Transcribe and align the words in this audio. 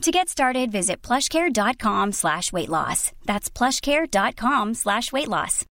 To 0.00 0.10
get 0.10 0.30
started, 0.30 0.72
visit 0.72 1.02
plushcare.com 1.02 2.12
slash 2.12 2.54
weight 2.54 2.70
loss. 2.70 3.12
That's 3.26 3.50
plushcare.com 3.50 4.72
slash 4.72 5.12
weight 5.12 5.28
loss. 5.28 5.66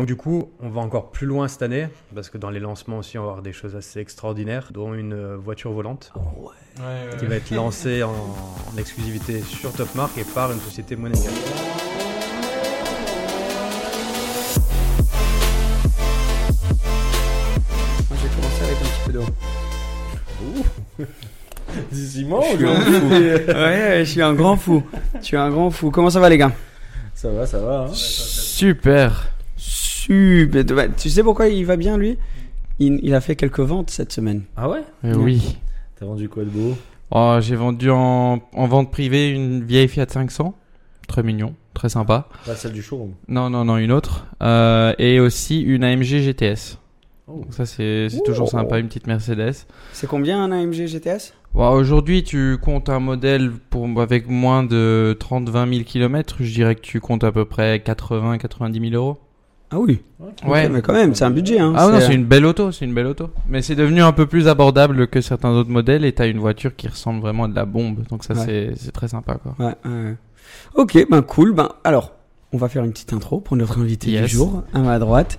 Donc 0.00 0.08
du 0.08 0.16
coup, 0.16 0.50
on 0.58 0.70
va 0.70 0.80
encore 0.80 1.12
plus 1.12 1.28
loin 1.28 1.46
cette 1.46 1.62
année, 1.62 1.86
parce 2.12 2.30
que 2.30 2.36
dans 2.36 2.50
les 2.50 2.58
lancements 2.58 2.98
aussi, 2.98 3.16
on 3.16 3.22
va 3.22 3.28
avoir 3.28 3.42
des 3.42 3.52
choses 3.52 3.76
assez 3.76 4.00
extraordinaires, 4.00 4.70
dont 4.72 4.92
une 4.92 5.12
euh, 5.12 5.36
voiture 5.36 5.70
volante 5.70 6.12
qui 7.20 7.26
va 7.26 7.36
être 7.36 7.50
lancée 7.52 8.02
en, 8.02 8.10
en 8.10 8.76
exclusivité 8.76 9.40
sur 9.40 9.72
Top 9.72 9.94
Mark 9.94 10.18
et 10.18 10.24
par 10.24 10.50
une 10.50 10.58
société 10.58 10.96
monégasque. 10.96 11.83
Simon, 21.92 22.40
Je 22.52 22.56
suis 22.56 22.66
un 22.66 22.80
fou. 22.80 23.08
ouais, 23.48 23.98
je 24.04 24.10
suis 24.10 24.22
un 24.22 24.34
grand 24.34 24.56
fou. 24.56 24.82
Je 25.20 25.24
suis 25.24 25.36
un 25.36 25.50
grand 25.50 25.70
fou. 25.70 25.90
Comment 25.90 26.10
ça 26.10 26.20
va, 26.20 26.28
les 26.28 26.38
gars? 26.38 26.52
Ça 27.14 27.30
va, 27.30 27.46
ça 27.46 27.58
va. 27.60 27.86
hein. 27.88 27.90
Super. 27.92 29.28
Super. 29.56 30.64
Ouais, 30.76 30.90
Tu 30.96 31.08
sais 31.10 31.22
pourquoi 31.22 31.48
il 31.48 31.64
va 31.64 31.76
bien, 31.76 31.96
lui? 31.96 32.18
Il, 32.78 32.98
il 33.02 33.14
a 33.14 33.20
fait 33.20 33.36
quelques 33.36 33.60
ventes 33.60 33.90
cette 33.90 34.12
semaine. 34.12 34.42
Ah 34.56 34.68
ouais? 34.68 34.82
Euh, 35.04 35.14
oui. 35.14 35.58
T'as 35.98 36.06
vendu 36.06 36.28
quoi 36.28 36.44
de 36.44 36.48
beau? 36.50 36.76
Oh, 37.10 37.38
j'ai 37.40 37.54
vendu 37.54 37.90
en, 37.90 38.40
en 38.52 38.66
vente 38.66 38.90
privée 38.90 39.30
une 39.30 39.62
vieille 39.64 39.88
Fiat 39.88 40.06
500. 40.08 40.54
Très 41.06 41.22
mignon, 41.22 41.54
très 41.74 41.88
sympa. 41.88 42.28
Pas 42.46 42.56
celle 42.56 42.72
du 42.72 42.82
showroom. 42.82 43.12
Non, 43.28 43.48
non, 43.50 43.64
non, 43.64 43.76
une 43.76 43.92
autre. 43.92 44.26
Euh, 44.42 44.92
et 44.98 45.20
aussi 45.20 45.60
une 45.60 45.84
AMG 45.84 46.02
GTS. 46.20 46.78
Oh. 47.28 47.40
Donc 47.42 47.54
ça, 47.54 47.64
c'est 47.66 48.08
c'est 48.10 48.22
toujours 48.24 48.48
Oh. 48.48 48.50
sympa, 48.50 48.78
une 48.78 48.88
petite 48.88 49.06
Mercedes. 49.06 49.54
C'est 49.92 50.06
combien 50.08 50.42
un 50.42 50.50
AMG 50.50 50.86
GTS 50.86 51.32
Bon, 51.54 51.70
Aujourd'hui, 51.70 52.24
tu 52.24 52.58
comptes 52.60 52.88
un 52.88 52.98
modèle 52.98 53.52
pour, 53.70 53.88
avec 54.00 54.28
moins 54.28 54.64
de 54.64 55.16
30-20 55.20 55.72
000 55.72 55.84
km. 55.84 56.36
Je 56.40 56.52
dirais 56.52 56.74
que 56.74 56.80
tu 56.80 57.00
comptes 57.00 57.22
à 57.22 57.30
peu 57.30 57.44
près 57.44 57.78
80-90 57.78 58.90
000 58.90 58.94
euros. 59.00 59.18
Ah 59.70 59.78
oui. 59.78 60.00
Ouais. 60.46 60.68
Mais 60.68 60.82
quand 60.82 60.92
même, 60.92 61.14
c'est 61.14 61.24
un 61.24 61.30
budget. 61.30 61.58
Hein. 61.60 61.72
Ah 61.76 61.88
non, 61.88 62.00
c'est 62.00 62.14
une 62.14 62.24
belle 62.24 62.44
auto, 62.44 62.70
c'est 62.72 62.84
une 62.84 62.94
belle 62.94 63.06
auto. 63.06 63.30
Mais 63.48 63.62
c'est 63.62 63.74
devenu 63.76 64.02
un 64.02 64.12
peu 64.12 64.26
plus 64.26 64.48
abordable 64.48 65.06
que 65.06 65.20
certains 65.20 65.50
autres 65.50 65.70
modèles 65.70 66.04
et 66.04 66.12
t'as 66.12 66.28
une 66.28 66.38
voiture 66.38 66.74
qui 66.76 66.88
ressemble 66.88 67.20
vraiment 67.20 67.44
à 67.44 67.48
de 67.48 67.54
la 67.54 67.64
bombe. 67.64 68.04
Donc 68.08 68.24
ça, 68.24 68.34
Ouais. 68.34 68.44
c'est 68.44 68.72
c'est 68.76 68.92
très 68.92 69.08
sympa, 69.08 69.34
quoi. 69.36 69.54
Ouais, 69.58 69.74
ouais. 69.84 70.16
Ok, 70.74 71.06
ben 71.08 71.22
cool. 71.22 71.52
Ben 71.54 71.70
alors, 71.84 72.12
on 72.52 72.58
va 72.58 72.68
faire 72.68 72.84
une 72.84 72.92
petite 72.92 73.12
intro 73.12 73.40
pour 73.40 73.56
notre 73.56 73.80
invité 73.80 74.20
du 74.20 74.28
jour, 74.28 74.64
à 74.74 74.80
ma 74.80 74.98
droite. 74.98 75.38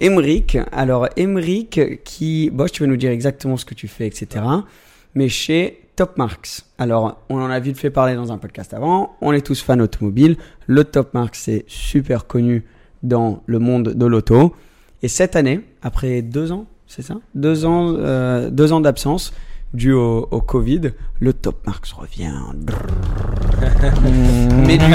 Emric. 0.00 0.58
Alors, 0.72 1.08
Emric, 1.16 1.80
qui, 2.04 2.50
Bosch, 2.50 2.72
tu 2.72 2.82
vas 2.82 2.88
nous 2.88 2.96
dire 2.96 3.10
exactement 3.10 3.56
ce 3.56 3.64
que 3.64 3.74
tu 3.74 3.88
fais, 3.88 4.06
etc. 4.06 4.44
Mais 5.16 5.28
chez 5.28 5.80
Top 5.96 6.16
Marks. 6.18 6.62
Alors, 6.76 7.22
on 7.30 7.40
en 7.40 7.48
a 7.48 7.58
vite 7.58 7.78
fait 7.78 7.88
parler 7.88 8.14
dans 8.14 8.32
un 8.32 8.38
podcast 8.38 8.74
avant. 8.74 9.16
On 9.22 9.32
est 9.32 9.40
tous 9.40 9.62
fans 9.62 9.80
automobiles. 9.80 10.36
Le 10.66 10.84
Top 10.84 11.14
Marks, 11.14 11.36
c'est 11.36 11.64
super 11.66 12.26
connu 12.26 12.66
dans 13.02 13.42
le 13.46 13.58
monde 13.58 13.94
de 13.94 14.06
l'auto. 14.06 14.54
Et 15.02 15.08
cette 15.08 15.34
année, 15.34 15.62
après 15.82 16.20
deux 16.20 16.52
ans, 16.52 16.66
c'est 16.86 17.00
ça? 17.00 17.14
Deux 17.34 17.64
ans, 17.64 17.94
euh, 17.96 18.50
deux 18.50 18.74
ans 18.74 18.80
d'absence 18.80 19.32
dû 19.72 19.92
au, 19.92 20.28
au 20.30 20.42
Covid, 20.42 20.92
le 21.18 21.32
Top 21.32 21.66
Marks 21.66 21.88
revient. 21.88 22.32
mais 24.66 24.76
du 24.76 24.84
coup, 24.84 24.90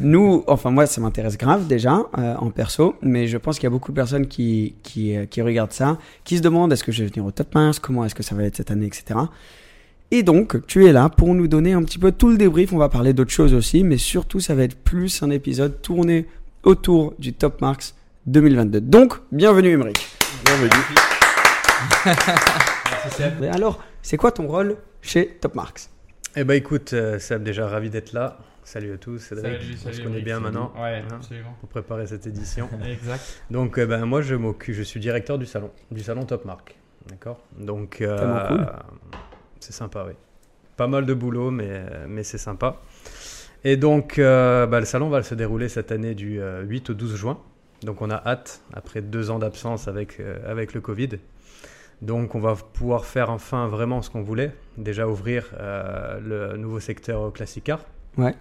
nous, 0.00 0.42
enfin 0.46 0.70
moi, 0.70 0.86
ça 0.86 1.00
m'intéresse 1.00 1.38
grave 1.38 1.66
déjà 1.66 2.02
euh, 2.18 2.34
en 2.36 2.50
perso, 2.50 2.96
mais 3.00 3.28
je 3.28 3.38
pense 3.38 3.56
qu'il 3.56 3.64
y 3.64 3.66
a 3.68 3.70
beaucoup 3.70 3.92
de 3.92 3.96
personnes 3.96 4.26
qui, 4.26 4.74
qui, 4.82 5.16
euh, 5.16 5.26
qui 5.26 5.40
regardent 5.40 5.72
ça, 5.72 5.98
qui 6.24 6.36
se 6.36 6.42
demandent 6.42 6.72
est-ce 6.72 6.82
que 6.82 6.92
je 6.92 7.04
vais 7.04 7.10
venir 7.10 7.24
au 7.24 7.30
Top 7.30 7.54
Marks, 7.54 7.78
comment 7.80 8.04
est-ce 8.04 8.14
que 8.14 8.22
ça 8.22 8.34
va 8.34 8.44
être 8.44 8.56
cette 8.56 8.70
année, 8.70 8.86
etc. 8.86 9.20
Et 10.10 10.22
donc, 10.22 10.66
tu 10.66 10.86
es 10.86 10.92
là 10.92 11.08
pour 11.08 11.34
nous 11.34 11.48
donner 11.48 11.72
un 11.72 11.82
petit 11.82 11.98
peu 11.98 12.12
tout 12.12 12.28
le 12.28 12.36
débrief. 12.36 12.72
On 12.72 12.78
va 12.78 12.88
parler 12.88 13.12
d'autres 13.12 13.32
choses 13.32 13.54
aussi, 13.54 13.84
mais 13.84 13.96
surtout, 13.96 14.40
ça 14.40 14.54
va 14.54 14.62
être 14.64 14.76
plus 14.76 15.22
un 15.22 15.30
épisode 15.30 15.80
tourné 15.80 16.26
autour 16.62 17.14
du 17.18 17.32
Top 17.32 17.60
Marks 17.60 17.94
2022. 18.26 18.80
Donc, 18.80 19.14
bienvenue, 19.32 19.72
Emmerich. 19.72 20.08
Mais 23.40 23.48
alors, 23.48 23.82
c'est 24.02 24.16
quoi 24.16 24.32
ton 24.32 24.46
rôle 24.46 24.76
chez 25.02 25.38
Top 25.40 25.54
Marks 25.54 25.88
Eh 26.36 26.44
ben 26.44 26.54
écoute, 26.54 26.92
euh, 26.92 27.18
Seb, 27.18 27.42
déjà 27.42 27.66
ravi 27.68 27.90
d'être 27.90 28.12
là. 28.12 28.38
Salut 28.64 28.94
à 28.94 28.98
tous, 28.98 29.18
Cédric. 29.18 29.60
on 29.86 29.92
se 29.92 30.00
connaît 30.00 30.22
bien 30.22 30.40
maintenant 30.40 30.72
Ouais, 30.76 31.02
hein, 31.08 31.14
absolument. 31.16 31.54
pour 31.60 31.68
préparer 31.68 32.06
cette 32.06 32.26
édition. 32.26 32.68
Exact. 32.84 33.42
Donc 33.50 33.78
euh, 33.78 33.86
ben, 33.86 34.04
moi 34.06 34.22
je 34.22 34.34
m'occupe, 34.34 34.74
je 34.74 34.82
suis 34.82 35.00
directeur 35.00 35.38
du 35.38 35.46
salon, 35.46 35.70
du 35.90 36.02
salon 36.02 36.24
Top 36.24 36.44
Mark. 36.44 36.74
D'accord? 37.08 37.38
Donc 37.58 38.00
euh, 38.00 38.48
cool. 38.48 38.66
c'est 39.60 39.72
sympa, 39.74 40.04
oui. 40.08 40.14
Pas 40.76 40.86
mal 40.86 41.04
de 41.06 41.14
boulot, 41.14 41.50
mais, 41.50 41.84
mais 42.08 42.24
c'est 42.24 42.38
sympa. 42.38 42.80
Et 43.64 43.76
donc 43.76 44.18
euh, 44.18 44.66
bah, 44.66 44.80
le 44.80 44.86
salon 44.86 45.08
va 45.08 45.22
se 45.22 45.34
dérouler 45.34 45.68
cette 45.68 45.92
année 45.92 46.14
du 46.14 46.40
euh, 46.40 46.62
8 46.62 46.90
au 46.90 46.94
12 46.94 47.16
juin. 47.16 47.38
Donc 47.82 48.02
on 48.02 48.10
a 48.10 48.16
hâte, 48.26 48.62
après 48.72 49.02
deux 49.02 49.30
ans 49.30 49.38
d'absence 49.38 49.88
avec, 49.88 50.20
euh, 50.20 50.38
avec 50.50 50.74
le 50.74 50.80
Covid. 50.80 51.10
Donc 52.02 52.34
on 52.34 52.40
va 52.40 52.54
pouvoir 52.54 53.04
faire 53.04 53.30
enfin 53.30 53.68
vraiment 53.68 54.02
ce 54.02 54.10
qu'on 54.10 54.22
voulait. 54.22 54.52
Déjà 54.78 55.06
ouvrir 55.06 55.50
euh, 55.58 56.18
le 56.20 56.56
nouveau 56.56 56.80
secteur 56.80 57.32
Classic 57.32 57.62
Car. 57.62 57.80
Ouais. 58.16 58.34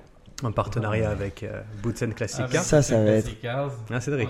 En 0.44 0.52
partenariat 0.52 1.09
avec 1.09 1.44
euh, 1.44 1.62
Boots 1.81 2.04
and 2.04 2.12
Classic 2.12 2.42
Avec 2.42 2.52
Car. 2.52 2.64
Ça, 2.64 2.81
ça 2.81 3.02
va 3.02 3.12
être- 3.12 3.40
Cars, 3.42 3.72
Ah, 3.90 4.02
Cédric. 4.02 4.30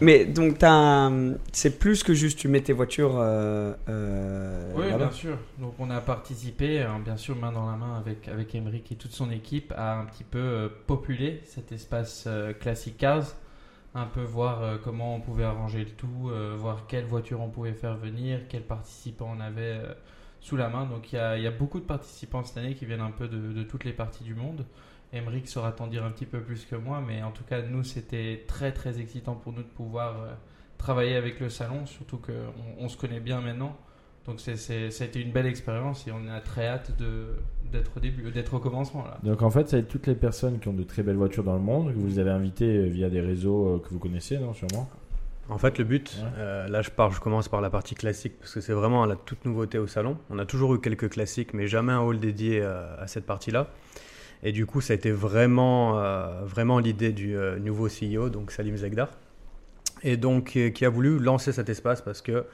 Mais 0.00 0.24
donc, 0.24 0.58
t'as, 0.58 1.10
c'est 1.52 1.78
plus 1.78 2.02
que 2.02 2.14
juste 2.14 2.38
tu 2.38 2.48
mets 2.48 2.62
tes 2.62 2.72
voitures 2.72 3.16
euh, 3.18 3.74
euh, 3.88 4.72
Oui, 4.74 4.86
bien 4.96 5.10
sûr. 5.10 5.36
Donc 5.58 5.74
on 5.78 5.90
a 5.90 6.00
participé, 6.00 6.82
hein, 6.82 7.00
bien 7.04 7.16
sûr, 7.16 7.36
main 7.36 7.52
dans 7.52 7.70
la 7.70 7.76
main 7.76 7.96
avec, 7.98 8.26
avec 8.28 8.54
Emeric 8.54 8.90
et 8.92 8.96
toute 8.96 9.12
son 9.12 9.30
équipe, 9.30 9.72
à 9.76 9.98
un 9.98 10.04
petit 10.06 10.24
peu 10.24 10.38
euh, 10.38 10.68
populer 10.86 11.42
cet 11.44 11.72
espace 11.72 12.24
euh, 12.26 12.52
Classic 12.52 12.96
Cars, 12.96 13.24
un 13.94 14.06
peu 14.06 14.22
voir 14.22 14.62
euh, 14.62 14.76
comment 14.82 15.14
on 15.16 15.20
pouvait 15.20 15.44
arranger 15.44 15.80
le 15.80 15.90
tout, 15.90 16.30
euh, 16.30 16.54
voir 16.58 16.86
quelles 16.88 17.04
voitures 17.06 17.40
on 17.40 17.48
pouvait 17.48 17.72
faire 17.72 17.96
venir, 17.96 18.40
quels 18.48 18.62
participants 18.62 19.34
on 19.36 19.40
avait 19.40 19.78
euh, 19.84 19.92
sous 20.40 20.56
la 20.56 20.68
main. 20.68 20.86
Donc 20.86 21.12
il 21.12 21.16
y 21.16 21.18
a, 21.18 21.36
il 21.36 21.42
y 21.42 21.46
a 21.46 21.50
beaucoup 21.50 21.80
de 21.80 21.84
participants 21.84 22.42
cette 22.44 22.56
année 22.56 22.74
qui 22.74 22.86
viennent 22.86 23.00
un 23.00 23.10
peu 23.10 23.28
de, 23.28 23.52
de 23.52 23.62
toutes 23.62 23.84
les 23.84 23.92
parties 23.92 24.24
du 24.24 24.34
monde. 24.34 24.64
Emeric 25.12 25.48
saura 25.48 25.72
t'en 25.72 25.86
dire 25.88 26.04
un 26.04 26.10
petit 26.10 26.26
peu 26.26 26.40
plus 26.40 26.64
que 26.64 26.76
moi, 26.76 27.02
mais 27.06 27.22
en 27.22 27.30
tout 27.32 27.42
cas, 27.44 27.62
nous, 27.62 27.82
c'était 27.82 28.44
très 28.46 28.72
très 28.72 29.00
excitant 29.00 29.34
pour 29.34 29.52
nous 29.52 29.62
de 29.62 29.68
pouvoir 29.68 30.22
euh, 30.22 30.32
travailler 30.78 31.16
avec 31.16 31.40
le 31.40 31.48
salon, 31.48 31.84
surtout 31.86 32.18
qu'on 32.18 32.32
on 32.78 32.88
se 32.88 32.96
connaît 32.96 33.20
bien 33.20 33.40
maintenant. 33.40 33.76
Donc 34.26 34.38
c'est, 34.38 34.56
c'est, 34.56 34.90
ça 34.90 35.04
a 35.04 35.06
été 35.06 35.20
une 35.20 35.32
belle 35.32 35.46
expérience 35.46 36.06
et 36.06 36.12
on 36.12 36.28
a 36.30 36.40
très 36.40 36.66
hâte 36.68 36.96
de, 36.98 37.28
d'être 37.72 37.90
au 37.96 38.00
début, 38.00 38.30
d'être 38.30 38.54
au 38.54 38.58
commencement 38.60 39.02
là. 39.04 39.18
Donc 39.22 39.40
en 39.42 39.50
fait, 39.50 39.66
ça 39.68 39.76
va 39.78 39.80
être 39.80 39.88
toutes 39.88 40.06
les 40.06 40.14
personnes 40.14 40.58
qui 40.60 40.68
ont 40.68 40.74
de 40.74 40.82
très 40.84 41.02
belles 41.02 41.16
voitures 41.16 41.42
dans 41.42 41.54
le 41.54 41.60
monde 41.62 41.88
que 41.92 41.98
vous 41.98 42.18
avez 42.18 42.30
invitées 42.30 42.76
euh, 42.76 42.86
via 42.86 43.08
des 43.08 43.20
réseaux 43.22 43.66
euh, 43.66 43.78
que 43.78 43.88
vous 43.88 43.98
connaissez, 43.98 44.38
non, 44.38 44.52
sûrement? 44.52 44.88
En 45.48 45.58
fait, 45.58 45.78
le 45.78 45.84
but, 45.84 46.16
Ouais. 46.22 46.28
euh, 46.38 46.68
là 46.68 46.82
je 46.82 46.90
pars, 46.90 47.10
je 47.10 47.20
commence 47.20 47.48
par 47.48 47.60
la 47.62 47.70
partie 47.70 47.94
classique 47.96 48.34
parce 48.38 48.54
que 48.54 48.60
c'est 48.60 48.74
vraiment 48.74 49.04
la 49.06 49.16
toute 49.16 49.44
nouveauté 49.46 49.78
au 49.78 49.86
salon. 49.88 50.16
On 50.28 50.38
a 50.38 50.44
toujours 50.44 50.74
eu 50.74 50.80
quelques 50.80 51.08
classiques, 51.10 51.54
mais 51.54 51.66
jamais 51.66 51.92
un 51.92 52.00
hall 52.00 52.20
dédié 52.20 52.62
à 52.62 53.06
cette 53.08 53.26
partie-là. 53.26 53.68
Et 54.42 54.52
du 54.52 54.66
coup, 54.66 54.80
ça 54.80 54.92
a 54.94 54.96
été 54.96 55.10
vraiment, 55.10 56.00
euh, 56.00 56.44
vraiment 56.44 56.78
l'idée 56.78 57.12
du 57.12 57.36
euh, 57.36 57.58
nouveau 57.58 57.88
CEO, 57.88 58.30
donc 58.30 58.52
Salim 58.52 58.76
Zegdar, 58.76 59.10
et 60.02 60.16
donc 60.16 60.56
euh, 60.56 60.70
qui 60.70 60.84
a 60.84 60.88
voulu 60.90 61.18
lancer 61.18 61.52
cet 61.52 61.68
espace 61.68 62.00
parce 62.02 62.22
que, 62.22 62.46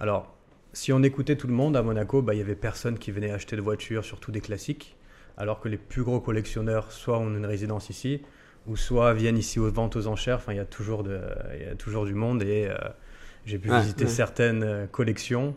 alors, 0.00 0.34
si 0.72 0.92
on 0.92 1.02
écoutait 1.02 1.36
tout 1.36 1.46
le 1.48 1.54
monde 1.54 1.76
à 1.76 1.82
Monaco, 1.82 2.22
bah, 2.22 2.34
il 2.34 2.38
y 2.38 2.40
avait 2.42 2.54
personne 2.56 2.98
qui 2.98 3.10
venait 3.12 3.30
acheter 3.30 3.56
de 3.56 3.62
voitures, 3.62 4.04
surtout 4.04 4.32
des 4.32 4.40
classiques, 4.40 4.96
alors 5.36 5.60
que 5.60 5.68
les 5.68 5.78
plus 5.78 6.02
gros 6.02 6.20
collectionneurs, 6.20 6.92
soit 6.92 7.18
ont 7.18 7.28
une 7.34 7.46
résidence 7.46 7.90
ici, 7.90 8.22
ou 8.66 8.76
soit 8.76 9.14
viennent 9.14 9.38
ici 9.38 9.58
aux 9.60 9.70
ventes 9.70 9.96
aux 9.96 10.06
enchères. 10.08 10.36
Enfin, 10.38 10.52
il 10.52 10.56
y 10.56 10.60
a 10.60 10.64
toujours, 10.66 11.02
de, 11.04 11.20
il 11.56 11.62
y 11.66 11.70
a 11.70 11.74
toujours 11.74 12.04
du 12.06 12.14
monde 12.14 12.42
et 12.42 12.68
euh, 12.68 12.76
j'ai 13.46 13.58
pu 13.58 13.70
Ouais, 13.70 13.80
visiter 13.80 14.06
ouais. 14.06 14.08
certaines 14.08 14.88
collections, 14.92 15.54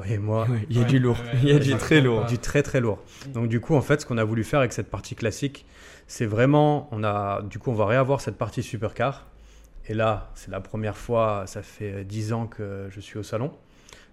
croyez-moi. 0.00 0.46
Il 0.70 0.76
y 0.76 0.80
a 0.80 0.82
Ouais, 0.82 0.88
du 0.88 0.98
lourd. 0.98 1.16
ouais, 1.18 1.38
il 1.42 1.48
y 1.48 1.52
a 1.52 1.58
du 1.58 1.74
très 1.76 2.00
lourd. 2.00 2.22
pas. 2.22 2.26
Du 2.28 2.38
très 2.38 2.62
très 2.62 2.80
lourd. 2.80 2.98
Donc 3.34 3.48
du 3.48 3.60
coup, 3.60 3.74
en 3.74 3.80
fait, 3.80 4.00
ce 4.00 4.06
qu'on 4.06 4.18
a 4.18 4.24
voulu 4.24 4.44
faire 4.44 4.60
avec 4.60 4.72
cette 4.72 4.88
partie 4.90 5.14
classique, 5.14 5.66
c'est 6.06 6.26
vraiment, 6.26 6.88
on 6.92 7.04
a, 7.04 7.42
du 7.42 7.58
coup, 7.58 7.70
on 7.70 7.74
va 7.74 7.86
réavoir 7.86 8.20
cette 8.20 8.36
partie 8.36 8.62
supercar. 8.62 9.26
Et 9.88 9.94
là, 9.94 10.30
c'est 10.34 10.50
la 10.50 10.60
première 10.60 10.96
fois, 10.96 11.44
ça 11.46 11.62
fait 11.62 11.92
euh, 11.92 12.04
10 12.04 12.32
ans 12.32 12.46
que 12.46 12.88
je 12.90 13.00
suis 13.00 13.18
au 13.18 13.22
salon. 13.22 13.52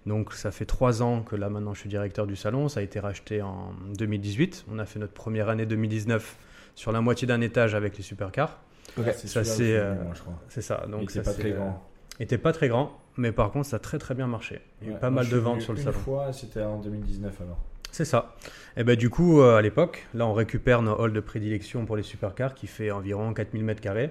Donc 0.06 0.32
ça 0.34 0.50
fait 0.52 0.64
3 0.66 1.02
ans 1.02 1.22
que 1.22 1.34
là 1.34 1.48
maintenant 1.50 1.74
je 1.74 1.80
suis 1.80 1.88
directeur 1.88 2.26
du 2.28 2.36
salon. 2.36 2.68
Ça 2.68 2.78
a 2.80 2.82
été 2.84 3.00
racheté 3.00 3.42
en 3.42 3.72
2018. 3.98 4.66
On 4.70 4.78
a 4.78 4.86
fait 4.86 5.00
notre 5.00 5.12
première 5.12 5.48
année 5.48 5.66
2019 5.66 6.36
sur 6.76 6.92
la 6.92 7.00
moitié 7.00 7.26
d'un 7.26 7.40
étage 7.40 7.74
avec 7.74 7.96
les 7.96 8.04
supercars. 8.04 8.60
Ok. 8.96 9.04
Ouais, 9.06 9.12
c'est 9.12 9.26
Ça, 9.26 9.42
c'est, 9.44 9.76
euh, 9.76 9.94
venu, 9.94 10.04
moi, 10.04 10.12
je 10.14 10.20
crois. 10.20 10.34
C'est 10.48 10.62
ça. 10.62 10.82
Il 10.86 10.90
Donc 10.92 11.10
ça, 11.10 11.22
pas 11.22 11.32
très 11.34 11.50
euh, 11.52 11.56
grand. 11.56 11.82
était 12.20 12.38
pas 12.38 12.52
très 12.52 12.68
grand, 12.68 12.96
mais 13.18 13.32
par 13.32 13.50
contre 13.50 13.66
ça 13.66 13.76
a 13.76 13.78
très 13.78 13.98
très 13.98 14.14
bien 14.14 14.26
marché. 14.26 14.60
Il 14.80 14.86
y 14.86 14.88
a 14.88 14.92
eu 14.92 14.94
Ouais, 14.94 15.00
pas 15.00 15.10
mal 15.10 15.28
de 15.28 15.36
ventes 15.36 15.62
sur 15.62 15.72
le 15.72 15.78
une 15.78 15.84
salon. 15.84 15.98
fois, 15.98 16.32
c'était 16.32 16.62
en 16.62 16.78
2019 16.78 17.40
alors. 17.40 17.58
C'est 17.92 18.04
ça. 18.04 18.34
Et 18.76 18.84
ben 18.84 18.94
du 18.96 19.08
coup, 19.08 19.40
euh, 19.40 19.56
à 19.56 19.62
l'époque, 19.62 20.06
là, 20.12 20.26
on 20.26 20.34
récupère 20.34 20.82
nos 20.82 21.00
halls 21.00 21.12
de 21.14 21.20
prédilection 21.20 21.86
pour 21.86 21.96
les 21.96 22.02
supercars 22.02 22.54
qui 22.54 22.66
fait 22.66 22.90
environ 22.90 23.32
4000 23.32 23.64
mètres 23.64 23.80
carrés. 23.80 24.10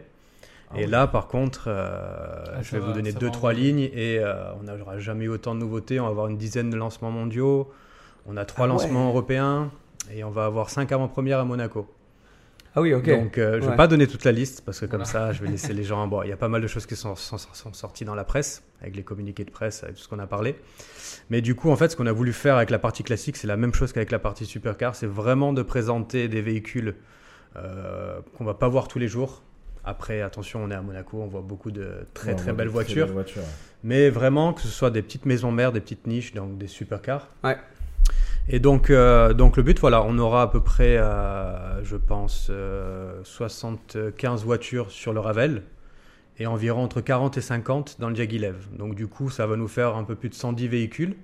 Ah 0.72 0.80
et 0.82 0.88
là, 0.88 1.06
par 1.06 1.28
contre, 1.28 1.66
euh, 1.68 2.44
Ah, 2.48 2.62
je 2.64 2.72
vais 2.72 2.80
vous 2.80 2.94
donner 2.94 3.12
deux, 3.12 3.30
trois 3.30 3.54
lignes 3.54 3.88
et 3.94 4.18
euh, 4.20 4.54
on 4.60 4.64
n'aura 4.64 4.98
jamais 4.98 5.26
eu 5.26 5.30
autant 5.30 5.54
de 5.54 5.60
nouveautés. 5.60 6.00
On 6.00 6.06
va 6.06 6.10
avoir 6.10 6.28
une 6.28 6.38
dizaine 6.38 6.72
de 6.72 6.76
lancements 6.78 7.12
mondiaux. 7.12 7.72
On 8.26 8.38
a 8.38 8.46
trois 8.46 8.66
Ah 8.66 8.70
ouais. 8.70 8.74
lancements 8.74 9.08
européens 9.10 9.70
et 10.12 10.24
on 10.24 10.32
va 10.32 10.46
avoir 10.46 10.72
cinq 10.72 10.92
avant-premières 10.92 11.38
à 11.40 11.46
Monaco. 11.46 11.88
Ah 12.76 12.82
oui, 12.82 12.94
ok. 12.94 13.08
Donc, 13.10 13.38
euh, 13.38 13.60
je 13.62 13.66
ne 13.66 13.70
vais 13.72 13.76
pas 13.78 13.88
donner 13.88 14.06
toute 14.06 14.26
la 14.26 14.32
liste 14.34 14.62
parce 14.66 14.80
que 14.82 14.86
comme 14.86 15.04
Voilà. 15.04 15.28
ça, 15.28 15.32
je 15.34 15.42
vais 15.42 15.50
laisser 15.50 15.74
les 15.74 15.84
gens. 15.84 16.06
Bon, 16.08 16.24
il 16.24 16.30
y 16.30 16.34
a 16.34 16.38
pas 16.38 16.50
mal 16.50 16.62
de 16.62 16.68
choses 16.68 16.86
qui 16.86 16.96
sont, 16.98 17.16
sont- 17.16 17.38
sont 17.38 17.74
sorties 17.74 18.04
dans 18.04 18.16
la 18.16 18.26
presse, 18.26 18.64
avec 18.82 18.96
les 18.98 19.04
communiqués 19.04 19.46
de 19.46 19.52
presse, 19.52 19.84
avec 19.84 19.96
tout 19.96 20.02
ce 20.02 20.08
qu'on 20.10 20.20
a 20.20 20.28
parlé. 20.28 20.56
Mais 21.30 21.42
du 21.42 21.56
coup, 21.56 21.70
en 21.72 21.76
fait, 21.78 21.90
ce 21.90 21.96
qu'on 21.96 22.06
a 22.08 22.12
voulu 22.12 22.34
faire 22.34 22.58
avec 22.58 22.70
la 22.70 22.80
partie 22.80 23.04
classique, 23.04 23.38
c'est 23.38 23.48
la 23.48 23.56
même 23.58 23.74
chose 23.74 23.94
qu'avec 23.94 24.12
la 24.12 24.20
partie 24.20 24.46
supercar. 24.46 24.94
C'est 24.96 25.08
vraiment 25.08 25.54
de 25.54 25.62
présenter 25.62 26.28
des 26.28 26.42
véhicules 26.42 26.96
euh, 27.56 28.20
qu'on 28.38 28.44
va 28.44 28.54
pas 28.56 28.68
voir 28.68 28.88
tous 28.90 29.00
les 29.00 29.08
jours. 29.08 29.42
Après, 29.86 30.22
attention, 30.22 30.64
on 30.64 30.72
est 30.72 30.76
à 30.76 30.82
Monaco, 30.82 31.22
on 31.22 31.28
voit 31.28 31.42
beaucoup 31.42 31.70
de 31.72 31.92
très 32.14 32.32
Ouais, 32.32 32.36
très 32.36 32.54
belles 32.54 32.68
voitures. 32.70 33.06
belles 33.06 33.14
voitures, 33.14 33.42
ouais. 33.44 33.48
Mais 33.84 34.10
vraiment, 34.10 34.52
que 34.52 34.62
ce 34.62 34.68
soit 34.68 34.90
des 34.90 35.04
petites 35.04 35.26
maisons 35.28 35.52
mères, 35.52 35.72
des 35.72 35.80
petites 35.80 36.08
niches, 36.08 36.34
donc 36.34 36.58
des 36.58 36.68
supercars. 36.68 37.30
Ouais. 37.44 37.56
Et 38.48 38.60
donc, 38.60 38.90
euh, 38.90 39.34
donc 39.34 39.58
le 39.58 39.64
but, 39.64 39.80
voilà, 39.80 40.04
on 40.04 40.18
aura 40.20 40.44
à 40.44 40.48
peu 40.48 40.62
près, 40.62 40.98
euh, 40.98 41.84
je 41.84 41.96
pense, 41.98 42.48
euh, 42.52 43.20
75 43.24 44.44
voitures 44.44 44.92
sur 44.92 45.14
le 45.14 45.20
Ravel 45.20 45.64
et 46.38 46.46
environ 46.46 46.84
entre 46.84 47.02
40 47.02 47.38
et 47.38 47.42
50 47.42 47.98
dans 48.00 48.10
le 48.10 48.14
Diaghilev. 48.14 48.56
Donc 48.78 48.94
du 48.96 49.08
coup, 49.08 49.30
ça 49.30 49.48
va 49.48 49.56
nous 49.56 49.68
faire 49.68 49.96
un 49.96 50.04
peu 50.04 50.16
plus 50.16 50.30
de 50.30 50.36
110 50.36 50.68
véhicules. 50.68 51.16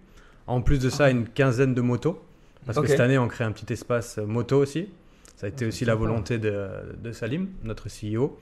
En 0.47 0.62
plus 0.62 0.79
de 0.79 0.89
ça, 0.89 1.12
une 1.12 1.27
quinzaine 1.27 1.75
de 1.75 1.81
motos. 1.81 2.19
Parce 2.65 2.77
que 2.83 2.88
cette 2.88 3.00
année, 3.01 3.18
on 3.18 3.27
crée 3.27 3.44
un 3.44 3.51
petit 3.51 3.71
espace 3.71 4.17
euh, 4.17 4.25
moto 4.25 4.57
aussi. 4.57 4.89
Ça 5.35 5.45
a 5.45 5.50
été 5.50 5.65
Ah, 5.65 5.67
aussi 5.67 5.85
la 5.85 5.95
volonté 5.95 6.38
de, 6.39 6.67
de 7.03 7.12
Salim, 7.12 7.50
notre 7.63 7.88
CEO. 7.88 8.38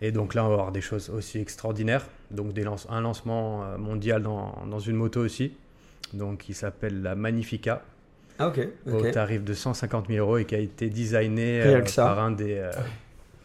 Et 0.00 0.12
donc 0.12 0.34
là, 0.34 0.44
on 0.44 0.48
va 0.48 0.54
avoir 0.54 0.72
des 0.72 0.80
choses 0.80 1.10
aussi 1.10 1.38
extraordinaires. 1.38 2.04
Donc 2.30 2.52
des 2.52 2.62
lance- 2.62 2.86
un 2.90 3.00
lancement 3.00 3.64
euh, 3.64 3.76
mondial 3.78 4.22
dans, 4.22 4.54
dans 4.70 4.78
une 4.80 4.96
moto 4.96 5.20
aussi. 5.20 5.52
Donc 6.12 6.38
qui 6.38 6.54
s'appelle 6.54 7.02
la 7.02 7.14
Magnifica 7.16 7.82
Ah 8.38 8.48
ok. 8.48 8.60
au 8.92 9.00
tarif 9.10 9.44
de 9.44 9.54
150 9.54 10.08
000 10.08 10.18
euros 10.26 10.38
et 10.38 10.44
qui 10.44 10.54
a 10.54 10.58
été 10.58 10.88
designé 10.90 11.62
euh, 11.62 11.82
par 11.96 12.18
un 12.18 12.30
des 12.32 12.54
euh, 12.54 12.70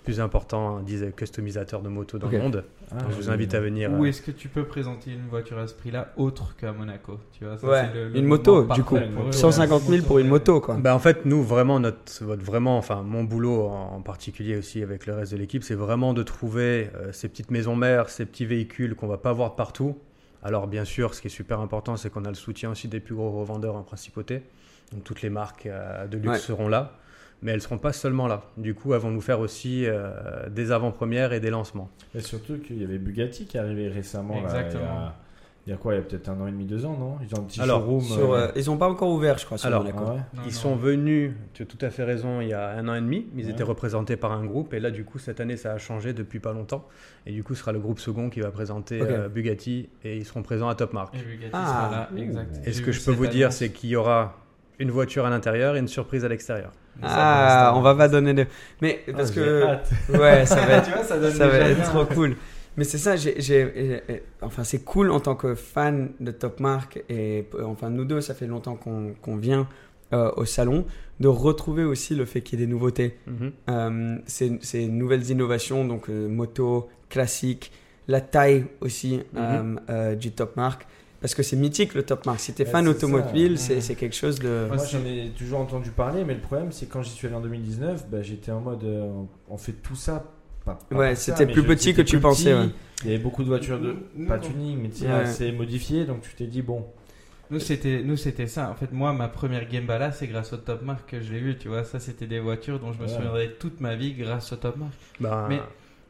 plus 0.04 0.20
importants 0.20 0.80
dis- 0.80 1.04
customisateurs 1.16 1.82
de 1.82 1.90
motos 1.90 2.18
dans 2.18 2.28
le 2.30 2.40
monde. 2.40 2.64
Ah, 2.92 2.96
Donc, 2.96 3.12
je 3.12 3.16
vous 3.18 3.30
invite 3.30 3.54
à 3.54 3.60
venir. 3.60 3.92
Où 3.92 4.04
euh, 4.04 4.08
est-ce 4.08 4.24
que 4.24 4.32
tu 4.32 4.48
peux 4.48 4.64
présenter 4.64 5.12
une 5.12 5.28
voiture 5.30 5.60
à 5.60 5.68
ce 5.68 5.76
prix-là 5.76 6.12
autre 6.18 6.56
qu'à 6.56 6.72
Monaco 6.72 7.20
tu 7.38 7.46
vois, 7.46 7.56
ça, 7.58 7.68
Ouais, 7.68 7.82
c'est 7.88 7.94
le- 8.00 8.10
le 8.10 8.18
une 8.18 8.26
moto, 8.26 8.64
du 8.64 8.84
coup. 8.84 8.98
pour 9.14 9.28
eux, 9.28 9.32
150 9.32 9.84
000 9.84 9.94
ouais. 9.94 10.02
pour 10.02 10.18
une 10.18 10.28
moto, 10.28 10.60
quoi. 10.60 10.76
Bah, 10.76 10.96
en 10.96 11.00
fait, 11.00 11.24
nous, 11.26 11.44
vraiment, 11.44 11.80
notre, 11.80 12.24
votre, 12.24 12.44
vraiment, 12.44 12.80
enfin, 12.80 13.04
mon 13.04 13.24
boulot 13.24 13.68
en, 13.68 14.02
particulier 14.02 14.58
aussi 14.58 14.82
avec 14.82 15.06
le 15.06 15.14
reste 15.14 15.34
de 15.34 15.38
l'équipe, 15.38 15.64
c'est 15.64 15.76
vraiment 15.76 16.16
de 16.16 16.24
trouver 16.24 16.90
euh, 16.96 17.12
ces 17.12 17.30
petites 17.30 17.52
maisons 17.52 17.76
mères, 17.76 18.10
ces 18.10 18.26
petits 18.26 18.46
véhicules 18.48 18.96
qu'on 18.96 19.08
va 19.08 19.18
pas 19.20 19.34
voir 19.34 19.56
partout. 19.56 19.96
Alors, 20.42 20.66
bien 20.68 20.86
sûr, 20.86 21.14
ce 21.14 21.22
qui 21.22 21.28
est 21.28 21.30
super 21.30 21.60
important, 21.60 21.96
c'est 21.98 22.10
qu'on 22.10 22.26
a 22.26 22.30
le 22.30 22.34
soutien 22.36 22.72
aussi 22.72 22.88
des 22.88 23.02
plus 23.02 23.14
gros 23.14 23.30
revendeurs 23.30 23.76
en 23.76 23.84
principauté. 23.84 24.42
Donc, 24.92 25.04
toutes 25.04 25.22
les 25.22 25.30
marques 25.30 25.66
euh, 25.66 26.08
de 26.08 26.18
luxe 26.18 26.28
Ouais. 26.30 26.38
seront 26.38 26.68
là. 26.68 26.94
Mais 27.42 27.52
elles 27.54 27.62
seront 27.62 27.78
pas 27.78 27.94
seulement 27.94 28.28
là. 28.28 28.42
Du 28.58 28.74
coup, 28.74 28.94
elles 28.94 29.00
vont 29.00 29.12
nous 29.12 29.22
faire 29.22 29.40
aussi 29.40 29.86
euh, 29.86 30.50
des 30.50 30.74
avant-premières 30.74 31.32
et 31.32 31.40
des 31.40 31.50
lancements. 31.50 31.90
Et 32.14 32.20
surtout 32.20 32.58
qu'il 32.58 32.82
y 32.82 32.84
avait 32.84 32.98
Bugatti 32.98 33.46
qui 33.46 33.56
est 33.56 33.62
arrivé 33.62 33.88
récemment. 33.88 34.36
là, 34.36 34.42
Exactement. 34.42 34.82
il, 34.84 34.88
y 34.88 34.90
a, 34.92 35.14
il 35.68 35.70
y 35.70 35.74
a 35.74 35.78
quoi 35.78 35.94
Il 35.94 35.98
y 35.98 36.00
a 36.00 36.04
peut-être 36.04 36.28
un 36.28 36.42
an 36.42 36.48
et 36.48 36.52
demi, 36.52 36.66
deux 36.66 36.84
ans, 36.86 36.98
non? 37.00 37.18
Ils 37.22 37.34
ont 37.34 37.40
un 37.40 37.44
petit 37.46 37.62
Alors, 37.62 37.80
showroom. 37.80 38.02
Sur, 38.02 38.34
euh, 38.34 38.48
ils 38.58 38.70
ont 38.70 38.76
pas 38.76 38.90
encore 38.90 39.08
ouvert, 39.12 39.38
je 39.38 39.46
crois, 39.46 39.58
sur 39.58 39.68
Alors, 39.68 39.84
Monaco. 39.86 40.04
ah 40.06 40.12
ouais 40.16 40.20
Non, 40.34 40.42
Ils 40.44 40.46
non. 40.48 40.52
sont 40.52 40.76
venus, 40.76 41.32
tu 41.54 41.64
as 41.64 41.66
tout 41.66 41.78
à 41.80 41.90
fait 41.92 42.04
raison, 42.04 42.42
il 42.42 42.50
y 42.50 42.54
a 42.54 42.72
un 42.72 42.86
an 42.90 42.96
et 42.96 43.00
demi. 43.00 43.26
Ils 43.38 43.46
Ouais. 43.46 43.52
étaient 43.52 43.64
représentés 43.64 44.18
par 44.18 44.34
un 44.34 44.44
groupe. 44.44 44.74
Et 44.74 44.82
là, 44.82 44.92
du 44.92 45.06
coup, 45.06 45.18
cette 45.18 45.40
année, 45.40 45.56
ça 45.56 45.72
a 45.72 45.78
changé 45.78 46.12
depuis 46.12 46.42
pas 46.42 46.52
longtemps. 46.52 46.86
Et 47.26 47.32
du 47.32 47.46
coup, 47.46 47.54
ce 47.56 47.62
sera 47.62 47.72
le 47.72 47.80
groupe 47.80 48.00
second 48.02 48.30
qui 48.30 48.42
va 48.42 48.52
présenter 48.52 49.00
euh, 49.02 49.30
Bugatti. 49.30 49.88
Et 50.04 50.18
ils 50.18 50.26
seront 50.26 50.44
présents 50.44 50.68
à 50.68 50.76
Top 50.76 50.92
Mark. 50.92 51.16
Et 51.16 51.20
Bugatti 51.24 51.52
Ah. 51.54 51.66
sera 51.66 51.92
là, 52.18 52.22
exact. 52.22 52.60
Et 52.68 52.74
ce 52.74 52.82
que 52.82 52.92
je 52.92 53.02
peux 53.02 53.14
vous 53.14 53.28
dire, 53.28 53.54
c'est 53.54 53.70
qu'il 53.70 53.92
y 53.92 53.96
aura 53.96 54.36
une 54.80 54.92
voiture 54.92 55.26
à 55.26 55.30
l'intérieur 55.30 55.76
et 55.76 55.80
une 55.80 55.88
surprise 55.88 56.26
à 56.26 56.28
l'extérieur. 56.30 56.72
Ah, 57.04 57.74
on 57.76 57.82
va 57.82 57.96
pas 57.96 58.08
donner 58.08 58.34
de. 58.34 58.46
Mais 58.82 59.02
Ah, 59.08 59.12
parce 59.16 59.32
que. 59.32 59.64
hâte. 59.64 59.90
Ouais, 60.10 60.46
ça 60.46 60.56
va 60.66 60.74
être. 60.78 60.86
Tu 60.86 60.92
vois, 60.92 61.04
ça 61.04 61.18
donne 61.20 61.32
ça 61.32 61.48
va 61.48 61.58
être 61.58 61.84
trop 61.84 62.06
cool. 62.06 62.36
Mais 62.78 62.84
c'est 62.86 62.98
ça, 62.98 63.16
j'ai, 63.18 64.02
enfin 64.42 64.64
c'est 64.64 64.80
cool 64.86 65.12
en 65.12 65.20
tant 65.20 65.36
que 65.36 65.54
fan 65.54 66.12
de 66.22 66.32
Top 66.32 66.62
Mark 66.62 67.04
et 67.10 67.46
enfin 67.66 67.90
nous 67.90 68.06
deux, 68.06 68.22
ça 68.22 68.34
fait 68.34 68.48
longtemps 68.48 68.76
qu'on, 68.76 69.36
vient 69.36 69.68
euh, 70.14 70.32
au 70.38 70.46
salon, 70.46 70.86
de 71.20 71.28
retrouver 71.28 71.84
aussi 71.84 72.16
le 72.16 72.24
fait 72.24 72.40
qu'il 72.42 72.58
y 72.58 72.64
ait 72.64 72.66
des 72.66 72.72
nouveautés. 72.72 73.18
Mhm. 73.28 73.52
Euh, 73.70 74.18
ces, 74.28 74.60
ces 74.62 74.88
nouvelles 74.88 75.30
innovations, 75.30 75.84
donc 75.84 76.10
euh, 76.10 76.30
moto, 76.30 76.88
classique, 77.10 77.74
la 78.08 78.22
taille 78.22 78.66
aussi 78.80 79.24
Mhm. 79.34 79.82
euh, 79.90 80.16
du 80.16 80.32
Top 80.32 80.56
Mark. 80.56 80.88
Parce 81.22 81.36
que 81.36 81.44
c'est 81.44 81.58
mythique 81.58 81.94
le 81.96 82.04
Top 82.04 82.26
Mark. 82.26 82.40
Si 82.40 82.54
t'es 82.54 82.64
Ouais, 82.66 82.70
fan 82.72 82.86
c'est 82.86 82.92
automobile, 82.92 83.58
c'est, 83.58 83.82
c'est 83.82 83.96
quelque 83.96 84.16
chose 84.16 84.40
de. 84.40 84.68
Moi, 84.68 84.78
j'en 84.90 85.00
ai 85.06 85.32
toujours 85.38 85.60
entendu 85.60 85.90
parler, 85.92 86.24
mais 86.24 86.34
le 86.34 86.40
problème, 86.40 86.72
c'est 86.72 86.86
quand 86.88 87.02
j'y 87.02 87.10
suis 87.10 87.28
allé 87.28 87.36
en 87.36 87.42
2019, 87.42 88.08
bah, 88.10 88.22
j'étais 88.22 88.52
en 88.52 88.62
mode, 88.62 88.84
euh, 88.86 89.12
on 89.50 89.58
fait 89.58 89.74
tout 89.74 89.96
ça. 89.96 90.24
Pas, 90.66 90.78
pas 90.90 90.96
Ouais, 90.96 91.16
c'était 91.16 91.46
plus 91.46 91.62
je- 91.62 91.68
petit 91.68 91.94
que 91.94 92.02
tu 92.02 92.20
pensais, 92.20 92.52
petit. 92.54 92.60
ouais. 92.62 92.70
Il 93.04 93.10
y 93.12 93.14
avait 93.14 93.24
beaucoup 93.24 93.44
de 93.44 93.48
voitures 93.50 93.80
de 93.80 93.96
Nous, 94.16 94.28
pas 94.28 94.38
tuning, 94.40 94.78
mais 94.82 94.90
tu 94.90 94.98
sais, 95.00 95.08
Ouais. 95.08 95.12
assez 95.14 95.52
modifiées, 95.52 96.06
donc 96.06 96.22
tu 96.22 96.34
t'es 96.36 96.48
dit 96.48 96.62
bon. 96.62 96.86
Nous 97.52 97.60
c'était 97.60 98.04
nous 98.04 98.16
c'était 98.16 98.46
ça. 98.46 98.70
En 98.70 98.76
fait 98.76 98.92
moi 98.92 99.12
ma 99.12 99.28
première 99.28 99.68
Gembala 99.72 100.12
c'est 100.12 100.28
grâce 100.28 100.54
au 100.54 100.58
Top 100.58 100.84
Mark 100.84 101.10
que 101.10 101.20
je 101.20 101.34
l'ai 101.34 101.40
eu. 101.40 101.58
Tu 101.58 101.68
vois 101.68 101.84
ça 101.84 102.00
c'était 102.00 102.28
des 102.28 102.40
voitures 102.40 102.80
dont 102.80 102.92
je 102.94 103.00
me 103.00 103.06
Ouais. 103.06 103.10
souviendrai 103.10 103.56
toute 103.58 103.82
ma 103.82 103.96
vie 103.96 104.14
grâce 104.14 104.54
au 104.54 104.56
Top 104.58 104.76
Mark. 104.78 104.92
Mais- 105.50 105.60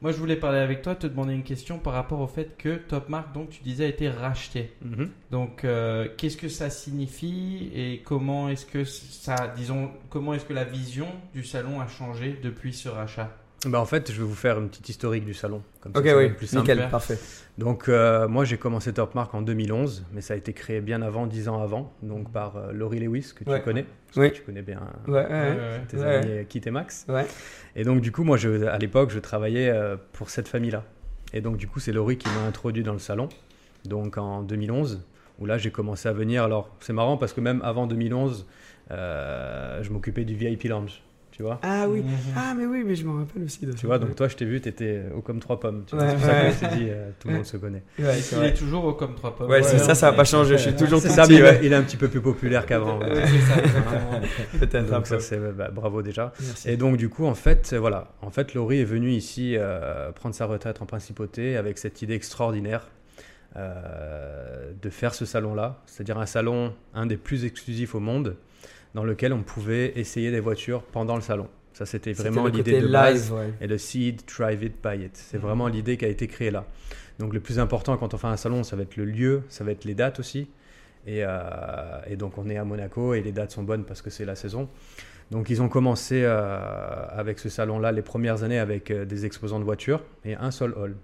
Moi 0.02 0.12
je 0.14 0.18
voulais 0.18 0.38
parler 0.38 0.60
avec 0.60 0.82
toi, 0.82 0.96
te 0.96 1.08
demander 1.08 1.34
une 1.34 1.44
question 1.44 1.78
par 1.78 1.94
rapport 1.94 2.22
au 2.22 2.28
fait 2.28 2.56
que 2.58 2.76
Top 2.76 3.10
Mark 3.10 3.34
donc 3.34 3.50
tu 3.50 3.62
disais 3.64 3.86
a 3.86 3.88
été 3.88 4.10
racheté. 4.10 4.74
mhm. 4.82 5.10
Donc 5.32 5.66
euh, 5.66 6.08
qu'est-ce 6.18 6.38
que 6.38 6.48
ça 6.50 6.70
signifie 6.70 7.70
et 7.74 8.02
comment 8.06 8.50
est-ce 8.50 8.66
que 8.66 8.84
ça 8.84 9.54
disons 9.56 9.92
comment 10.10 10.34
est-ce 10.34 10.46
que 10.46 10.54
la 10.54 10.64
vision 10.64 11.08
du 11.34 11.44
salon 11.44 11.82
a 11.82 11.88
changé 11.88 12.40
depuis 12.42 12.74
ce 12.74 12.88
rachat? 12.90 13.36
Ben, 13.66 13.78
en 13.80 13.86
fait, 13.86 14.12
je 14.12 14.18
vais 14.22 14.28
vous 14.28 14.36
faire 14.36 14.58
une 14.58 14.70
petite 14.70 14.88
historique 14.88 15.26
du 15.26 15.34
salon. 15.34 15.62
Comme 15.82 15.92
Ok, 15.96 16.06
ça 16.08 16.18
oui, 16.18 16.24
être 16.26 16.38
plus 16.38 16.48
simple. 16.48 16.62
nickel, 16.70 16.90
parfait. 16.90 17.18
Donc, 17.58 17.90
euh, 17.90 18.26
moi, 18.30 18.46
j'ai 18.46 18.58
commencé 18.58 18.94
Top 18.94 19.16
Mark 19.16 19.34
en 19.36 19.42
2011, 19.42 20.06
mais 20.14 20.22
ça 20.22 20.34
a 20.34 20.38
été 20.38 20.54
créé 20.54 20.80
bien 20.80 21.02
avant, 21.02 21.28
10 21.28 21.50
ans 21.50 21.62
avant, 21.62 21.92
donc 22.02 22.32
par 22.32 22.56
euh, 22.56 22.72
Laurie 22.72 23.00
Lewis, 23.00 23.34
que 23.36 23.50
Ouais. 23.50 23.60
tu 23.60 23.66
connais. 23.66 23.84
Parce 24.08 24.18
Oui. 24.18 24.32
que 24.32 24.36
tu 24.38 24.42
connais 24.44 24.62
bien 24.62 24.80
Ouais, 25.08 25.14
ouais, 25.14 25.30
ouais. 25.30 25.82
tes 25.90 26.02
amis 26.02 26.26
euh, 26.30 26.44
Kit 26.46 26.62
et 26.66 26.72
Max. 26.72 27.06
Ouais. 27.10 27.26
Et 27.76 27.84
donc, 27.84 28.00
du 28.00 28.14
coup, 28.14 28.24
moi, 28.24 28.38
je, 28.38 28.66
à 28.66 28.78
l'époque, 28.78 29.10
je 29.12 29.20
travaillais 29.20 29.70
euh, 29.70 29.98
pour 30.14 30.30
cette 30.30 30.48
famille-là. 30.48 30.84
Et 31.34 31.42
donc, 31.42 31.58
du 31.58 31.68
coup, 31.68 31.80
c'est 31.82 31.92
Laurie 31.92 32.18
qui 32.18 32.30
m'a 32.30 32.46
introduit 32.48 32.84
dans 32.84 32.94
le 32.94 33.00
salon, 33.00 33.28
donc 33.86 34.18
en 34.18 34.42
2011, 34.42 35.02
où 35.40 35.46
là, 35.46 35.58
j'ai 35.58 35.70
commencé 35.70 36.08
à 36.08 36.14
venir. 36.14 36.44
Alors, 36.44 36.74
c'est 36.80 36.94
marrant 36.94 37.18
parce 37.18 37.34
que 37.34 37.42
même 37.42 37.62
avant 37.64 37.88
2011, 37.88 38.48
euh, 38.92 39.84
je 39.84 39.92
m'occupais 39.92 40.24
du 40.24 40.34
VIP 40.36 40.64
Lounge, 40.64 41.04
tu 41.40 41.44
vois. 41.44 41.58
Ah 41.64 41.86
oui. 41.88 42.02
Mhm. 42.02 42.34
Ah 42.36 42.54
mais 42.54 42.66
oui, 42.66 42.84
mais 42.86 42.96
je 42.96 43.06
me 43.06 43.18
rappelle 43.18 43.44
aussi 43.46 43.66
de 43.66 43.72
ça. 43.72 43.78
Tu 43.78 43.86
vois, 43.86 43.98
donc 43.98 44.14
toi, 44.14 44.28
je 44.28 44.36
t'ai 44.36 44.44
vu, 44.44 44.60
tu 44.60 44.68
étais 44.68 45.04
haut 45.16 45.22
comme 45.22 45.40
trois 45.40 45.58
pommes. 45.58 45.86
tu 45.88 45.96
vois. 45.96 46.04
Ouais, 46.04 46.12
c'est 46.12 46.18
pour 46.18 46.26
ça 46.26 46.68
que 46.68 46.76
je 46.76 46.78
dit, 46.78 46.90
euh, 46.90 47.12
tout 47.18 47.30
le 47.30 47.36
monde 47.36 47.46
se 47.46 47.56
connaît. 47.56 47.84
Ouais, 47.98 48.18
Il 48.18 48.22
c'est 48.22 48.46
est 48.46 48.54
toujours 48.54 48.84
au 48.84 48.92
comme 48.94 49.16
trois 49.16 49.34
pommes. 49.34 49.50
Ouais, 49.50 49.64
c'est 49.64 49.78
ça, 49.78 49.96
ça 49.96 50.12
va 50.12 50.18
pas 50.18 50.26
changer. 50.26 50.58
Je 50.58 50.64
suis 50.64 50.76
toujours 50.76 51.00
C'est 51.00 51.08
tout 51.08 51.14
ça, 51.14 51.22
petit. 51.22 51.42
mais 51.42 51.60
il, 51.64 51.72
est, 51.72 51.76
un 51.76 51.82
petit 51.84 51.96
peu 51.96 52.10
plus 52.10 52.20
populaire 52.20 52.66
qu'avant. 52.66 53.00
Peut-être 54.60 54.92
un 54.92 55.00
peu. 55.00 55.06
ça, 55.06 55.20
c'est 55.22 55.40
bah, 55.54 55.70
bravo 55.72 56.02
déjà. 56.02 56.34
Merci. 56.42 56.72
Et 56.72 56.76
donc 56.76 56.98
du 56.98 57.08
coup, 57.08 57.26
en 57.26 57.36
fait, 57.36 57.70
euh, 57.72 57.80
voilà, 57.80 58.12
en 58.22 58.32
fait, 58.32 58.54
Laurie 58.54 58.82
est 58.82 58.84
venue 58.86 59.12
ici 59.12 59.56
euh, 59.58 60.12
prendre 60.12 60.36
sa 60.36 60.46
retraite 60.46 60.82
en 60.82 60.86
principauté 60.86 61.56
avec 61.56 61.78
cette 61.78 62.02
idée 62.02 62.16
extraordinaire 62.16 62.90
euh, 63.56 64.72
de 64.82 64.90
faire 64.90 65.14
ce 65.16 65.26
salon-là, 65.26 65.82
c'est-à-dire 65.86 66.18
un 66.18 66.26
salon, 66.26 66.74
un 66.94 67.06
des 67.06 67.18
plus 67.18 67.46
exclusifs 67.46 67.96
au 67.96 68.00
monde, 68.02 68.36
dans 68.94 69.04
lequel 69.04 69.34
on 69.34 69.44
pouvait 69.44 69.94
essayer 69.96 70.32
des 70.32 70.40
voitures 70.40 70.84
pendant 70.84 71.16
le 71.16 71.22
salon. 71.22 71.48
Ça, 71.74 71.86
c'était 71.86 72.14
vraiment 72.14 72.48
l'idée 72.48 72.82
de 72.82 72.88
base. 72.88 73.30
live, 73.30 73.38
ouais. 73.38 73.54
Et 73.62 73.68
le 73.68 73.78
seed, 73.78 74.22
drive 74.26 74.64
it, 74.64 74.74
buy 74.84 75.06
it. 75.06 75.16
C'est 75.16 75.38
vraiment 75.38 75.68
l'idée 75.68 75.98
qui 75.98 76.06
a 76.06 76.10
été 76.10 76.28
créée 76.28 76.52
là. 76.52 76.66
Donc 77.20 77.34
le 77.34 77.40
plus 77.40 77.60
important 77.60 77.98
quand 77.98 78.14
on 78.14 78.18
fait 78.18 78.28
un 78.28 78.38
salon, 78.38 78.64
ça 78.64 78.76
va 78.76 78.84
être 78.84 78.98
le 78.98 79.06
lieu, 79.06 79.44
ça 79.50 79.64
va 79.64 79.72
être 79.72 79.86
les 79.86 79.94
dates 79.94 80.20
aussi. 80.20 80.50
Et, 81.06 81.20
euh, 81.24 82.02
et 82.08 82.18
donc 82.18 82.38
on 82.38 82.50
est 82.50 82.58
à 82.58 82.66
Monaco 82.66 83.14
et 83.14 83.22
les 83.22 83.32
dates 83.32 83.52
sont 83.52 83.64
bonnes 83.64 83.86
parce 83.86 84.02
que 84.02 84.10
c'est 84.10 84.26
la 84.26 84.36
saison. 84.36 84.68
Donc 85.32 85.50
ils 85.50 85.62
ont 85.62 85.70
commencé 85.70 86.24
euh, 86.24 86.60
avec 87.12 87.40
ce 87.40 87.50
salon-là 87.50 87.92
les 87.92 88.02
premières 88.02 88.44
années 88.44 88.60
avec 88.60 88.90
euh, 88.90 89.06
des 89.06 89.26
exposants 89.26 89.60
de 89.60 89.64
voitures 89.64 90.04
et 90.26 90.36
un 90.36 90.52
seul 90.52 90.74
hall. 90.74 90.96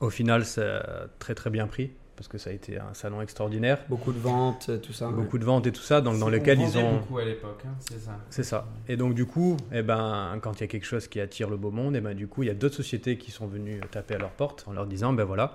Au 0.00 0.10
final, 0.10 0.44
c'est 0.44 0.78
très 1.18 1.34
très 1.34 1.48
bien 1.48 1.66
pris 1.66 1.90
parce 2.16 2.28
que 2.28 2.38
ça 2.38 2.50
a 2.50 2.52
été 2.52 2.78
un 2.78 2.94
salon 2.94 3.20
extraordinaire. 3.20 3.78
Beaucoup 3.88 4.12
de 4.12 4.18
ventes, 4.18 4.70
tout 4.82 4.92
ça. 4.92 5.08
ouais. 5.08 5.14
Beaucoup 5.14 5.38
de 5.38 5.44
ventes 5.44 5.66
et 5.66 5.72
tout 5.72 5.82
ça, 5.82 6.00
donc 6.00 6.18
dans 6.18 6.28
lequel 6.28 6.58
on 6.58 6.62
ils 6.66 6.78
ont... 6.78 6.98
beaucoup 6.98 7.18
à 7.18 7.24
l'époque, 7.24 7.62
hein, 7.66 7.74
c'est 7.78 8.00
ça. 8.00 8.18
C'est 8.30 8.42
ça. 8.42 8.66
Et 8.88 8.96
donc 8.96 9.14
du 9.14 9.26
coup, 9.26 9.56
eh 9.72 9.82
ben, 9.82 10.38
quand 10.40 10.54
il 10.54 10.60
y 10.62 10.64
a 10.64 10.66
quelque 10.68 10.86
chose 10.86 11.06
qui 11.08 11.20
attire 11.20 11.48
le 11.50 11.56
beau 11.56 11.70
monde, 11.70 11.94
eh 11.96 12.00
ben, 12.00 12.14
du 12.14 12.26
coup, 12.26 12.42
il 12.42 12.46
y 12.46 12.50
a 12.50 12.54
d'autres 12.54 12.76
sociétés 12.76 13.18
qui 13.18 13.30
sont 13.30 13.46
venues 13.46 13.80
taper 13.90 14.14
à 14.14 14.18
leur 14.18 14.30
porte 14.30 14.64
en 14.66 14.72
leur 14.72 14.86
disant, 14.86 15.12
ben 15.12 15.24
voilà, 15.24 15.54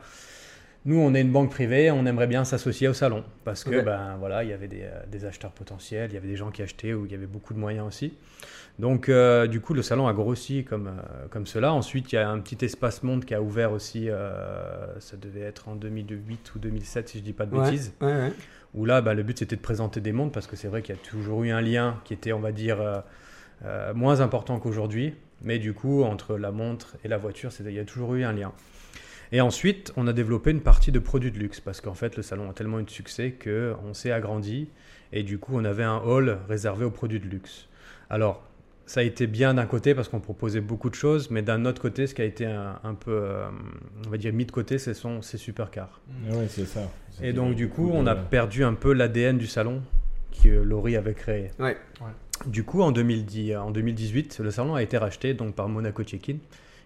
nous 0.86 0.98
on 0.98 1.14
est 1.14 1.22
une 1.22 1.32
banque 1.32 1.52
privée, 1.52 1.92
on 1.92 2.06
aimerait 2.06 2.28
bien 2.28 2.44
s'associer 2.44 2.88
au 2.88 2.94
salon. 2.94 3.24
Parce 3.44 3.64
que 3.64 3.82
ben 3.82 4.16
voilà, 4.20 4.44
il 4.44 4.50
y 4.50 4.54
avait 4.54 4.68
des, 4.68 4.84
euh, 4.84 5.02
des 5.08 5.26
acheteurs 5.26 5.52
potentiels, 5.52 6.10
il 6.12 6.14
y 6.14 6.18
avait 6.18 6.28
des 6.28 6.38
gens 6.38 6.52
qui 6.52 6.62
achetaient 6.62 6.94
ou 6.94 7.06
il 7.06 7.12
y 7.12 7.16
avait 7.16 7.28
beaucoup 7.28 7.54
de 7.54 7.60
moyens 7.60 7.88
aussi. 7.88 8.14
Donc 8.82 9.10
euh, 9.10 9.46
du 9.46 9.62
coup, 9.62 9.76
le 9.76 9.84
salon 9.84 10.08
a 10.08 10.14
grossi 10.14 10.64
comme, 10.66 10.88
euh, 10.88 11.28
comme 11.30 11.46
cela. 11.46 11.72
Ensuite, 11.72 12.12
il 12.12 12.16
y 12.16 12.18
a 12.18 12.28
un 12.28 12.40
petit 12.40 12.66
espace 12.66 13.04
monde 13.04 13.26
qui 13.26 13.36
a 13.36 13.42
ouvert 13.42 13.74
aussi, 13.74 14.10
euh, 14.10 15.00
ça 15.00 15.18
devait 15.18 15.42
être 15.42 15.70
en 15.70 15.76
2008 15.76 16.56
ou 16.56 16.60
2007 16.60 17.10
si 17.10 17.20
je 17.20 17.24
dis 17.24 17.32
pas 17.32 17.46
de 17.46 17.56
Ouais, 17.56 17.66
bêtises 17.66 17.94
ouais, 18.02 18.08
ouais. 18.08 18.34
où 18.74 18.86
là, 18.86 19.02
bah, 19.02 19.14
le 19.14 19.22
but 19.22 19.38
c'était 19.38 19.56
de 19.56 19.62
présenter 19.62 20.02
des 20.02 20.12
montres 20.12 20.32
parce 20.32 20.48
que 20.48 20.56
c'est 20.56 20.68
vrai 20.68 20.82
qu'il 20.82 20.96
y 20.96 20.98
a 20.98 21.02
toujours 21.02 21.44
eu 21.44 21.52
un 21.52 21.62
lien 21.62 22.02
qui 22.06 22.16
était, 22.16 22.34
on 22.34 22.40
va 22.40 22.52
dire, 22.52 23.04
moins 23.94 24.20
important 24.20 24.60
qu'aujourd'hui. 24.60 25.14
Mais 25.44 25.60
du 25.60 25.74
coup, 25.74 26.02
entre 26.04 26.36
la 26.38 26.52
montre 26.52 26.98
et 27.04 27.08
la 27.08 27.18
voiture, 27.18 27.52
il 27.60 27.72
y 27.72 27.80
a 27.80 27.86
toujours 27.86 28.16
eu 28.16 28.24
un 28.24 28.34
lien. 28.34 28.52
Et 29.32 29.42
ensuite, 29.42 29.94
on 29.96 30.08
a 30.08 30.14
développé 30.14 30.50
une 30.50 30.62
partie 30.62 30.92
de 30.92 30.98
produits 31.00 31.32
de 31.32 31.38
luxe 31.38 31.60
parce 31.60 31.82
qu'en 31.82 31.94
fait, 31.94 32.18
le 32.18 32.24
salon 32.24 32.50
a 32.50 32.54
tellement 32.54 32.80
eu 32.80 32.84
de 32.84 32.90
succès 32.90 33.32
qu'on 33.44 33.94
s'est 33.94 34.12
agrandi 34.12 34.70
et 35.14 35.22
du 35.22 35.38
coup, 35.38 35.52
on 35.56 35.66
avait 35.66 35.84
un 35.84 35.98
hall 35.98 36.40
réservé 36.50 36.84
aux 36.84 36.92
produits 36.92 37.20
de 37.20 37.28
luxe. 37.28 37.68
Alors, 38.10 38.44
ça 38.92 39.00
a 39.00 39.04
été 39.04 39.26
bien 39.26 39.54
d'un 39.54 39.66
côté 39.68 39.96
parce 39.96 40.10
qu'on 40.10 40.20
proposait 40.20 40.60
beaucoup 40.60 40.90
de 40.90 40.96
choses, 40.96 41.32
mais 41.32 41.42
d'un 41.42 41.64
autre 41.64 41.82
côté, 41.82 42.08
ce 42.08 42.14
qui 42.14 42.22
a 42.22 42.26
été 42.26 42.46
un, 42.46 42.78
un 42.84 42.94
peu, 42.94 43.12
euh, 43.14 43.48
on 44.06 44.10
va 44.10 44.18
dire, 44.18 44.34
mis 44.34 44.46
de 44.46 44.52
côté, 44.52 44.78
ce 44.80 44.94
sont 44.94 45.22
ces 45.22 45.38
supercars. 45.38 46.02
Mm. 46.10 46.36
Ouais, 46.36 46.48
c'est 46.50 46.66
ça. 46.66 46.92
Et 47.24 47.32
donc 47.32 47.56
du 47.56 47.70
coup, 47.70 47.88
de- 47.88 47.94
on 47.96 48.06
a 48.06 48.16
perdu 48.16 48.66
un 48.66 48.74
peu 48.74 48.92
l'ADN 48.92 49.38
du 49.38 49.48
salon 49.48 49.82
que 50.44 50.50
Laurie 50.50 50.98
avait 50.98 51.14
créé. 51.14 51.52
Ouais. 51.58 51.78
Du 52.48 52.66
coup, 52.66 52.82
en, 52.82 52.92
2010, 52.92 53.56
en 53.56 53.72
2018, 53.72 54.40
le 54.44 54.52
salon 54.52 54.76
a 54.76 54.84
été 54.84 54.98
racheté 54.98 55.34
donc 55.36 55.56
par 55.56 55.70
Monaco 55.70 56.04
Check-in, 56.04 56.36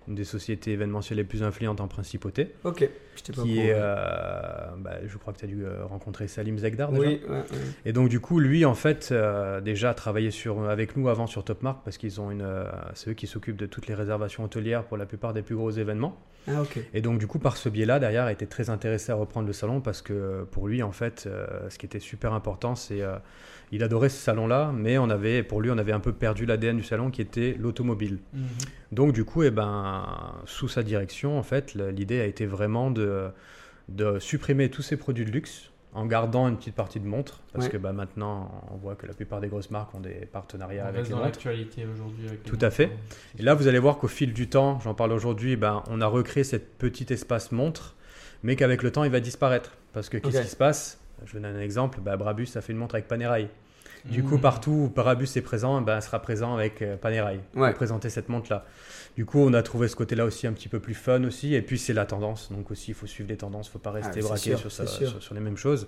une 0.08 0.16
des 0.16 0.24
sociétés 0.24 0.72
événementielles 0.72 1.18
les 1.18 1.24
plus 1.24 1.44
influentes 1.44 1.82
en 1.82 1.88
principauté, 1.88 2.54
Ok, 2.64 2.90
j'étais 3.16 3.34
pas 3.34 3.42
au 3.42 3.46
qui 3.46 3.60
est, 3.60 3.74
euh, 3.74 4.68
bah, 4.78 4.98
je 5.06 5.18
crois 5.18 5.34
que 5.34 5.40
tu 5.40 5.46
as 5.46 5.48
dû 5.48 5.66
euh, 5.66 5.86
rencontrer 5.86 6.28
Salim 6.28 6.58
Zegdar 6.58 6.92
déjà. 6.92 7.08
Oui, 7.08 7.22
ouais, 7.28 7.36
ouais. 7.36 7.44
Et 7.86 7.94
donc 7.94 8.10
du 8.10 8.20
coup, 8.20 8.40
lui, 8.40 8.66
en 8.66 8.76
fait, 8.76 9.10
euh, 9.12 9.62
déjà 9.62 9.92
a 9.92 9.94
travaillé 9.94 10.32
sur, 10.32 10.70
avec 10.70 10.96
nous 10.96 11.10
avant 11.10 11.28
sur 11.28 11.44
Topmark 11.44 11.80
parce 11.84 11.98
qu'ils 11.98 12.22
ont 12.22 12.32
une, 12.32 12.42
euh, 12.44 12.66
c'est 12.94 13.12
eux 13.12 13.14
qui 13.14 13.28
s'occupent 13.28 13.58
de 13.58 13.66
toutes 13.66 13.88
les 13.88 13.96
réservations 13.96 14.44
hôtelières 14.44 14.84
pour 14.84 14.98
la 14.98 15.06
plupart 15.06 15.34
des 15.34 15.42
plus 15.42 15.56
gros 15.56 15.72
événements. 15.72 16.20
Ah, 16.48 16.62
ok. 16.62 16.78
Et 16.94 17.02
donc, 17.02 17.18
du 17.18 17.26
coup, 17.26 17.40
par 17.40 17.58
ce 17.58 17.70
biais-là, 17.70 17.98
derrière, 17.98 18.30
été 18.30 18.46
très 18.46 18.70
intéressé 18.70 19.12
à 19.12 19.16
reprendre 19.16 19.48
le 19.48 19.54
salon 19.54 19.82
parce 19.82 20.04
que 20.04 20.46
pour 20.52 20.68
lui, 20.68 20.84
en 20.84 20.92
fait, 20.92 21.28
ce 21.70 21.78
qui 21.80 21.88
était 21.88 22.00
super 22.00 22.34
important, 22.34 22.76
c'est. 22.76 23.02
Il 23.72 23.84
adorait 23.84 24.10
ce 24.10 24.18
salon-là, 24.18 24.72
mais 24.76 24.98
on 24.98 25.10
avait, 25.10 25.44
pour 25.44 25.62
lui, 25.62 25.72
on 25.72 25.78
avait 25.78 25.92
un 25.92 26.00
peu 26.00 26.14
perdu 26.14 26.46
l'ADN 26.46 26.78
du 26.78 26.84
salon 26.84 27.10
qui 27.12 27.22
était 27.22 27.56
l'automobile. 27.60 28.20
Mhm. 28.34 28.44
Donc, 28.92 29.14
du 29.14 29.26
coup, 29.26 29.44
eh 29.44 29.52
ben, 29.52 30.06
sous 30.46 30.68
sa 30.68 30.84
direction, 30.84 31.38
en 31.38 31.44
fait, 31.44 31.74
l'idée 31.74 32.20
a 32.22 32.26
été 32.26 32.46
vraiment 32.46 32.92
de, 32.92 33.28
de 33.90 34.20
supprimer 34.20 34.70
tous 34.70 34.82
ces 34.82 34.98
produits 34.98 35.26
de 35.26 35.32
luxe 35.32 35.72
en 35.94 36.06
gardant 36.06 36.48
une 36.50 36.58
petite 36.58 36.76
partie 36.76 37.00
de 37.00 37.08
montres. 37.08 37.40
Parce 37.54 37.66
Ouais. 37.66 37.72
que 37.72 37.78
bah, 37.78 37.94
maintenant, 37.94 38.52
on 38.72 38.76
voit 38.76 38.96
que 38.96 39.08
la 39.08 39.14
plupart 39.14 39.40
des 39.40 39.48
grosses 39.48 39.72
marques 39.72 39.96
ont 39.96 40.02
des 40.02 40.26
partenariats 40.26 40.84
On 40.84 40.88
avec 40.90 40.98
reste 40.98 41.08
les 41.10 41.12
dans 41.16 41.24
montres. 41.24 41.30
l'actualité 41.38 41.86
aujourd'hui. 41.86 42.26
Tout 42.44 42.58
à 42.62 42.70
fait. 42.70 42.92
Et 43.40 43.44
là, 43.44 43.54
vous 43.54 43.68
allez 43.68 43.80
voir 43.80 43.98
qu'au 43.98 44.10
fil 44.10 44.34
du 44.34 44.50
temps, 44.50 44.80
j'en 44.82 44.94
parle 44.94 45.14
aujourd'hui, 45.14 45.56
ben, 45.56 45.84
on 45.90 46.02
a 46.02 46.06
recréé 46.08 46.44
cette 46.44 46.78
petit 46.78 47.12
espace 47.14 47.52
montre, 47.54 47.96
mais 48.44 48.58
qu'avec 48.58 48.84
le 48.84 48.92
temps, 48.92 49.06
il 49.06 49.12
va 49.12 49.22
disparaître. 49.22 49.72
Parce 49.94 50.10
que 50.10 50.18
qu'est-ce 50.18 50.42
qui 50.42 50.48
se 50.50 50.56
passe? 50.58 51.00
Je 51.26 51.34
vous 51.34 51.40
donne 51.40 51.56
un 51.56 51.60
exemple. 51.60 52.00
Ben, 52.02 52.16
Brabus 52.18 52.48
a 52.56 52.62
fait 52.62 52.72
une 52.74 52.80
montre 52.80 52.96
avec 52.96 53.08
Panerai. 53.08 53.50
Du 54.06 54.24
coup, 54.24 54.36
Mhm. 54.36 54.42
partout 54.42 54.72
où 54.72 54.90
Brabus 54.94 55.28
est 55.36 55.42
présent, 55.42 55.84
elle 55.84 56.02
sera 56.02 56.22
présent 56.22 56.54
avec 56.54 56.84
euh, 56.84 56.96
Panerai 56.96 57.40
Ouais. 57.56 57.70
pour 57.70 57.74
présenter 57.78 58.12
cette 58.12 58.30
montre-là. 58.30 58.64
Du 59.16 59.26
coup, 59.26 59.40
on 59.40 59.52
a 59.54 59.64
trouvé 59.64 59.88
ce 59.88 59.96
côté-là 59.96 60.26
aussi 60.26 60.46
un 60.46 60.54
petit 60.54 60.70
peu 60.70 60.80
plus 60.80 60.94
fun 60.94 61.24
aussi. 61.24 61.56
Et 61.56 61.62
puis, 61.64 61.80
c'est 61.80 61.94
la 61.94 62.06
tendance. 62.06 62.52
Donc 62.52 62.70
aussi, 62.70 62.92
il 62.92 62.94
faut 62.94 63.08
suivre 63.08 63.30
les 63.30 63.38
tendances. 63.38 63.66
Il 63.66 63.70
ne 63.70 63.74
faut 63.74 63.80
pas 63.80 63.90
rester 63.92 64.20
Ah, 64.20 64.22
c'est 64.22 64.28
braqué 64.28 64.50
sûr, 64.52 64.60
sur, 64.60 64.72
sa- 64.72 64.86
c'est 64.86 64.98
sûr. 65.00 65.10
sur- 65.10 65.24
sur 65.24 65.34
les 65.34 65.42
mêmes 65.42 65.58
choses. 65.58 65.88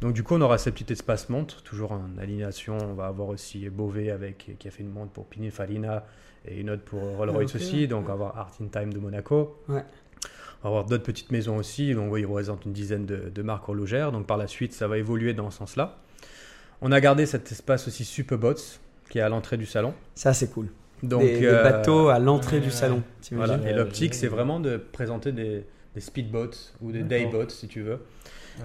Donc 0.00 0.12
du 0.12 0.24
coup, 0.24 0.34
on 0.34 0.40
aura 0.40 0.58
ce 0.58 0.70
petit 0.70 0.92
espace 0.92 1.28
montre, 1.28 1.62
toujours 1.62 1.92
en 1.92 2.02
alignation. 2.20 2.76
On 2.80 2.94
va 2.94 3.06
avoir 3.06 3.28
aussi 3.28 3.68
Beauvais 3.70 4.10
avec, 4.10 4.56
qui 4.58 4.66
a 4.66 4.70
fait 4.72 4.82
une 4.82 4.90
montre 4.90 5.12
pour 5.12 5.26
Pininfarina 5.26 6.04
et 6.44 6.58
une 6.60 6.70
autre 6.70 6.82
pour 6.82 7.00
Rolls-Royce 7.00 7.52
Ah, 7.54 7.56
ok, 7.58 7.62
aussi. 7.62 7.86
Donc 7.86 8.04
on 8.04 8.08
va 8.08 8.12
avoir 8.14 8.36
Art 8.38 8.50
in 8.60 8.66
Time 8.66 8.92
de 8.92 8.98
Monaco. 8.98 9.62
Ouais. 9.68 9.84
On 10.62 10.68
va 10.68 10.68
avoir 10.68 10.84
d'autres 10.84 11.02
petites 11.04 11.32
maisons 11.32 11.56
aussi. 11.56 11.94
Donc 11.94 12.12
oui, 12.12 12.20
ils 12.20 12.26
représentent 12.26 12.64
une 12.64 12.72
dizaine 12.72 13.04
de, 13.06 13.30
de 13.34 13.42
marques 13.42 13.68
horlogères. 13.68 14.12
Donc 14.12 14.26
par 14.26 14.36
la 14.36 14.46
suite, 14.46 14.72
ça 14.72 14.88
va 14.88 14.98
évoluer 14.98 15.34
dans 15.34 15.50
ce 15.50 15.58
sens-là. 15.58 15.98
On 16.80 16.92
a 16.92 17.00
gardé 17.00 17.26
cet 17.26 17.50
espace 17.52 17.86
aussi 17.88 18.04
Superbots 18.04 18.54
qui 19.08 19.18
est 19.18 19.22
à 19.22 19.28
l'entrée 19.28 19.56
du 19.56 19.66
salon. 19.66 19.94
Ça, 20.14 20.32
c'est 20.34 20.48
cool. 20.50 20.68
Donc 21.02 21.22
des, 21.22 21.40
des 21.40 21.46
euh, 21.46 21.62
bateaux 21.62 22.08
à 22.08 22.18
l'entrée 22.18 22.60
du 22.60 22.70
salon. 22.70 23.02
voilà. 23.32 23.58
Et 23.68 23.72
l'optique, 23.72 24.14
c'est 24.14 24.28
vraiment 24.28 24.60
de 24.60 24.76
présenter 24.76 25.32
des, 25.32 25.64
des 25.94 26.00
speedboats 26.00 26.72
ou 26.80 26.92
des 26.92 27.02
dayboats, 27.02 27.48
si 27.50 27.68
tu 27.68 27.82
veux. 27.82 27.98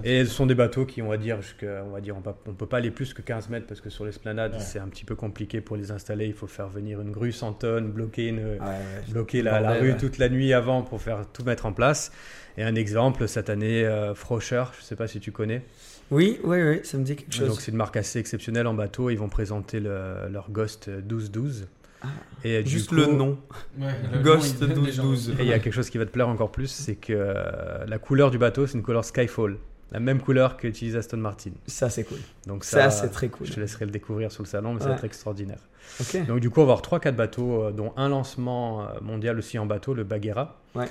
Et 0.03 0.25
ce 0.25 0.31
sont 0.31 0.45
des 0.45 0.55
bateaux 0.55 0.85
qui, 0.85 1.01
on 1.01 1.07
va 1.09 1.17
dire, 1.17 1.39
on 1.85 1.89
va 1.91 2.01
dire, 2.01 2.15
on, 2.17 2.53
peut 2.53 2.65
pas 2.65 2.77
aller 2.77 2.91
plus 2.91 3.13
que 3.13 3.21
15 3.21 3.49
mètres 3.49 3.67
parce 3.67 3.81
que 3.81 3.89
sur 3.89 4.05
l'esplanade, 4.05 4.53
Ouais. 4.53 4.59
c'est 4.59 4.79
un 4.79 4.87
petit 4.87 5.05
peu 5.05 5.15
compliqué 5.15 5.61
pour 5.61 5.75
les 5.77 5.91
installer. 5.91 6.25
Il 6.27 6.33
faut 6.33 6.47
faire 6.47 6.67
venir 6.67 7.01
une 7.01 7.11
grue 7.11 7.31
100 7.31 7.53
tonnes, 7.53 7.91
bloquer, 7.91 8.27
une, 8.27 8.39
Ouais, 8.39 8.59
ouais. 8.59 9.11
bloquer 9.11 9.41
la, 9.41 9.73
rue 9.73 9.91
ouais. 9.91 9.97
toute 9.97 10.17
la 10.17 10.29
nuit 10.29 10.53
avant 10.53 10.81
pour 10.83 11.01
faire 11.01 11.21
tout 11.31 11.43
mettre 11.43 11.65
en 11.65 11.73
place. 11.73 12.11
Et 12.57 12.63
un 12.63 12.75
exemple, 12.75 13.27
cette 13.27 13.49
année, 13.49 13.85
euh, 13.85 14.13
Frocher, 14.15 14.63
je 14.79 14.83
sais 14.83 14.95
pas 14.95 15.07
si 15.07 15.19
tu 15.19 15.31
connais. 15.31 15.63
Oui, 16.09 16.39
oui, 16.43 16.61
oui, 16.63 16.79
ça 16.83 16.97
me 16.97 17.03
dit 17.03 17.15
quelque 17.15 17.33
chose. 17.35 17.47
Donc 17.49 17.61
c'est 17.61 17.71
une 17.71 17.77
marque 17.77 17.97
assez 17.97 18.17
exceptionnelle 18.19 18.65
en 18.67 18.73
bateau. 18.73 19.09
Ils 19.09 19.17
vont 19.17 19.29
présenter 19.29 19.79
le- 19.79 20.27
leur 20.31 20.49
Ghost 20.49 20.87
1212. 20.87 21.67
Ah, 22.01 22.07
et 22.43 22.63
Juste 22.65 22.89
coup- 22.89 22.95
le 22.95 23.07
nom. 23.07 23.37
Ouais, 23.79 23.87
le 24.13 24.19
Ghost 24.21 24.61
nom, 24.61 24.67
il 24.67 24.73
donne 24.75 24.85
déjà 24.85 25.01
12-12. 25.01 25.29
envie. 25.31 25.41
Et 25.41 25.45
il 25.45 25.49
y 25.49 25.53
a 25.53 25.59
quelque 25.59 25.73
chose 25.73 25.89
qui 25.89 25.97
va 25.97 26.05
te 26.05 26.11
plaire 26.11 26.29
encore 26.29 26.51
plus, 26.51 26.67
c'est 26.67 26.95
que 26.95 27.11
euh, 27.13 27.85
la 27.87 27.97
couleur 27.99 28.31
du 28.31 28.37
bateau, 28.37 28.67
c'est 28.67 28.77
une 28.77 28.83
couleur 28.83 29.03
Skyfall. 29.03 29.57
La 29.91 29.99
même 30.01 30.19
couleur 30.19 30.57
qu'utilise 30.57 30.95
Aston 30.97 31.17
Martin. 31.17 31.51
Ça, 31.65 31.89
c'est 31.89 32.03
cool. 32.03 32.17
Donc 32.45 32.65
Ça, 32.65 32.89
ça, 32.89 33.03
c'est 33.03 33.09
très 33.09 33.29
cool. 33.29 33.47
Je 33.47 33.53
te 33.53 33.59
laisserai 33.59 33.85
le 33.85 33.91
découvrir 33.91 34.31
sur 34.33 34.43
le 34.43 34.47
salon, 34.47 34.73
mais 34.73 34.79
ça 34.79 34.85
Ouais. 34.87 34.91
va 34.91 34.97
être 34.97 35.05
extraordinaire. 35.05 35.59
Ok. 36.01 36.25
Donc 36.27 36.39
du 36.41 36.49
coup, 36.49 36.59
on 36.59 36.65
va 36.65 36.73
avoir 36.73 36.81
3-4 36.81 37.15
bateaux, 37.15 37.63
euh, 37.63 37.71
dont 37.71 37.93
un 37.95 38.09
lancement 38.09 38.81
euh, 38.83 38.85
mondial 39.01 39.37
aussi 39.37 39.57
en 39.57 39.65
bateau, 39.65 39.93
le 39.93 40.03
Baguera. 40.03 40.59
Ouais. 40.75 40.87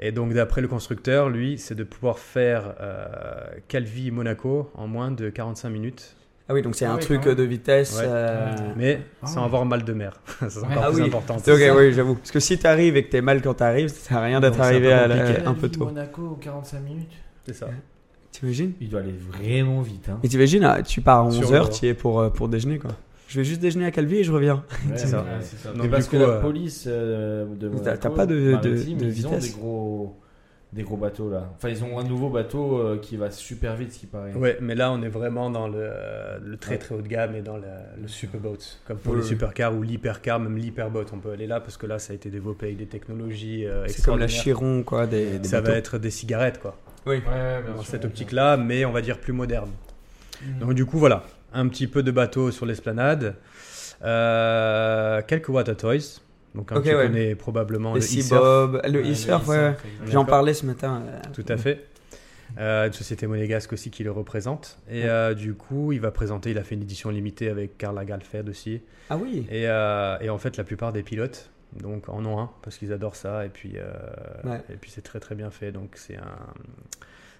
Et 0.00 0.12
donc 0.12 0.32
d'après 0.32 0.60
le 0.62 0.68
constructeur, 0.68 1.28
lui, 1.28 1.58
c'est 1.58 1.74
de 1.74 1.84
pouvoir 1.84 2.18
faire 2.18 2.74
euh, 2.80 3.04
Calvi-Monaco 3.68 4.70
en 4.74 4.86
moins 4.86 5.10
de 5.10 5.28
45 5.28 5.68
minutes. 5.70 6.14
Ah 6.48 6.54
oui, 6.54 6.62
donc 6.62 6.74
c'est 6.76 6.86
Ah 6.86 6.92
un 6.92 6.96
oui, 6.96 7.00
truc 7.02 7.24
de 7.28 7.42
vitesse. 7.42 7.98
Ouais. 7.98 8.04
euh, 8.06 8.56
Mais 8.76 9.02
Ah 9.22 9.26
sans 9.26 9.40
ouais. 9.40 9.44
avoir 9.46 9.66
mal 9.66 9.84
de 9.84 9.92
mer. 9.92 10.14
Ça, 10.40 10.48
c'est 10.48 10.58
encore 10.64 10.84
Ah 10.86 10.90
plus 10.90 11.02
oui. 11.02 11.06
important. 11.08 11.36
C'est 11.38 11.52
ok, 11.52 11.76
oui, 11.76 11.92
j'avoue. 11.92 12.14
Parce 12.14 12.30
que 12.30 12.40
si 12.40 12.58
t'arrives 12.58 12.96
et 12.96 13.04
que 13.04 13.10
t'es 13.10 13.20
mal 13.20 13.42
quand 13.42 13.54
t'arrives, 13.54 13.88
ça 13.88 14.08
sert 14.08 14.16
à 14.16 14.22
rien 14.22 14.40
d'être 14.40 14.58
arrivé 14.58 14.86
peu 14.88 14.94
à 14.94 15.06
la- 15.06 15.46
un 15.48 15.52
peu 15.54 15.68
tôt. 15.68 15.84
Monaco 15.84 16.38
45 16.40 16.80
minutes. 16.80 17.12
C'est 17.44 17.52
ça. 17.52 17.68
T'imagines 18.32 18.72
Il 18.80 18.88
doit 18.88 19.00
aller 19.00 19.14
vraiment 19.32 19.80
vite. 19.82 20.08
Hein. 20.08 20.18
Et 20.22 20.28
t'imagines, 20.28 20.64
ah, 20.64 20.82
tu 20.82 21.00
pars 21.00 21.26
à 21.26 21.30
Sur 21.30 21.48
11h, 21.50 21.64
le- 21.68 21.72
tu 21.72 21.86
y 21.86 21.88
es 21.88 21.94
pour, 21.94 22.20
euh, 22.20 22.30
pour 22.30 22.48
déjeuner 22.48 22.78
quoi. 22.78 22.90
Je 23.26 23.38
vais 23.40 23.44
juste 23.44 23.60
déjeuner 23.60 23.84
à 23.86 23.90
Calvi 23.90 24.16
et 24.18 24.24
je 24.24 24.32
reviens. 24.32 24.64
Ouais, 24.88 24.96
C'est 24.96 25.08
ça. 25.08 25.18
ouais. 25.22 25.42
Ça. 25.42 25.72
Donc, 25.72 25.90
parce 25.90 26.06
coup, 26.06 26.12
que 26.12 26.16
la 26.22 26.28
euh, 26.28 26.40
police 26.40 26.84
euh, 26.86 27.46
de 27.54 27.68
T'as- 27.82 28.10
pas 28.10 28.24
de- 28.26 28.34
de- 28.34 28.68
de 28.68 28.76
ils 28.76 29.26
ont 29.26 29.30
vitesse. 29.30 29.42
des 29.54 29.58
gros, 29.60 30.16
des 30.72 30.82
gros 30.82 30.96
bateaux 30.98 31.30
là. 31.30 31.50
Enfin, 31.56 31.70
ils 31.70 31.82
ont 31.82 31.98
un 31.98 32.04
nouveau 32.04 32.28
bateau 32.28 32.78
euh, 32.78 32.98
qui 32.98 33.16
va 33.16 33.30
super 33.30 33.74
vite, 33.74 33.92
ce 33.92 34.00
qui 34.00 34.06
paraît. 34.06 34.34
Ouais, 34.34 34.58
mais 34.60 34.74
là, 34.74 34.92
on 34.92 35.00
est 35.02 35.08
vraiment 35.08 35.48
dans 35.48 35.66
le, 35.66 35.90
le 36.44 36.56
très 36.58 36.72
Ouais. 36.72 36.78
très 36.78 36.94
haut 36.94 37.00
de 37.00 37.08
gamme 37.08 37.34
et 37.36 37.40
dans 37.40 37.56
le, 37.56 37.62
le 38.02 38.06
superboat. 38.08 38.58
Comme 38.86 38.98
pour 38.98 39.14
Ouais, 39.14 39.20
les 39.20 39.24
supercars 39.24 39.74
ou 39.74 39.82
l'hypercar, 39.82 40.38
même 40.38 40.56
l'hyperboat, 40.58 41.06
on 41.14 41.18
peut 41.18 41.30
aller 41.32 41.46
là 41.46 41.60
parce 41.60 41.76
que 41.78 41.86
là, 41.86 41.98
ça 41.98 42.12
a 42.12 42.16
été 42.16 42.28
développé 42.28 42.66
avec 42.66 42.76
des 42.78 42.86
technologies 42.86 43.66
euh, 43.66 43.86
C'est 43.88 44.04
comme 44.04 44.18
la. 44.18 44.26
Chiron 44.26 44.82
quoi, 44.82 45.06
des, 45.06 45.38
des 45.38 45.48
Ça 45.48 45.60
bateaux. 45.60 45.72
va 45.72 45.78
être 45.78 45.98
des 45.98 46.10
cigarettes, 46.10 46.60
quoi. 46.60 46.76
Oui. 47.06 47.16
Ouais, 47.16 47.22
bien 47.62 47.74
Dans 47.74 47.80
sûr, 47.80 47.90
cette 47.90 48.04
optique-là, 48.04 48.58
mais 48.58 48.84
on 48.84 48.92
va 48.92 49.00
dire 49.00 49.18
plus 49.18 49.32
moderne. 49.32 49.70
Mhm. 50.44 50.58
Donc, 50.58 50.74
du 50.74 50.84
coup, 50.84 50.98
voilà. 50.98 51.24
Un 51.54 51.66
petit 51.68 51.86
peu 51.86 52.02
de 52.02 52.10
bateau 52.10 52.50
sur 52.50 52.66
l'esplanade. 52.66 53.36
Euh, 54.04 55.22
quelques 55.26 55.48
water 55.48 55.74
toys. 55.76 56.20
Donc, 56.54 56.72
un 56.72 56.76
Ok, 56.76 56.84
tu 56.84 56.88
ouais. 56.94 57.06
connais 57.06 57.34
probablement 57.34 57.94
le 57.94 58.00
e-surf. 58.00 58.72
Le 58.88 59.00
e-surf, 59.10 59.46
ouais. 59.48 59.74
J'en 60.06 60.24
parlais 60.24 60.54
ce 60.54 60.66
matin. 60.66 61.02
euh, 61.06 61.20
Tout 61.34 61.44
à 61.48 61.56
fait. 61.56 61.86
Euh, 62.58 62.86
une 62.86 62.92
société 62.94 63.26
monégasque 63.26 63.74
aussi 63.74 63.90
qui 63.90 64.02
le 64.04 64.10
représente. 64.10 64.78
Et 64.90 65.02
Ouais. 65.02 65.08
euh, 65.08 65.34
du 65.34 65.52
coup, 65.54 65.92
il 65.92 66.00
va 66.00 66.10
présenter, 66.10 66.50
il 66.52 66.58
a 66.58 66.64
fait 66.64 66.74
une 66.74 66.82
édition 66.82 67.10
limitée 67.10 67.50
avec 67.50 67.76
Karl 67.76 67.94
Lagerfeld 67.94 68.48
aussi. 68.48 68.80
Ah 69.10 69.18
oui. 69.18 69.46
Et, 69.50 69.68
euh, 69.68 70.16
et 70.20 70.30
en 70.30 70.38
fait, 70.38 70.56
la 70.56 70.64
plupart 70.64 70.92
des 70.92 71.02
pilotes 71.02 71.50
donc, 71.78 72.08
en 72.08 72.24
ont 72.24 72.40
un 72.40 72.50
parce 72.62 72.78
qu'ils 72.78 72.92
adorent 72.94 73.16
ça. 73.16 73.44
Et 73.44 73.50
puis, 73.50 73.74
Ouais. 74.44 74.60
et 74.72 74.76
puis 74.76 74.90
c'est 74.90 75.02
très 75.02 75.20
très 75.20 75.34
bien 75.34 75.50
fait. 75.50 75.70
Donc, 75.72 75.90
c'est 75.96 76.16
un, 76.16 76.22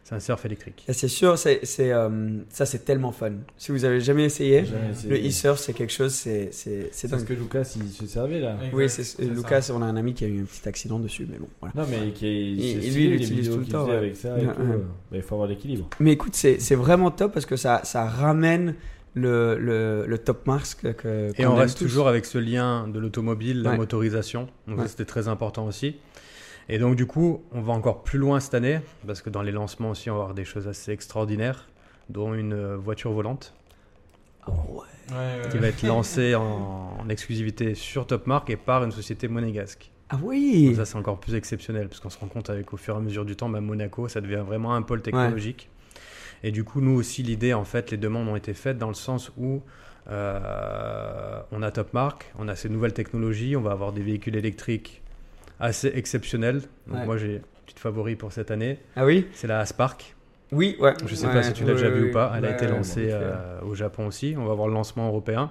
c'est 0.08 0.14
un 0.14 0.20
surf 0.20 0.42
électrique. 0.46 0.84
Et 0.88 0.92
C'est 0.94 1.08
sûr, 1.08 1.36
c'est, 1.36 1.60
c'est, 1.64 1.92
euh, 1.92 2.08
ça 2.48 2.64
c'est 2.64 2.84
tellement 2.84 3.12
fun. 3.12 3.32
Si 3.58 3.72
vous 3.72 3.84
avez 3.84 4.00
jamais 4.00 4.24
essayé, 4.24 4.64
Jamais 4.64 4.90
essayé. 4.92 5.10
le 5.22 5.28
e-surf 5.28 5.58
c'est 5.58 5.74
quelque 5.74 5.92
chose, 5.92 6.12
c'est, 6.14 6.48
c'est, 6.52 6.88
c'est 6.92 7.08
C'est 7.08 7.08
parce 7.08 7.24
que 7.24 7.34
Lucas 7.34 7.76
il 7.76 7.90
se 7.90 8.06
servait 8.06 8.40
là. 8.40 8.54
Exact, 8.56 8.70
Oui, 8.76 8.88
c'est, 8.88 9.04
c'est 9.04 9.24
Lucas, 9.24 9.60
ça. 9.62 9.74
on 9.74 9.82
a 9.82 9.86
un 9.86 9.96
ami 9.96 10.14
qui 10.14 10.24
a 10.24 10.28
eu 10.28 10.40
un 10.40 10.44
petit 10.44 10.66
accident 10.66 10.98
dessus, 10.98 11.26
mais 11.30 11.36
bon, 11.38 11.48
voilà. 11.60 11.74
Non 11.76 11.86
mais 11.90 12.12
qui 12.12 12.26
est, 12.26 12.30
Et- 12.52 12.80
c'est 12.80 12.86
et 12.86 12.90
lui, 12.90 13.04
il 13.04 13.10
l'utilise 13.12 13.50
tout 13.50 13.58
le 13.58 13.66
temps, 13.66 13.86
ouais. 13.86 13.96
avec 13.96 14.16
ça 14.16 14.30
et 14.38 14.46
Ouais, 14.46 14.54
tout. 14.54 14.60
ouais. 14.62 14.66
euh, 14.74 14.78
bah, 15.10 15.16
il 15.16 15.22
faut 15.22 15.34
avoir 15.34 15.48
l'équilibre. 15.48 15.90
Mais 16.00 16.12
écoute, 16.12 16.34
c'est, 16.34 16.58
c'est 16.58 16.74
vraiment 16.74 17.10
top 17.10 17.34
parce 17.34 17.44
que 17.46 17.56
ça, 17.56 17.82
ça 17.84 18.04
ramène 18.06 18.74
le, 19.14 19.58
le, 19.58 20.04
le 20.06 20.18
top 20.18 20.46
marks 20.46 20.76
que, 20.80 20.88
que- 20.92 21.30
Et 21.36 21.42
qu'on 21.44 21.50
on 21.52 21.54
reste 21.56 21.78
tous. 21.78 21.84
toujours 21.84 22.06
avec 22.08 22.24
ce 22.24 22.38
lien 22.38 22.86
de 22.86 22.98
l'automobile, 23.00 23.62
la 23.62 23.70
Ouais. 23.70 23.76
motorisation. 23.76 24.48
Donc 24.68 24.76
Ouais. 24.78 24.82
ça, 24.84 24.90
c'était 24.90 25.04
très 25.06 25.26
important 25.28 25.66
aussi. 25.66 25.96
Et 26.68 26.78
donc 26.78 26.96
du 26.96 27.06
coup, 27.06 27.42
on 27.52 27.60
va 27.60 27.72
encore 27.72 28.02
plus 28.02 28.18
loin 28.18 28.40
cette 28.40 28.54
année, 28.54 28.80
parce 29.06 29.22
que 29.22 29.30
dans 29.30 29.42
les 29.42 29.52
lancements 29.52 29.90
aussi, 29.90 30.10
on 30.10 30.14
va 30.14 30.20
avoir 30.20 30.34
des 30.34 30.44
choses 30.44 30.68
assez 30.68 30.92
extraordinaires, 30.92 31.68
dont 32.10 32.34
une 32.34 32.52
euh, 32.52 32.76
voiture 32.76 33.12
volante 33.12 33.54
Oh, 34.46 34.52
ouais. 34.52 34.84
Ouais, 35.10 35.42
ouais, 35.42 35.48
qui 35.50 35.58
va 35.58 35.68
être 35.68 35.82
lancée 35.82 36.34
en, 36.34 36.96
en 37.00 37.08
exclusivité 37.08 37.74
sur 37.74 38.06
Top 38.06 38.26
Mark 38.26 38.48
et 38.50 38.56
par 38.56 38.84
une 38.84 38.92
société 38.92 39.28
monégasque. 39.28 39.90
Ah 40.10 40.18
oui. 40.22 40.66
Donc 40.68 40.76
ça, 40.76 40.86
c'est 40.86 40.96
encore 40.96 41.20
plus 41.20 41.34
exceptionnel, 41.34 41.88
parce 41.88 42.00
qu'on 42.00 42.10
se 42.10 42.18
rend 42.18 42.28
compte 42.28 42.48
avec 42.50 42.72
au 42.72 42.76
fur 42.76 42.94
et 42.94 42.98
à 42.98 43.00
mesure 43.00 43.24
du 43.24 43.36
temps, 43.36 43.48
bah, 43.48 43.60
Monaco, 43.60 44.08
ça 44.08 44.20
devient 44.20 44.42
vraiment 44.46 44.74
un 44.74 44.82
pôle 44.82 45.02
technologique. 45.02 45.68
Et 46.42 46.50
du 46.50 46.64
coup, 46.64 46.80
nous 46.80 46.92
aussi, 46.92 47.22
l'idée, 47.22 47.52
en 47.52 47.64
fait, 47.64 47.90
les 47.90 47.96
demandes 47.96 48.28
ont 48.28 48.36
été 48.36 48.54
faites 48.54 48.78
dans 48.78 48.88
le 48.88 48.94
sens 48.94 49.32
où 49.36 49.60
euh, 50.08 51.40
on 51.52 51.62
a 51.62 51.70
Top 51.70 51.92
Mark, 51.92 52.32
on 52.38 52.48
a 52.48 52.56
ces 52.56 52.68
nouvelles 52.68 52.94
technologies, 52.94 53.56
on 53.56 53.60
va 53.60 53.72
avoir 53.72 53.92
des 53.92 54.02
véhicules 54.02 54.36
électriques 54.36 55.02
assez 55.60 55.88
exceptionnels. 55.94 56.62
Donc 56.86 56.98
Ouais. 57.00 57.06
moi, 57.06 57.16
j'ai 57.16 57.36
une 57.36 57.42
petite 57.66 57.78
favori 57.78 58.16
pour 58.16 58.32
cette 58.32 58.50
année, 58.50 58.78
Ah 58.96 59.04
oui? 59.04 59.26
c'est 59.32 59.46
la 59.46 59.64
Spark. 59.66 60.14
Oui, 60.52 60.76
ouais. 60.80 60.94
Je 61.06 61.14
sais 61.14 61.26
Ouais, 61.26 61.32
pas 61.34 61.42
si 61.42 61.52
tu 61.52 61.64
l'as 61.64 61.74
déjà 61.74 61.90
vu 61.90 62.04
ouais, 62.04 62.10
ou 62.10 62.12
pas. 62.12 62.32
Elle 62.36 62.46
a 62.46 62.52
été 62.52 62.66
lancée 62.66 63.08
bon, 63.08 63.12
euh, 63.12 63.60
au 63.62 63.74
Japon 63.74 64.06
aussi. 64.06 64.34
On 64.38 64.46
va 64.46 64.54
voir 64.54 64.68
le 64.68 64.72
lancement 64.74 65.06
européen. 65.08 65.50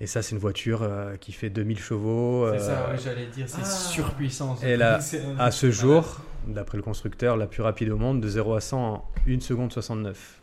Et 0.00 0.06
ça, 0.06 0.20
c'est 0.22 0.32
une 0.32 0.38
voiture 0.40 0.82
euh, 0.82 1.16
qui 1.16 1.32
fait 1.32 1.48
2000 1.50 1.78
chevaux. 1.78 2.46
C'est 2.52 2.56
euh, 2.56 2.58
ça, 2.58 2.90
ouais, 2.90 2.98
j'allais 3.02 3.26
dire, 3.26 3.48
c'est 3.48 3.62
Ah. 3.62 3.64
surpuissance. 3.64 4.62
Et 4.62 4.76
là, 4.76 5.00
C'est- 5.00 5.22
à 5.38 5.50
ce 5.50 5.70
jour, 5.70 6.20
d'après 6.46 6.76
le 6.76 6.82
constructeur, 6.82 7.36
la 7.38 7.46
plus 7.46 7.62
rapide 7.62 7.88
au 7.90 7.96
monde, 7.96 8.20
de 8.20 8.28
0 8.28 8.54
à 8.54 8.60
100 8.60 8.78
en 8.94 9.04
1 9.26 9.40
seconde 9.40 9.72
69. 9.72 10.40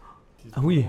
Ah 0.54 0.60
oui. 0.64 0.86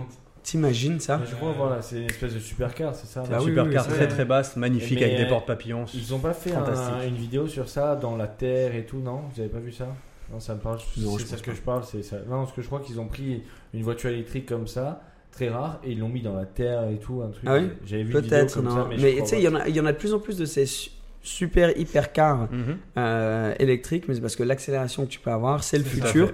T'imagines 0.46 1.00
ça 1.00 1.20
je 1.28 1.34
crois 1.34 1.50
voilà, 1.50 1.82
c'est 1.82 1.96
une 1.96 2.04
espèce 2.06 2.32
de 2.34 2.38
supercar, 2.38 2.94
c'est 2.94 3.08
ça 3.08 3.24
Ah 3.26 3.32
une 3.32 3.38
oui, 3.40 3.44
supercar 3.46 3.84
oui, 3.84 3.90
oui, 3.90 3.96
très 3.96 4.06
très 4.06 4.24
basse, 4.24 4.54
magnifique, 4.54 5.00
Mais, 5.00 5.06
avec 5.06 5.16
des 5.16 5.26
portes 5.26 5.44
papillons. 5.44 5.86
Ils 5.92 6.14
ont 6.14 6.20
pas 6.20 6.34
fait 6.34 6.52
un- 6.54 7.02
une 7.04 7.16
vidéo 7.16 7.48
sur 7.48 7.68
ça 7.68 7.96
dans 7.96 8.16
la 8.16 8.28
terre 8.28 8.76
et 8.76 8.86
tout, 8.86 9.00
non? 9.00 9.22
Vous 9.34 9.40
avez 9.40 9.48
pas 9.48 9.58
vu 9.58 9.72
ça? 9.72 9.88
Non, 10.32 10.38
ça 10.38 10.54
me 10.54 10.60
parle. 10.60 10.78
C'est 10.96 11.26
ça 11.26 11.36
que 11.38 11.52
je 11.52 11.60
parle, 11.60 11.82
c'est 11.84 12.02
ça. 12.04 12.18
Non, 12.28 12.44
parce 12.44 12.52
que 12.52 12.62
je 12.62 12.66
crois 12.68 12.78
qu'ils 12.78 13.00
ont 13.00 13.08
pris 13.08 13.42
une 13.74 13.82
voiture 13.82 14.10
électrique 14.10 14.46
comme 14.46 14.68
ça, 14.68 15.02
très 15.32 15.48
rare, 15.48 15.80
et 15.82 15.90
ils 15.92 15.98
l'ont 15.98 16.08
mis 16.08 16.22
dans 16.22 16.36
la 16.36 16.44
terre 16.46 16.88
et 16.90 16.98
tout, 16.98 17.22
un 17.26 17.30
truc. 17.30 17.44
Ah 17.48 17.56
oui? 17.56 17.68
J'avais 17.84 18.04
vu 18.04 18.12
Peut-être, 18.12 18.54
comme 18.54 18.66
non. 18.66 18.70
ça, 18.76 18.86
mais, 18.88 19.16
tu 19.16 19.26
sais, 19.26 19.38
il 19.38 19.42
y, 19.44 19.48
en 19.48 19.56
a- 19.56 19.66
il 19.66 19.74
y 19.74 19.80
en 19.80 19.86
a 19.86 19.92
de 19.92 19.98
plus 19.98 20.14
en 20.14 20.20
plus 20.20 20.38
de 20.38 20.44
ces 20.44 20.66
su- 20.66 20.90
super 21.22 21.76
hypercars 21.76 22.48
Mhm. 22.52 22.76
euh, 22.98 23.52
électriques, 23.58 24.04
mais 24.06 24.14
c'est 24.14 24.20
parce 24.20 24.36
que 24.36 24.44
l'accélération 24.44 25.04
que 25.06 25.10
tu 25.10 25.18
peux 25.18 25.32
avoir, 25.32 25.64
c'est 25.64 25.78
le 25.78 25.84
futur. 25.84 26.32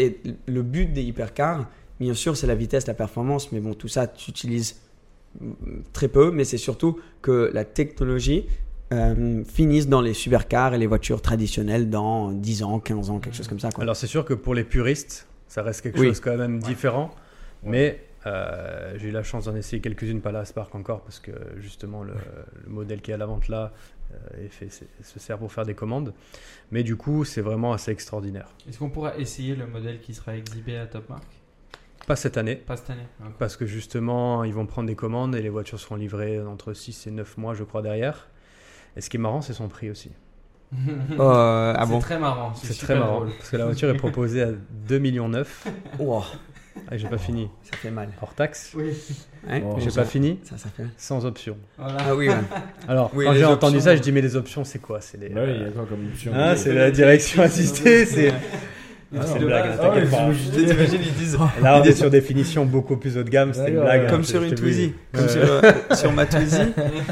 Et 0.00 0.18
le 0.48 0.62
but 0.62 0.92
des 0.92 1.02
hypercars, 1.02 1.68
bien 2.02 2.14
sûr, 2.14 2.36
c'est 2.36 2.46
la 2.46 2.54
vitesse, 2.54 2.86
la 2.86 2.94
performance, 2.94 3.50
mais 3.52 3.60
bon, 3.60 3.74
tout 3.74 3.88
ça, 3.88 4.06
tu 4.06 4.30
utilises 4.30 4.80
mm, 5.40 5.52
très 5.92 6.08
peu, 6.08 6.30
mais 6.30 6.44
c'est 6.44 6.58
surtout 6.58 7.00
que 7.22 7.50
la 7.54 7.64
technologie 7.64 8.44
euh, 8.92 9.42
finisse 9.44 9.88
dans 9.88 10.00
les 10.02 10.12
supercars 10.14 10.74
et 10.74 10.78
les 10.78 10.86
voitures 10.86 11.22
traditionnelles 11.22 11.88
dans 11.88 12.30
10 12.30 12.62
ans, 12.62 12.78
15 12.80 13.10
ans, 13.10 13.18
quelque 13.20 13.36
chose 13.36 13.48
comme 13.48 13.60
ça. 13.60 13.70
Quoi. 13.70 13.82
Alors 13.84 13.96
c'est 13.96 14.06
sûr 14.06 14.24
que 14.24 14.34
pour 14.34 14.54
les 14.54 14.64
puristes, 14.64 15.26
ça 15.48 15.62
reste 15.62 15.80
quelque 15.80 15.98
Oui. 15.98 16.08
chose 16.08 16.20
quand 16.20 16.36
même 16.36 16.58
différent. 16.60 17.10
Ouais. 17.62 17.70
Mais 17.70 18.04
euh, 18.26 18.94
j'ai 18.98 19.08
eu 19.08 19.10
la 19.12 19.22
chance 19.22 19.46
d'en 19.46 19.56
essayer 19.56 19.80
quelques-unes, 19.80 20.20
pas 20.20 20.30
la 20.32 20.44
Spark 20.44 20.74
encore, 20.74 21.00
parce 21.02 21.20
que 21.20 21.32
justement 21.58 22.02
le, 22.04 22.12
le 22.64 22.70
modèle 22.70 23.00
qui 23.00 23.10
est 23.10 23.14
à 23.14 23.16
la 23.16 23.26
vente 23.26 23.48
là 23.48 23.72
euh, 24.12 24.44
est 24.44 24.48
fait, 24.48 24.68
c'est- 24.68 24.86
se 25.02 25.18
sert 25.18 25.38
pour 25.38 25.50
faire 25.52 25.64
des 25.64 25.74
commandes. 25.74 26.12
Mais 26.70 26.82
du 26.82 26.96
coup, 26.96 27.24
c'est 27.24 27.40
vraiment 27.40 27.72
assez 27.72 27.90
extraordinaire. 27.90 28.48
Est-ce 28.68 28.78
qu'on 28.78 28.90
pourra 28.90 29.16
essayer 29.16 29.54
le 29.56 29.66
modèle 29.66 30.00
qui 30.00 30.12
sera 30.12 30.36
exhibé 30.36 30.76
à 30.76 30.86
Top 30.86 31.08
Mark 31.08 31.24
Pas 32.12 32.16
cette 32.16 32.36
année, 32.36 32.56
Pas 32.56 32.76
cette 32.76 32.90
année. 32.90 33.06
encore. 33.22 33.32
parce 33.38 33.56
que 33.56 33.64
justement, 33.64 34.44
ils 34.44 34.52
vont 34.52 34.66
prendre 34.66 34.86
des 34.86 34.94
commandes 34.94 35.34
et 35.34 35.40
les 35.40 35.48
voitures 35.48 35.80
seront 35.80 35.96
livrées 35.96 36.38
entre 36.42 36.74
6 36.74 37.06
et 37.06 37.10
9 37.10 37.38
mois, 37.38 37.54
je 37.54 37.64
crois, 37.64 37.80
derrière. 37.80 38.28
Et 38.96 39.00
ce 39.00 39.08
qui 39.08 39.16
est 39.16 39.20
marrant, 39.20 39.40
c'est 39.40 39.54
son 39.54 39.68
prix 39.68 39.90
aussi. 39.90 40.10
Euh, 41.18 41.74
ah 41.76 41.84
c'est 41.86 41.90
bon 41.92 41.98
très 42.00 42.18
marrant. 42.18 42.52
C'est 42.54 42.72
super 42.74 42.86
très 42.96 42.98
marrant, 42.98 43.16
drôle. 43.20 43.32
parce 43.38 43.48
que 43.50 43.56
la 43.56 43.64
voiture 43.64 43.88
est 43.90 43.96
proposée 43.96 44.42
à 44.42 44.48
2,9 44.50 44.98
millions. 45.00 45.30
Wow, 45.98 46.22
Ah, 46.90 46.96
j'ai 46.98 47.08
pas 47.08 47.16
fini. 47.18 47.48
ça 47.62 47.76
fait 47.78 47.90
mal. 47.90 48.08
Hors 48.20 48.34
taxe. 48.34 48.72
Oui. 48.76 48.92
Hein 49.48 49.60
Bon, 49.60 49.78
J'ai 49.78 49.88
ça- 49.90 50.02
pas 50.02 50.06
fini. 50.06 50.38
ça, 50.42 50.56
ça 50.58 50.68
fait. 50.70 50.84
Sans 50.98 51.24
option. 51.26 51.56
Voilà. 51.78 51.96
Ah 52.00 52.14
oui, 52.14 52.28
ouais. 52.28 52.34
Alors, 52.88 53.10
Oui, 53.14 53.24
quand 53.26 53.34
j'ai 53.34 53.44
entendu 53.46 53.80
ça, 53.80 53.90
ouais. 53.90 53.96
je 53.98 54.02
dis, 54.02 54.12
mais 54.12 54.20
les 54.22 54.36
options, 54.36 54.64
c'est 54.64 54.78
quoi? 54.80 55.00
C'est 55.00 55.18
les. 55.18 55.28
Bah 55.30 55.42
oui, 55.46 55.52
il 55.56 55.62
y 55.62 55.64
a 55.64 55.70
quoi 55.70 55.84
comme 55.86 56.06
option? 56.08 56.32
Ah, 56.34 56.56
c'est 56.56 56.72
la 56.74 56.90
direction 56.90 57.42
assistée, 57.42 58.04
c'est. 58.06 58.32
Ah, 59.14 59.22
c'est 59.26 59.38
une 59.38 59.44
blague, 59.46 59.76
t'inquiète 59.78 60.08
Ah, 60.12 60.16
pas. 60.16 60.28
oui, 60.28 60.34
je- 60.54 60.60
je- 60.60 60.64
T'imagines, 60.72 61.00
ils 61.02 61.12
disent. 61.14 61.38
Là, 61.62 61.80
on 61.80 61.84
est 61.84 61.92
sur 61.92 62.08
des 62.10 62.20
finitions 62.20 62.64
beaucoup 62.64 62.96
plus 62.96 63.16
haut 63.18 63.22
de 63.22 63.28
gamme, 63.30 63.52
c'était 63.52 63.70
une 63.70 63.80
blague. 63.80 64.04
hein, 64.04 64.10
Comme 64.10 64.24
sur 64.24 64.42
une. 64.42 64.54
Twizy, 64.54 64.94
comme 65.12 65.28
sur, 65.28 65.42
euh, 65.44 65.72
sur 65.94 66.12
ma 66.12 66.26
Twizy, 66.26 66.56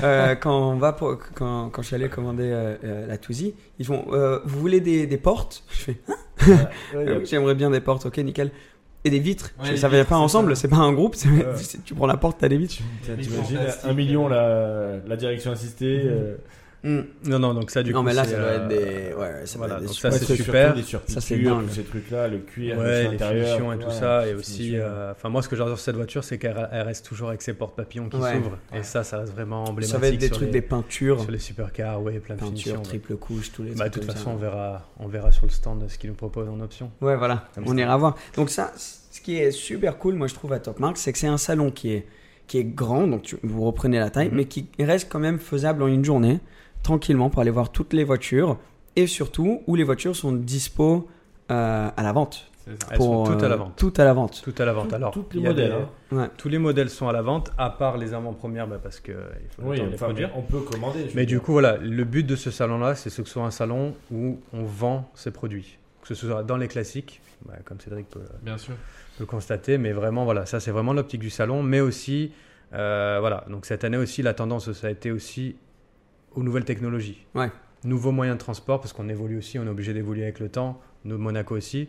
euh, 0.03 0.35
quand 0.35 0.73
on 0.73 0.77
va 0.77 0.93
pour, 0.93 1.19
quand, 1.35 1.69
quand 1.71 1.83
je 1.83 1.87
suis 1.89 1.97
allé 1.97 2.09
commander 2.09 2.45
euh, 2.47 3.07
la 3.07 3.19
Twizy, 3.19 3.55
ils 3.79 3.85
font 3.87 4.05
vous 4.45 4.61
voulez 4.61 4.81
des, 4.81 5.07
des 5.07 5.17
portes? 5.19 5.63
Je 5.71 5.77
fais 5.83 5.97
Hein? 6.09 6.17
Ah 6.95 6.99
j'aimerais 7.25 7.55
bien 7.55 7.71
des 7.71 7.81
portes, 7.81 8.07
ok 8.07 8.17
nickel. 8.19 8.51
Et 9.05 9.09
des 9.11 9.19
vitres. 9.19 9.51
Ouais, 9.63 9.77
ça 9.77 9.89
va 9.89 9.97
vitres, 9.99 10.11
pas 10.11 10.17
ensemble, 10.19 10.55
c'est 10.57 10.69
pas 10.69 10.77
un 10.77 10.93
groupe. 10.93 11.17
Tu 11.85 11.95
prends 11.95 12.07
la 12.07 12.17
porte, 12.19 12.37
t'as 12.41 12.49
des 12.49 12.59
vitres. 12.59 12.77
T'imagines 13.05 13.59
un 13.85 13.93
million 13.95 14.29
la, 14.29 14.97
la 15.07 15.17
direction 15.17 15.53
assistée. 15.53 16.03
euh, 16.05 16.37
Hmm. 16.83 17.01
Non, 17.27 17.39
non, 17.39 17.53
donc 17.53 17.71
ça, 17.71 17.83
du 17.83 17.93
non 17.93 18.01
coup. 18.01 18.07
mais 18.07 18.15
là 18.15 18.25
ça 18.25 18.31
doit 18.37 18.41
euh, 18.47 18.57
être 18.57 18.69
des. 18.69 19.15
Ouais, 19.15 19.47
ça 19.47 19.59
doit 19.59 19.67
voilà, 19.67 19.75
être 19.75 19.81
des 19.81 19.87
donc 19.89 19.95
super- 19.95 20.13
ça, 20.13 20.19
c'est 20.19 20.35
super. 20.37 20.75
Ça, 20.77 20.83
c'est 21.07 21.21
surpiqûres, 21.21 21.57
dingue. 21.57 21.67
tous 21.69 21.75
ces 21.75 21.83
trucs-là, 21.83 22.29
le 22.29 22.39
cuir, 22.39 22.79
Ouais, 22.79 23.03
les 23.11 23.19
finitions 23.19 23.73
et 23.75 23.79
tout 23.79 23.89
ouais, 23.89 23.93
ça. 23.93 24.27
Et 24.27 24.35
aussi, 24.35 24.77
euh, 24.79 25.13
enfin, 25.13 25.29
moi, 25.29 25.43
ce 25.43 25.49
que 25.49 25.57
j'adore 25.57 25.77
sur 25.77 25.85
cette 25.85 25.97
voiture, 25.97 26.25
c'est 26.25 26.39
qu'elle 26.39 26.69
elle 26.73 26.83
reste 26.83 27.05
toujours 27.05 27.29
avec 27.29 27.43
ses 27.43 27.53
portes 27.53 27.77
papillons 27.77 28.09
qui 28.09 28.17
Ouais. 28.17 28.33
s'ouvrent. 28.35 28.57
Et 28.75 28.83
ça, 28.83 29.05
ça 29.05 29.19
reste 29.19 29.35
vraiment 29.35 29.65
emblématique. 29.65 29.93
Ça 29.93 29.99
va 29.99 30.07
être 30.09 30.17
des 30.19 30.31
trucs, 30.31 30.47
les, 30.47 30.53
des 30.53 30.63
peintures, 30.63 31.21
Sur 31.21 31.31
les 31.31 31.39
supercars, 31.39 32.03
ouais, 32.03 32.19
plein 32.19 32.37
de 32.37 32.41
peinture, 32.41 32.51
finitions. 32.57 32.77
ouais. 32.79 32.83
triple 32.83 33.17
couche, 33.17 33.53
tous 33.53 33.63
les 33.63 33.73
Bah, 33.73 33.89
de 33.91 33.95
toute 33.95 34.05
façon, 34.11 34.31
on 34.31 34.37
verra, 34.37 34.89
on 34.99 35.07
verra 35.09 35.33
sur 35.33 35.45
le 35.45 35.51
stand 35.53 35.85
ce 35.87 35.99
qu'ils 35.99 36.09
nous 36.09 36.17
proposent 36.17 36.49
en 36.49 36.61
option. 36.61 36.91
Ouais, 37.03 37.15
voilà, 37.17 37.49
on 37.67 37.77
ira 37.77 37.95
voir. 37.99 38.17
Donc 38.37 38.49
ça, 38.49 38.73
ce 38.77 39.21
qui 39.21 39.37
est 39.37 39.51
super 39.51 39.99
cool, 39.99 40.15
moi 40.15 40.29
je 40.29 40.35
trouve 40.35 40.55
à 40.55 40.61
Top 40.61 40.79
Mark, 40.79 40.97
c'est 40.97 41.13
que 41.13 41.19
c'est 41.19 41.27
un 41.27 41.37
salon 41.37 41.71
qui 41.71 41.93
est, 41.93 42.07
qui 42.47 42.57
est 42.57 42.65
grand, 42.65 43.07
donc 43.07 43.37
vous 43.43 43.65
reprenez 43.67 43.99
la 43.99 44.09
taille, 44.09 44.29
Mhm. 44.31 44.35
mais 44.37 44.45
qui 44.47 44.67
reste 44.79 45.09
quand 45.13 45.19
même 45.21 45.39
faisable 45.39 45.83
en 45.83 45.87
une 45.89 46.05
journée, 46.05 46.41
tranquillement, 46.83 47.31
pour 47.31 47.41
aller 47.43 47.51
voir 47.51 47.71
toutes 47.73 47.93
les 47.93 48.05
voitures, 48.05 48.59
et 48.97 49.07
surtout 49.07 49.63
où 49.67 49.75
les 49.77 49.85
voitures 49.85 50.17
sont 50.17 50.33
dispo 50.33 51.09
euh, 51.51 51.89
à 51.97 52.03
la 52.03 52.13
vente. 52.13 52.47
Elles 52.91 52.99
Pour, 52.99 53.27
sont 53.27 53.33
toutes 53.33 53.43
à 53.43 53.49
la 53.49 53.55
euh, 53.55 53.59
vente. 53.59 53.73
Toutes 53.77 53.99
à 53.99 54.05
la 54.05 54.13
vente. 54.13 54.43
Tout 54.45 54.55
à 54.59 54.65
la 54.65 54.73
vente. 54.73 54.93
Alors, 54.93 55.13
les 55.33 55.41
il 55.41 55.43
modèles. 55.43 55.71
des- 55.71 55.75
hein. 55.77 55.89
Ouais. 56.21 56.29
Tous 56.37 56.49
les 56.49 56.59
modèles 56.59 56.91
sont 56.91 57.09
à 57.09 57.13
la 57.13 57.23
vente, 57.23 57.51
à 57.59 57.71
part 57.71 57.97
les 57.97 58.15
avant-premières, 58.15 58.69
bah, 58.69 58.79
parce 58.81 59.01
qu'il 59.01 59.15
faut 59.57 59.63
le 59.63 59.69
Oui, 59.69 59.77
temps 59.79 59.85
de 59.85 59.89
les 59.89 59.95
enfin, 59.95 60.05
produire. 60.07 60.31
on 60.37 60.43
peut 60.43 60.61
commander. 60.61 61.07
Mais 61.15 61.27
du 61.27 61.41
coup, 61.41 61.53
voilà, 61.53 61.79
le 61.79 62.05
but 62.05 62.25
de 62.25 62.37
ce 62.37 62.51
salon-là, 62.53 62.95
c'est 62.95 63.11
que 63.11 63.17
ce 63.17 63.25
soit 63.25 63.43
un 63.45 63.51
salon 63.51 63.95
où 64.13 64.39
on 64.53 64.63
vend 64.63 65.11
ses 65.15 65.33
produits. 65.33 65.79
Que 66.03 66.15
ce 66.15 66.27
soit 66.27 66.45
dans 66.45 66.57
les 66.59 66.69
classiques, 66.69 67.21
bah, 67.45 67.55
comme 67.65 67.81
Cédric 67.81 68.09
peut, 68.09 68.21
Bien 68.43 68.59
sûr. 68.59 68.75
peut 69.19 69.27
constater, 69.27 69.77
mais 69.79 69.93
vraiment, 69.93 70.25
voilà, 70.25 70.47
ça 70.47 70.61
c'est 70.61 70.71
vraiment 70.71 70.93
l'optique 70.93 71.21
du 71.21 71.31
salon, 71.31 71.63
mais 71.65 71.81
aussi, 71.81 72.31
euh, 72.75 73.17
voilà, 73.21 73.45
donc 73.49 73.67
cette 73.67 73.83
année 73.83 73.97
aussi, 73.97 74.23
la 74.23 74.35
tendance, 74.35 74.71
ça 74.73 74.87
a 74.87 74.91
été 74.91 75.11
aussi 75.11 75.57
aux 76.35 76.43
nouvelles 76.43 76.65
technologies. 76.65 77.25
Ouais. 77.35 77.51
Nouveaux 77.85 78.13
moyens 78.13 78.37
de 78.37 78.41
transport, 78.43 78.81
parce 78.81 78.93
qu'on 78.93 79.09
évolue 79.09 79.39
aussi, 79.39 79.59
on 79.59 79.65
est 79.65 79.69
obligé 79.71 79.93
d'évoluer 79.95 80.23
avec 80.25 80.39
le 80.41 80.49
temps, 80.49 80.81
nous, 81.05 81.17
Monaco 81.19 81.57
aussi. 81.57 81.89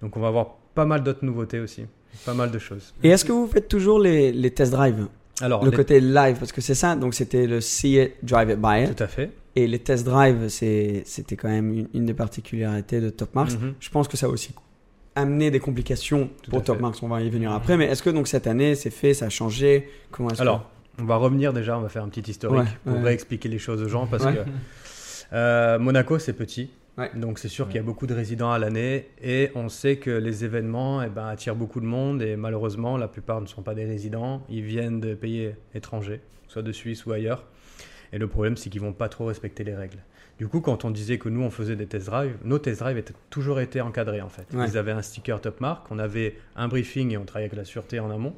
Donc 0.00 0.16
on 0.16 0.20
va 0.20 0.28
avoir 0.28 0.54
pas 0.74 0.84
mal 0.86 1.02
d'autres 1.02 1.24
nouveautés 1.24 1.60
aussi, 1.60 1.84
pas 2.24 2.34
mal 2.34 2.50
de 2.50 2.58
choses. 2.58 2.94
Et 3.02 3.08
est-ce 3.08 3.24
que 3.24 3.32
vous 3.32 3.46
faites 3.46 3.68
toujours 3.68 3.98
les, 3.98 4.32
les 4.32 4.50
test 4.52 4.72
drive 4.72 5.06
Alors, 5.40 5.64
Le 5.64 5.70
les- 5.70 5.76
côté 5.76 6.00
live, 6.00 6.36
parce 6.38 6.52
que 6.52 6.60
c'est 6.60 6.74
ça, 6.74 6.94
donc 6.96 7.14
c'était 7.14 7.46
le 7.46 7.60
see 7.60 7.96
it, 8.00 8.12
drive 8.22 8.50
it, 8.50 8.58
buy 8.58 8.84
it. 8.84 8.96
tout 8.96 9.02
à 9.02 9.08
fait. 9.08 9.30
Et 9.54 9.66
les 9.66 9.78
test 9.80 10.04
drive, 10.04 10.48
c'est- 10.48 11.02
c'était 11.04 11.36
quand 11.36 11.48
même 11.48 11.72
une, 11.72 11.88
une 11.92 12.06
des 12.06 12.14
particularités 12.14 13.00
de 13.00 13.10
Top 13.10 13.34
Marks. 13.34 13.52
Mhm. 13.52 13.74
Je 13.80 13.90
pense 13.90 14.08
que 14.08 14.16
ça 14.16 14.26
a 14.26 14.28
aussi 14.30 14.54
amené 15.14 15.50
des 15.50 15.60
complications 15.60 16.30
Tout 16.42 16.50
pour 16.52 16.62
Top. 16.62 16.80
Marks, 16.80 17.02
on 17.02 17.08
va 17.08 17.20
y 17.20 17.28
venir 17.28 17.52
après. 17.52 17.76
Mais 17.76 17.84
est-ce 17.86 18.02
que 18.02 18.08
donc 18.10 18.28
cette 18.28 18.46
année, 18.46 18.74
c'est 18.76 18.90
fait, 18.90 19.12
ça 19.12 19.26
a 19.26 19.28
changé? 19.28 19.88
Comment 20.10 20.30
que- 20.30 20.40
Alors, 20.40 20.70
on 20.98 21.04
va 21.04 21.16
revenir 21.16 21.52
déjà, 21.52 21.78
on 21.78 21.80
va 21.82 21.88
faire 21.88 22.02
un 22.04 22.08
petit 22.08 22.30
historique 22.30 22.62
Ouais, 22.62 22.78
pour 22.84 22.94
ouais. 22.96 23.02
réexpliquer 23.02 23.48
les 23.48 23.58
choses 23.58 23.82
aux 23.82 23.88
gens 23.88 24.06
parce 24.06 24.24
Ouais. 24.24 24.34
que 24.34 24.40
euh, 25.32 25.78
Monaco 25.78 26.18
c'est 26.18 26.32
petit. 26.34 26.70
Donc 27.16 27.38
c'est 27.38 27.48
sûr 27.48 27.66
qu'il 27.68 27.76
y 27.76 27.78
a 27.78 27.82
beaucoup 27.82 28.06
de 28.06 28.12
résidents 28.14 28.52
à 28.52 28.58
l'année 28.58 29.08
et 29.22 29.50
on 29.54 29.70
sait 29.70 29.96
que 29.96 30.10
les 30.10 30.44
événements 30.44 31.02
eh 31.02 31.08
ben, 31.08 31.26
attirent 31.26 31.56
beaucoup 31.56 31.80
de 31.80 31.86
monde 31.86 32.20
et 32.22 32.36
malheureusement 32.36 32.98
la 32.98 33.08
plupart 33.08 33.40
ne 33.40 33.46
sont 33.46 33.62
pas 33.62 33.74
des 33.74 33.86
résidents, 33.86 34.42
ils 34.50 34.62
viennent 34.62 35.00
de 35.00 35.14
pays 35.14 35.54
étrangers, 35.74 36.20
soit 36.48 36.60
de 36.62 36.70
Suisse 36.70 37.06
ou 37.06 37.12
ailleurs. 37.12 37.44
Et 38.12 38.18
le 38.18 38.28
problème 38.28 38.58
c'est 38.58 38.68
qu'ils 38.68 38.82
vont 38.82 38.92
pas 38.92 39.08
trop 39.08 39.24
respecter 39.24 39.64
les 39.64 39.74
règles. 39.74 39.98
Du 40.38 40.48
coup 40.48 40.60
quand 40.60 40.84
on 40.84 40.90
disait 40.90 41.16
que 41.16 41.30
nous 41.30 41.40
on 41.42 41.50
faisait 41.50 41.76
des 41.76 41.86
test 41.86 42.06
drives, 42.06 42.36
nos 42.44 42.58
test 42.58 42.80
drives 42.80 42.98
étaient 42.98 43.14
toujours 43.30 43.58
été 43.60 43.80
encadrés 43.80 44.20
en 44.20 44.28
fait. 44.28 44.46
Ouais. 44.54 44.66
Ils 44.68 44.76
avaient 44.76 44.92
un 44.92 45.02
sticker 45.02 45.40
top 45.40 45.62
mark, 45.62 45.86
on 45.90 45.98
avait 45.98 46.36
un 46.56 46.68
briefing 46.68 47.10
et 47.12 47.16
on 47.16 47.24
travaillait 47.24 47.48
avec 47.48 47.56
la 47.58 47.64
sûreté 47.64 48.00
en 48.00 48.10
amont. 48.10 48.34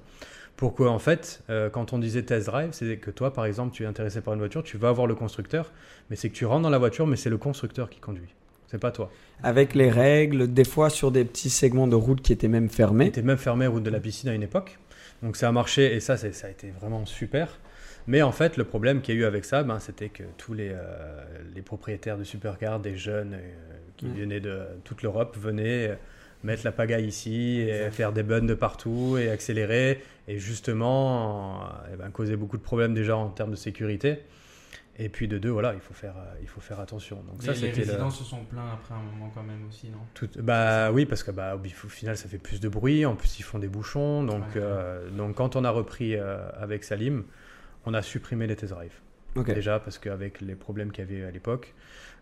Pourquoi 0.57 0.91
en 0.91 0.99
fait, 0.99 1.43
euh, 1.51 1.69
quand 1.69 1.93
on 1.93 1.99
disait 1.99 2.23
test 2.23 2.47
drive, 2.47 2.71
c'est 2.73 2.97
que 2.97 3.11
toi 3.11 3.33
par 3.33 3.45
exemple 3.45 3.75
tu 3.75 3.83
es 3.83 3.87
intéressé 3.87 4.21
par 4.21 4.35
une 4.35 4.41
voiture, 4.41 4.63
tu 4.63 4.77
vas 4.77 4.93
voir 4.93 5.07
le 5.07 5.15
constructeur, 5.15 5.73
mais 6.11 6.17
c'est 6.17 6.29
que 6.29 6.35
tu 6.35 6.47
rentres 6.47 6.63
dans 6.63 6.71
la 6.71 6.79
voiture, 6.79 7.07
mais 7.07 7.17
c'est 7.17 7.31
le 7.31 7.39
constructeur 7.39 7.91
qui 7.91 8.01
conduit. 8.01 8.35
C'est 8.69 8.79
pas 8.79 8.91
toi. 8.91 9.11
Avec 9.43 9.75
les 9.75 9.91
règles, 9.91 10.53
des 10.53 10.65
fois 10.65 10.91
sur 10.91 11.11
des 11.11 11.25
petits 11.25 11.51
segments 11.51 11.87
de 11.87 11.97
route 11.97 12.21
qui 12.23 12.33
étaient 12.33 12.49
même 12.49 12.69
fermés. 12.69 13.07
était 13.07 13.23
même 13.23 13.37
fermé 13.37 13.67
route 13.67 13.83
de 13.83 13.91
la 13.91 14.01
piscine 14.01 14.29
à 14.29 14.35
une 14.35 14.43
époque. 14.43 14.79
Donc 15.23 15.37
ça 15.37 15.49
a 15.49 15.53
marché 15.53 15.95
et 15.95 16.01
ça, 16.01 16.17
ça 16.17 16.47
a 16.47 16.51
été 16.51 16.71
vraiment 16.71 17.05
super. 17.07 17.59
Mais 18.07 18.23
en 18.23 18.33
fait, 18.33 18.57
le 18.57 18.65
problème 18.65 19.01
qu'il 19.01 19.15
y 19.15 19.19
a 19.19 19.21
eu 19.23 19.25
avec 19.25 19.45
ça, 19.45 19.63
ben, 19.63 19.79
c'était 19.79 20.11
que 20.11 20.25
tous 20.37 20.53
les, 20.53 20.71
euh, 20.73 21.25
les 21.55 21.63
propriétaires 21.63 22.19
de 22.19 22.25
supercars, 22.25 22.81
des 22.81 22.97
jeunes 22.97 23.35
euh, 23.35 23.53
qui 23.97 24.07
venaient 24.07 24.41
de 24.41 24.61
toute 24.85 25.03
l'Europe, 25.03 25.37
venaient 25.41 25.89
euh, 25.89 25.95
mettre 26.43 26.63
la 26.65 26.73
pagaille 26.73 27.07
ici 27.07 27.61
et 27.61 27.91
faire 27.91 28.13
des 28.13 28.23
buns 28.23 28.43
de 28.43 28.53
partout 28.53 29.17
et 29.17 29.31
accélérer 29.31 30.03
et 30.29 30.39
justement 30.39 31.63
euh, 31.65 31.67
eh 31.93 31.97
ben, 31.97 32.11
causer 32.11 32.37
beaucoup 32.37 32.57
de 32.57 32.63
problèmes 32.63 32.95
déjà 32.95 33.17
en 33.17 33.29
termes 33.29 33.51
de 33.53 33.57
sécurité. 33.57 34.21
Et 34.97 35.09
puis 35.09 35.27
de 35.27 35.39
deux, 35.39 35.51
voilà, 35.51 35.75
il 35.75 35.81
faut 35.81 35.93
faire, 35.93 36.15
euh, 36.17 36.35
il 36.41 36.47
faut 36.47 36.61
faire 36.61 36.79
attention. 36.79 37.17
Donc 37.29 37.43
Les, 37.43 37.53
ça, 37.53 37.61
les 37.67 37.73
le- 37.73 37.77
résidents 37.77 38.11
se 38.11 38.23
sont 38.23 38.45
plaints 38.45 38.71
après 38.73 38.95
un 38.95 39.03
moment 39.03 39.29
quand 39.35 39.43
même 39.43 39.67
aussi, 39.69 39.89
non? 39.89 39.99
Tout- 40.15 40.29
bah 40.39 40.93
oui, 40.93 41.05
parce 41.05 41.25
que 41.25 41.33
bah, 41.33 41.57
au 41.57 41.89
final, 41.89 42.17
ça 42.17 42.29
fait 42.29 42.39
plus 42.39 42.61
de 42.61 42.69
bruit. 42.69 43.05
En 43.05 43.17
plus, 43.17 43.41
ils 43.41 43.43
font 43.43 43.59
des 43.59 43.67
bouchons. 43.67 44.23
Donc, 44.23 44.45
Ouais. 44.55 44.63
euh, 44.63 45.11
donc 45.11 45.35
quand 45.35 45.57
on 45.57 45.65
a 45.65 45.71
repris 45.71 46.15
euh, 46.15 46.49
avec 46.57 46.85
Salim, 46.85 47.25
on 47.87 47.93
a 47.93 48.03
supprimé 48.03 48.47
les 48.47 48.55
test 48.55 48.73
drives. 48.73 49.01
Déjà, 49.37 49.81
parce 49.81 49.99
qu'avec 49.99 50.41
les 50.41 50.55
problèmes 50.55 50.93
qu'il 50.93 51.05
y 51.05 51.09
avait 51.13 51.25
à 51.27 51.31
l'époque. 51.33 51.75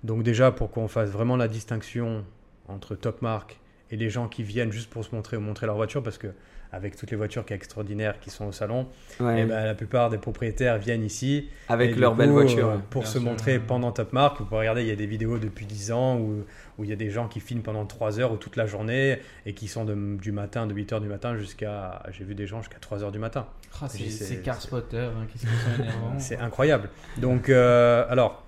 Donc, 0.02 0.22
déjà, 0.22 0.50
pour 0.50 0.70
qu'on 0.70 0.88
fasse 0.88 1.10
vraiment 1.10 1.36
la 1.36 1.48
distinction 1.48 2.24
entre 2.68 2.94
top 2.94 3.20
marque 3.20 3.60
et 3.90 3.96
les 3.98 4.08
gens 4.08 4.28
qui 4.28 4.42
viennent 4.44 4.72
juste 4.72 4.88
pour 4.88 5.04
se 5.04 5.14
montrer 5.14 5.36
ou 5.36 5.40
montrer 5.40 5.66
leur 5.66 5.76
voiture, 5.76 6.02
parce 6.02 6.16
que 6.16 6.28
avec 6.72 6.96
toutes 6.96 7.10
les 7.10 7.16
voitures 7.16 7.44
qui 7.44 7.52
extraordinaires 7.52 8.18
qui 8.18 8.30
sont 8.30 8.46
au 8.46 8.52
salon, 8.52 8.88
Ouais. 9.20 9.42
eh 9.42 9.44
ben, 9.44 9.64
la 9.66 9.74
plupart 9.74 10.08
des 10.08 10.16
propriétaires 10.18 10.78
viennent 10.78 11.04
ici 11.04 11.48
Avec 11.68 11.90
et 11.90 11.94
du 11.94 12.00
leur 12.00 12.12
coup, 12.12 12.18
belle 12.18 12.30
voiture. 12.30 12.68
euh, 12.68 12.76
pour 12.90 13.02
Bien 13.02 13.10
se 13.10 13.18
sûr. 13.18 13.28
montrer 13.28 13.58
pendant 13.58 13.92
Top 13.92 14.12
Mark, 14.14 14.38
vous 14.38 14.46
pouvez 14.46 14.60
regarder, 14.60 14.80
il 14.82 14.88
y 14.88 14.92
a 14.92 14.96
des 14.96 15.06
vidéos 15.06 15.38
depuis 15.38 15.66
10 15.66 15.92
ans 15.92 16.16
où, 16.18 16.44
où 16.78 16.84
il 16.84 16.88
y 16.90 16.92
a 16.92 16.96
des 16.96 17.10
gens 17.10 17.28
qui 17.28 17.40
filment 17.40 17.62
pendant 17.62 17.84
3 17.84 18.18
heures 18.20 18.32
ou 18.32 18.36
toute 18.38 18.56
la 18.56 18.64
journée 18.66 19.18
et 19.44 19.52
qui 19.52 19.68
sont 19.68 19.84
de- 19.84 20.16
du 20.16 20.32
matin, 20.32 20.66
de 20.66 20.72
8 20.74 20.92
heures 20.94 21.00
du 21.02 21.08
matin 21.08 21.36
jusqu'à. 21.36 22.02
J'ai 22.10 22.24
vu 22.24 22.34
des 22.34 22.46
gens 22.46 22.60
jusqu'à 22.62 22.78
3 22.78 23.04
heures 23.04 23.12
du 23.12 23.18
matin. 23.18 23.46
Ah, 23.80 23.86
c'est 23.88 24.42
Car 24.42 24.60
Spotter, 24.60 24.96
hein, 25.14 25.26
qu'est-ce 25.30 25.42
qu'ils 25.46 25.58
sont. 25.90 26.18
C'est 26.18 26.38
incroyable. 26.38 26.88
Donc, 27.18 27.48
euh, 27.50 28.06
alors, 28.08 28.44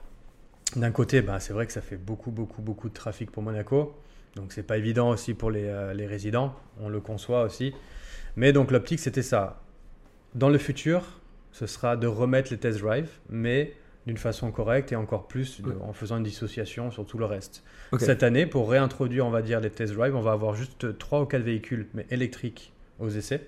d'un 0.76 0.90
côté, 0.92 1.20
ben, 1.20 1.38
c'est 1.40 1.52
vrai 1.52 1.66
que 1.66 1.72
ça 1.72 1.82
fait 1.82 1.96
beaucoup, 1.96 2.30
beaucoup, 2.30 2.62
beaucoup 2.62 2.88
de 2.88 2.94
trafic 2.94 3.30
pour 3.30 3.42
Monaco. 3.42 3.94
Donc, 4.34 4.52
c'est 4.52 4.64
pas 4.64 4.76
évident 4.78 5.10
aussi 5.10 5.34
pour 5.34 5.50
les, 5.50 5.64
euh, 5.66 5.92
les 5.94 6.06
résidents. 6.06 6.54
On 6.80 6.88
le 6.88 7.00
conçoit 7.00 7.42
aussi. 7.42 7.72
Mais 8.36 8.52
donc, 8.52 8.70
l'optique, 8.70 9.00
c'était 9.00 9.22
ça. 9.22 9.60
Dans 10.34 10.48
le 10.48 10.58
futur, 10.58 11.20
ce 11.52 11.66
sera 11.66 11.96
de 11.96 12.06
remettre 12.06 12.50
les 12.50 12.58
test 12.58 12.80
drive, 12.80 13.08
mais 13.30 13.74
d'une 14.06 14.16
façon 14.18 14.50
correcte 14.50 14.92
et 14.92 14.96
encore 14.96 15.28
plus 15.28 15.62
de- 15.62 15.72
en 15.80 15.92
faisant 15.92 16.18
une 16.18 16.24
dissociation 16.24 16.90
sur 16.90 17.06
tout 17.06 17.16
le 17.16 17.24
reste. 17.24 17.62
Cette 17.98 18.22
année, 18.22 18.44
pour 18.46 18.68
réintroduire, 18.70 19.24
on 19.24 19.30
va 19.30 19.40
dire, 19.40 19.60
les 19.60 19.70
test 19.70 19.94
drive, 19.94 20.14
on 20.16 20.20
va 20.20 20.32
avoir 20.32 20.54
juste 20.54 20.98
3 20.98 21.22
ou 21.22 21.26
4 21.26 21.42
véhicules, 21.42 21.86
mais 21.94 22.04
électriques 22.10 22.72
aux 22.98 23.08
essais. 23.08 23.46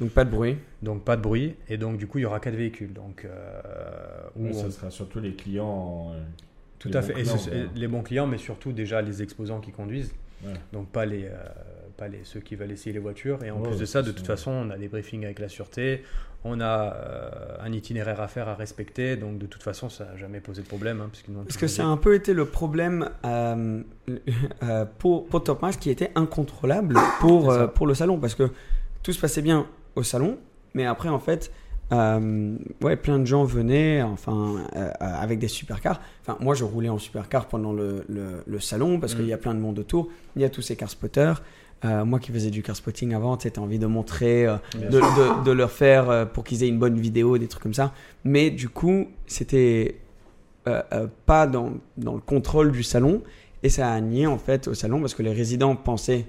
Donc 0.00 0.10
pas 0.10 0.24
de 0.24 0.30
bruit. 0.30 0.56
Donc 0.82 1.04
pas 1.04 1.16
de 1.16 1.22
bruit, 1.22 1.54
et 1.68 1.76
donc 1.78 1.96
du 1.98 2.08
coup 2.08 2.18
il 2.18 2.22
y 2.22 2.24
aura 2.24 2.40
quatre 2.40 2.56
véhicules. 2.56 2.92
Donc, 2.92 3.24
euh, 3.24 3.60
où 4.36 4.46
Oui, 4.46 4.50
on- 4.52 4.60
ça 4.62 4.70
sera 4.72 4.90
surtout 4.90 5.20
les 5.20 5.34
clients. 5.34 6.10
euh, 6.12 6.20
tout 6.80 6.88
les 6.88 6.96
à 6.96 7.02
fait. 7.02 7.18
Et 7.20 7.24
ce- 7.24 7.50
les 7.76 7.86
bons 7.88 8.02
clients, 8.02 8.26
mais 8.26 8.38
surtout 8.38 8.72
déjà 8.72 9.00
les 9.00 9.22
exposants 9.22 9.60
qui 9.60 9.70
conduisent. 9.70 10.12
Ouais. 10.44 10.52
Donc 10.72 10.88
pas 10.88 11.06
les, 11.06 11.26
euh, 11.26 11.30
pas 11.96 12.08
les 12.08 12.20
ceux 12.24 12.40
qui 12.40 12.56
veulent 12.56 12.72
essayer 12.72 12.92
les 12.92 12.98
voitures. 12.98 13.42
Et 13.44 13.50
en 13.50 13.60
plus 13.60 13.78
de 13.78 13.84
ça, 13.84 14.02
de 14.02 14.10
toute 14.12 14.26
façon, 14.26 14.50
on 14.50 14.70
a 14.70 14.76
des 14.76 14.88
briefings 14.88 15.24
avec 15.24 15.38
la 15.38 15.48
sûreté, 15.48 16.02
on 16.44 16.60
a 16.60 16.94
euh, 16.94 17.30
un 17.60 17.72
itinéraire 17.72 18.20
à 18.20 18.28
faire, 18.28 18.48
à 18.48 18.54
respecter. 18.54 19.16
Donc 19.16 19.38
de 19.38 19.46
toute 19.46 19.62
façon, 19.62 19.88
ça 19.88 20.04
n'a 20.04 20.16
jamais 20.16 20.40
posé 20.40 20.62
de 20.62 20.66
problème. 20.66 21.00
Hein, 21.00 21.10
Parce 21.44 21.56
que 21.56 21.66
ça 21.66 21.84
a 21.84 21.86
un 21.86 21.96
peu 21.96 22.14
été 22.14 22.34
le 22.34 22.44
problème 22.44 23.08
euh, 23.24 23.80
euh, 24.62 24.84
pour, 24.98 25.26
pour 25.26 25.42
Top 25.42 25.64
qui 25.80 25.90
était 25.90 26.10
incontrôlable 26.14 26.96
pour, 27.20 27.50
euh, 27.50 27.66
pour 27.66 27.86
le 27.86 27.94
salon. 27.94 28.18
Parce 28.18 28.34
que 28.34 28.50
tout 29.02 29.12
se 29.12 29.20
passait 29.20 29.42
bien 29.42 29.66
au 29.96 30.02
salon, 30.02 30.38
mais 30.74 30.86
après, 30.86 31.08
en 31.08 31.20
fait, 31.20 31.52
euh, 31.92 32.56
ouais, 32.82 32.96
plein 32.96 33.18
de 33.18 33.26
gens 33.26 33.44
venaient 33.44 34.02
enfin, 34.02 34.56
euh, 34.76 34.90
avec 35.00 35.38
des 35.38 35.48
supercars. 35.48 36.00
Enfin, 36.22 36.36
moi, 36.40 36.54
je 36.54 36.64
roulais 36.64 36.88
en 36.88 36.98
supercar 36.98 37.46
pendant 37.46 37.72
le, 37.72 38.04
le, 38.08 38.42
le 38.46 38.60
salon 38.60 38.98
parce 38.98 39.14
Mm. 39.14 39.16
qu'il 39.16 39.26
y 39.26 39.32
a 39.32 39.38
plein 39.38 39.54
de 39.54 39.60
monde 39.60 39.78
autour. 39.78 40.08
Il 40.36 40.42
y 40.42 40.44
a 40.44 40.50
tous 40.50 40.62
ces 40.62 40.76
car 40.76 40.90
spotters. 40.90 41.42
Euh, 41.84 42.04
moi 42.04 42.18
qui 42.18 42.32
faisais 42.32 42.50
du 42.50 42.62
car 42.62 42.74
spotting 42.76 43.12
avant, 43.14 43.36
tu 43.36 43.48
as 43.54 43.60
envie 43.60 43.78
de 43.78 43.86
montrer, 43.86 44.46
euh, 44.46 44.56
de, 44.74 44.98
de- 45.00 45.44
de 45.44 45.50
leur 45.52 45.70
faire 45.70 46.08
euh, 46.08 46.24
pour 46.24 46.42
qu'ils 46.42 46.62
aient 46.64 46.68
une 46.68 46.78
bonne 46.78 46.98
vidéo, 46.98 47.36
des 47.36 47.46
trucs 47.46 47.62
comme 47.62 47.74
ça. 47.74 47.92
Mais 48.24 48.50
du 48.50 48.68
coup, 48.70 49.08
c'était 49.26 49.96
pas 51.26 51.46
dans, 51.46 51.72
dans 51.98 52.14
le 52.14 52.20
contrôle 52.20 52.72
du 52.72 52.82
salon. 52.82 53.22
Et 53.62 53.68
ça 53.68 53.90
a 53.92 54.00
nié 54.00 54.26
en 54.26 54.38
fait 54.38 54.68
au 54.68 54.74
salon 54.74 55.00
parce 55.00 55.14
que 55.14 55.22
les 55.22 55.32
résidents 55.32 55.76
pensaient, 55.76 56.26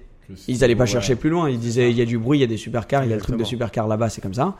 ils 0.47 0.63
allaient 0.63 0.75
pas 0.75 0.83
ouais. 0.83 0.87
chercher 0.87 1.15
plus 1.15 1.29
loin. 1.29 1.49
Ils 1.49 1.59
disaient, 1.59 1.89
il 1.91 1.97
y 1.97 2.01
a 2.01 2.05
du 2.05 2.17
bruit, 2.17 2.37
il 2.39 2.41
y 2.41 2.45
a 2.45 2.47
des 2.47 2.57
supercars, 2.57 3.03
il 3.05 3.09
y 3.09 3.13
a 3.13 3.15
le 3.15 3.21
truc 3.21 3.37
de 3.37 3.43
supercars 3.45 3.87
là-bas, 3.87 4.09
c'est 4.09 4.21
comme 4.21 4.33
ça. 4.33 4.55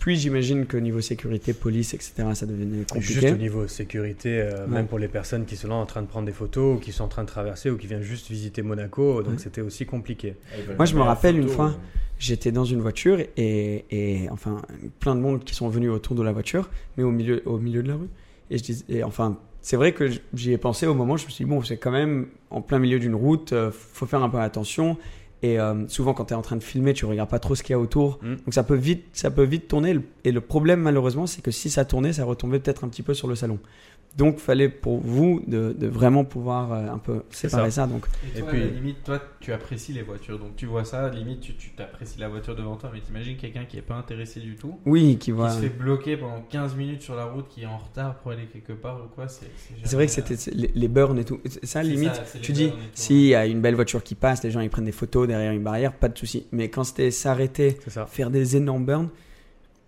Puis 0.00 0.16
j'imagine 0.16 0.66
que 0.66 0.76
niveau 0.78 1.00
sécurité, 1.00 1.52
police, 1.52 1.94
etc., 1.94 2.14
ça 2.34 2.46
devenait 2.46 2.84
compliqué. 2.90 3.20
Juste 3.20 3.32
au 3.34 3.36
niveau 3.36 3.68
sécurité, 3.68 4.40
euh, 4.40 4.64
Ouais. 4.66 4.72
même 4.74 4.86
pour 4.88 4.98
les 4.98 5.08
personnes 5.08 5.44
qui 5.44 5.56
sont 5.56 5.68
là 5.68 5.74
en 5.76 5.86
train 5.86 6.00
de 6.02 6.06
prendre 6.08 6.26
des 6.26 6.32
photos, 6.32 6.76
ou 6.76 6.80
qui 6.80 6.90
sont 6.90 7.04
en 7.04 7.08
train 7.08 7.22
de 7.22 7.28
traverser, 7.28 7.70
ou 7.70 7.76
qui 7.76 7.86
viennent 7.86 8.02
juste 8.02 8.28
visiter 8.28 8.62
Monaco, 8.62 9.22
donc 9.22 9.34
Ouais. 9.34 9.38
c'était 9.38 9.60
aussi 9.60 9.84
compliqué. 9.86 10.34
Moi, 10.76 10.86
je 10.86 10.96
me 10.96 11.02
rappelle 11.02 11.38
une 11.38 11.48
fois, 11.48 11.66
euh, 11.68 11.98
J'étais 12.18 12.52
dans 12.52 12.66
une 12.66 12.82
voiture 12.82 13.18
et, 13.38 13.84
et 13.90 14.28
enfin 14.30 14.60
plein 14.98 15.14
de 15.16 15.20
monde 15.22 15.42
qui 15.42 15.54
sont 15.54 15.70
venus 15.70 15.88
autour 15.90 16.14
de 16.14 16.22
la 16.22 16.32
voiture, 16.32 16.68
mais 16.98 17.02
au 17.02 17.10
milieu, 17.10 17.40
au 17.46 17.56
milieu 17.56 17.82
de 17.82 17.88
la 17.88 17.94
rue. 17.94 18.08
Et 18.50 18.58
je 18.58 18.62
dis, 18.62 18.84
et 18.90 19.02
enfin, 19.04 19.38
c'est 19.62 19.76
vrai 19.76 19.92
que 19.92 20.10
j'y 20.34 20.52
ai 20.52 20.58
pensé 20.58 20.86
au 20.86 20.92
moment. 20.92 21.16
Je 21.16 21.24
me 21.24 21.30
suis 21.30 21.46
dit 21.46 21.50
bon, 21.50 21.62
c'est 21.62 21.78
quand 21.78 21.90
même 21.92 22.26
en 22.50 22.60
plein 22.60 22.78
milieu 22.78 22.98
d'une 22.98 23.14
route, 23.14 23.54
euh, 23.54 23.70
faut 23.72 24.04
faire 24.04 24.22
un 24.22 24.28
peu 24.28 24.36
attention. 24.38 24.98
Et 25.42 25.58
euh, 25.58 25.88
souvent, 25.88 26.12
quand 26.12 26.26
tu 26.26 26.34
es 26.34 26.36
en 26.36 26.42
train 26.42 26.56
de 26.56 26.62
filmer, 26.62 26.92
tu 26.92 27.06
regardes 27.06 27.30
pas 27.30 27.38
trop 27.38 27.54
ce 27.54 27.62
qu'il 27.62 27.72
y 27.72 27.74
a 27.74 27.78
autour. 27.78 28.18
Mm. 28.22 28.34
Donc 28.36 28.54
ça 28.54 28.62
peut 28.62 28.74
vite, 28.74 29.04
ça 29.12 29.30
peut 29.30 29.44
vite 29.44 29.68
tourner. 29.68 29.98
Et 30.24 30.32
le 30.32 30.40
problème, 30.40 30.80
malheureusement, 30.80 31.26
c'est 31.26 31.42
que 31.42 31.50
si 31.50 31.70
ça 31.70 31.84
tournait, 31.84 32.12
ça 32.12 32.24
retombait 32.24 32.58
peut-être 32.58 32.84
un 32.84 32.88
petit 32.88 33.02
peu 33.02 33.14
sur 33.14 33.28
le 33.28 33.34
salon. 33.34 33.58
Donc, 34.16 34.38
fallait 34.38 34.68
pour 34.68 35.00
vous 35.00 35.40
de, 35.46 35.72
de 35.78 35.86
vraiment 35.86 36.24
pouvoir 36.24 36.72
euh, 36.72 36.88
un 36.88 36.98
peu 36.98 37.22
séparer 37.30 37.70
ça. 37.70 37.86
Donc, 37.86 38.06
Et 38.34 38.38
Et 38.38 38.40
toi, 38.42 38.50
puis- 38.50 38.60
à 38.62 38.64
la 38.64 38.70
limite, 38.70 39.04
toi, 39.04 39.20
tu 39.40 39.52
apprécies 39.52 39.92
les 39.92 40.02
voitures. 40.02 40.38
Donc, 40.38 40.56
tu 40.56 40.66
vois 40.66 40.84
ça, 40.84 41.08
limite, 41.10 41.40
tu 41.40 41.54
tu 41.54 41.70
t'apprécies 41.70 42.18
la 42.18 42.28
voiture 42.28 42.56
devant 42.56 42.76
toi. 42.76 42.90
Mais 42.92 43.00
t'imagines 43.00 43.36
quelqu'un 43.36 43.64
qui 43.64 43.78
est 43.78 43.82
pas 43.82 43.94
intéressé 43.94 44.40
du 44.40 44.56
tout, 44.56 44.78
oui, 44.84 45.16
qui 45.18 45.30
voit. 45.30 45.50
qui 45.50 45.56
se 45.56 45.60
fait 45.62 45.68
bloquer 45.68 46.16
pendant 46.16 46.40
15 46.50 46.74
minutes 46.76 47.02
sur 47.02 47.14
la 47.14 47.24
route, 47.26 47.46
qui 47.48 47.62
est 47.62 47.66
en 47.66 47.78
retard 47.78 48.16
pour 48.16 48.32
aller 48.32 48.46
quelque 48.52 48.72
part 48.72 49.00
ou 49.04 49.08
quoi. 49.14 49.28
C'est 49.28 49.46
C'est 49.84 49.94
vrai 49.96 50.06
que 50.06 50.12
c'était 50.12 50.36
c'est 50.36 50.54
les, 50.54 50.70
les 50.74 50.88
burns 50.88 51.18
et 51.18 51.24
tout. 51.24 51.40
Ça, 51.62 51.82
C'est 51.82 51.84
limite, 51.84 52.14
ça, 52.14 52.22
tu 52.42 52.52
dis, 52.52 52.72
s'il 52.94 53.22
y 53.26 53.34
a 53.34 53.46
une 53.46 53.60
belle 53.60 53.76
voiture 53.76 54.02
qui 54.02 54.16
passe, 54.16 54.42
les 54.42 54.50
gens 54.50 54.60
ils 54.60 54.70
prennent 54.70 54.84
des 54.84 54.92
photos 54.92 55.28
derrière 55.28 55.52
une 55.52 55.62
barrière, 55.62 55.92
pas 55.92 56.08
de 56.08 56.18
souci. 56.18 56.46
Mais 56.52 56.68
quand 56.68 56.82
c'était 56.84 57.10
s'arrêter, 57.12 57.78
faire 58.08 58.30
des 58.30 58.56
énormes 58.56 58.84
burns, 58.84 59.08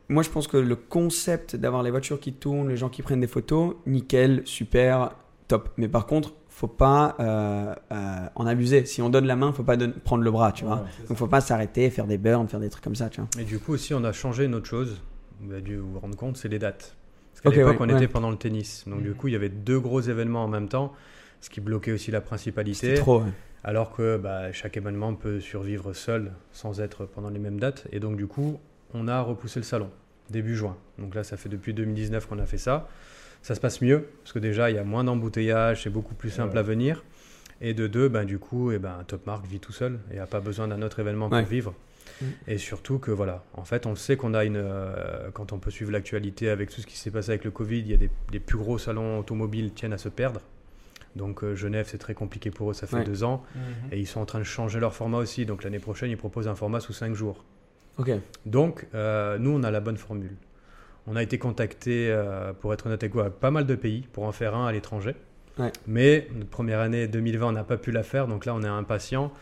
moi 0.09 0.23
je 0.23 0.31
pense 0.31 0.47
que 0.49 0.57
le 0.57 0.77
concept 0.77 1.57
d'avoir 1.57 1.83
les 1.83 1.91
voitures 1.91 2.21
qui 2.21 2.33
tournent, 2.33 2.69
les 2.69 2.77
gens 2.77 2.88
qui 2.88 3.03
prennent 3.03 3.21
des 3.21 3.27
photos, 3.27 3.75
nickel, 3.87 4.43
super, 4.45 5.11
top. 5.49 5.71
Mais 5.77 5.88
par 5.88 6.07
contre, 6.07 6.35
faut 6.49 6.69
pas 6.69 7.17
euh, 7.19 7.75
euh, 7.93 8.27
en 8.35 8.47
abuser. 8.47 8.85
Si 8.85 9.01
on 9.03 9.09
donne 9.09 9.27
la 9.27 9.37
main, 9.37 9.53
faut 9.53 9.62
pas 9.65 9.77
prendre 10.05 10.23
le 10.23 10.31
bras, 10.31 10.53
tu 10.53 10.65
vois. 10.65 10.77
ouais. 10.77 10.83
c'est 10.97 11.03
Donc 11.09 11.09
ça. 11.09 11.15
faut 11.17 11.27
pas 11.27 11.41
s'arrêter, 11.41 11.88
faire 11.91 12.07
des 12.07 12.19
burns, 12.19 12.47
faire 12.49 12.61
des 12.61 12.69
trucs 12.69 12.85
comme 12.85 12.95
ça, 12.95 13.09
tu 13.09 13.21
vois. 13.21 13.31
Et 13.41 13.45
du 13.45 13.59
coup 13.59 13.73
aussi, 13.73 13.95
on 13.95 14.05
a 14.05 14.12
changé 14.12 14.45
une 14.45 14.55
autre 14.55 14.67
chose. 14.69 15.01
Vous 15.41 15.53
avez 15.53 15.62
dû 15.62 15.77
vous 15.79 15.99
rendre 15.99 16.17
compte, 16.17 16.37
c'est 16.37 16.49
les 16.49 16.59
dates. 16.59 16.95
Parce 17.33 17.41
qu'à 17.41 17.49
Ok, 17.49 17.55
l'époque, 17.57 17.81
ouais, 17.81 17.87
on 17.87 17.95
ouais. 17.95 17.97
était 18.03 18.12
pendant 18.12 18.31
le 18.31 18.37
tennis. 18.37 18.85
Donc 18.87 19.03
du 19.03 19.09
Mhm. 19.11 19.15
coup, 19.15 19.29
il 19.29 19.33
y 19.33 19.37
avait 19.37 19.49
deux 19.49 19.81
gros 19.81 20.01
événements 20.03 20.45
en 20.45 20.49
même 20.49 20.69
temps, 20.69 20.93
ce 21.41 21.49
qui 21.51 21.61
bloquait 21.61 21.93
aussi 21.93 22.11
la 22.11 22.21
principalité. 22.21 22.88
C'était 22.88 23.01
trop. 23.01 23.21
ouais. 23.23 23.31
Alors 23.65 23.93
que 23.93 24.17
bah, 24.19 24.53
chaque 24.53 24.77
événement 24.77 25.15
peut 25.15 25.41
survivre 25.41 25.93
seul, 25.95 26.33
sans 26.53 26.81
être 26.81 27.07
pendant 27.07 27.31
les 27.31 27.38
mêmes 27.38 27.59
dates. 27.61 27.87
Et 27.93 27.99
donc 28.01 28.17
du 28.17 28.27
coup, 28.27 28.59
on 28.94 29.09
a 29.09 29.20
repoussé 29.20 29.61
le 29.61 29.64
salon, 29.64 29.90
début 30.31 30.57
juin. 30.57 30.76
Donc 30.98 31.14
là, 31.14 31.24
ça 31.24 31.37
fait 31.37 31.48
depuis 31.48 31.74
2019 31.74 32.26
qu'on 32.26 32.38
a 32.38 32.46
fait 32.46 32.59
ça. 32.59 32.88
Ça 33.42 33.55
se 33.55 33.61
passe 33.61 33.81
mieux, 33.81 34.09
parce 34.22 34.33
que 34.33 34.38
déjà, 34.38 34.70
il 34.70 34.76
y 34.76 34.78
a 34.78 34.85
moins 34.85 35.05
d'embouteillages, 35.05 35.83
c'est 35.83 35.90
beaucoup 35.90 36.14
plus 36.14 36.31
simple 36.31 36.52
Ouais. 36.55 36.59
à 36.61 36.62
venir. 36.62 37.02
Et 37.61 37.74
de 37.74 37.87
deux, 37.87 38.09
ben, 38.09 38.24
du 38.24 38.38
coup, 38.38 38.70
eh 38.72 38.78
ben, 38.78 39.05
Top 39.07 39.26
Mark 39.26 39.46
vit 39.46 39.61
tout 39.61 39.72
seul 39.72 39.98
et 40.12 40.16
n'a 40.16 40.26
pas 40.26 40.40
besoin 40.40 40.68
d'un 40.68 40.83
autre 40.83 40.98
événement 41.00 41.28
Ouais. 41.28 41.40
pour 41.42 41.48
vivre. 41.50 41.74
Mm. 42.20 42.24
Et 42.48 42.59
surtout 42.59 42.98
que 42.98 43.11
voilà, 43.11 43.44
en 43.55 43.64
fait, 43.64 43.87
on 43.87 43.90
le 43.90 43.96
sait 43.96 44.16
qu'on 44.16 44.35
a 44.35 44.44
une. 44.44 44.57
euh, 44.57 45.31
quand 45.33 45.52
on 45.52 45.59
peut 45.59 45.70
suivre 45.70 45.90
l'actualité 45.92 46.50
avec 46.50 46.70
tout 46.70 46.81
ce 46.81 46.87
qui 46.87 46.96
s'est 46.98 47.11
passé 47.11 47.31
avec 47.31 47.44
le 47.44 47.50
Covid, 47.50 47.78
il 47.81 47.88
y 47.90 47.94
a 47.94 47.96
des, 47.96 48.11
des 48.31 48.40
plus 48.40 48.59
gros 48.59 48.78
salons 48.78 49.18
automobiles 49.18 49.72
tiennent 49.72 49.92
à 49.92 49.98
se 49.98 50.09
perdre. 50.09 50.40
Donc 51.14 51.44
euh, 51.44 51.55
Genève, 51.55 51.87
c'est 51.88 51.98
très 51.98 52.14
compliqué 52.14 52.50
pour 52.50 52.70
eux, 52.70 52.74
ça 52.74 52.87
fait 52.87 52.96
Ouais. 52.96 53.05
deux 53.05 53.22
ans. 53.24 53.44
Mhm. 53.55 53.62
Et 53.92 53.98
ils 54.00 54.07
sont 54.07 54.20
en 54.20 54.26
train 54.26 54.38
de 54.38 54.44
changer 54.44 54.81
leur 54.81 54.94
format 54.94 55.18
aussi. 55.18 55.46
Donc 55.46 55.62
l'année 55.64 55.78
prochaine, 55.78 56.11
ils 56.11 56.16
proposent 56.16 56.48
un 56.48 56.55
format 56.55 56.81
sous 56.81 56.92
cinq 56.92 57.14
jours. 57.14 57.44
Donc, 58.46 58.87
euh, 58.94 59.38
nous, 59.38 59.50
on 59.50 59.62
a 59.62 59.70
la 59.70 59.81
bonne 59.81 59.96
formule. 59.96 60.37
On 61.07 61.16
a 61.16 61.22
été 61.22 61.38
contacté, 61.38 62.09
euh, 62.11 62.52
pour 62.52 62.72
être 62.72 62.87
honnête 62.87 63.02
avec 63.02 63.12
vous, 63.14 63.20
avec 63.20 63.35
pas 63.35 63.50
mal 63.50 63.66
de 63.66 63.74
pays 63.74 64.07
pour 64.12 64.24
en 64.24 64.33
faire 64.33 64.55
un 64.55 64.66
à 64.66 64.72
l'étranger. 64.72 65.14
Ouais. 65.59 65.72
Mais 65.87 66.28
notre 66.35 66.48
première 66.48 66.81
année 66.81 67.09
2020, 67.09 67.48
on 67.48 67.52
n'a 67.52 67.64
pas 67.64 67.76
pu 67.76 67.90
la 67.90 68.02
faire, 68.02 68.26
donc 68.26 68.46
là, 68.46 68.55
on 68.55 68.62
est 68.62 68.68
impatient. 68.68 69.33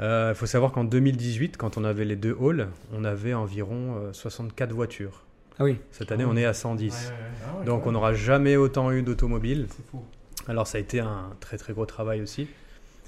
Il 0.00 0.32
faut 0.34 0.46
savoir 0.46 0.72
qu'en 0.72 0.84
2018, 0.84 1.58
quand 1.58 1.76
on 1.76 1.84
avait 1.84 2.06
les 2.06 2.16
deux 2.16 2.36
halls, 2.40 2.68
on 2.94 3.04
avait 3.04 3.34
environ 3.34 3.96
euh, 3.98 4.12
64 4.12 4.72
voitures. 4.72 5.24
Ah 5.58 5.64
oui. 5.64 5.78
Cette 5.90 6.10
année, 6.10 6.24
on 6.24 6.36
est 6.36 6.46
à 6.46 6.54
110. 6.54 6.90
Ouais, 6.90 6.96
ouais, 6.96 7.12
ouais. 7.12 7.16
Ah 7.44 7.58
ouais, 7.58 7.64
Donc, 7.66 7.86
on 7.86 7.92
n'aura 7.92 8.14
jamais 8.14 8.56
autant 8.56 8.90
eu 8.92 9.02
d'automobiles. 9.02 9.66
C'est 9.68 9.86
fou. 9.90 10.02
Alors, 10.48 10.66
ça 10.66 10.78
a 10.78 10.80
été 10.80 11.00
un 11.00 11.30
très 11.40 11.58
très 11.58 11.74
gros 11.74 11.84
travail 11.84 12.22
aussi. 12.22 12.48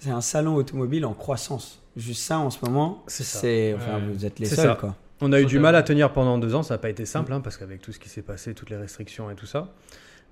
C'est 0.03 0.11
un 0.11 0.21
salon 0.21 0.57
automobile 0.57 1.07
en 1.07 1.15
croissance. 1.15 1.81
Juste 1.97 2.23
ça 2.23 2.38
en 2.38 2.51
ce 2.51 2.65
moment, 2.65 3.05
C'est 3.07 3.23
ça. 3.23 3.38
c'est. 3.38 3.75
Enfin, 3.75 3.99
Ouais. 4.01 4.12
vous 4.12 4.25
êtes 4.27 4.41
les 4.41 4.47
C'est 4.47 4.57
seuls, 4.57 4.67
ça. 4.71 4.75
quoi. 4.75 4.97
On 5.21 5.33
a 5.33 5.41
eu 5.41 5.47
du 5.47 5.61
mal 5.61 5.77
à 5.77 5.85
tenir 5.85 6.12
pendant 6.12 6.38
deux 6.38 6.57
ans, 6.57 6.65
ça 6.65 6.75
n'a 6.75 6.79
pas 6.79 6.91
été 6.91 7.07
simple, 7.07 7.33
hein, 7.33 7.41
parce 7.41 7.57
qu'avec 7.57 7.81
tout 7.81 7.93
ce 7.93 8.01
qui 8.01 8.09
s'est 8.09 8.23
passé, 8.23 8.53
toutes 8.55 8.71
les 8.71 8.77
restrictions 8.77 9.31
et 9.31 9.37
tout 9.37 9.47
ça. 9.47 9.69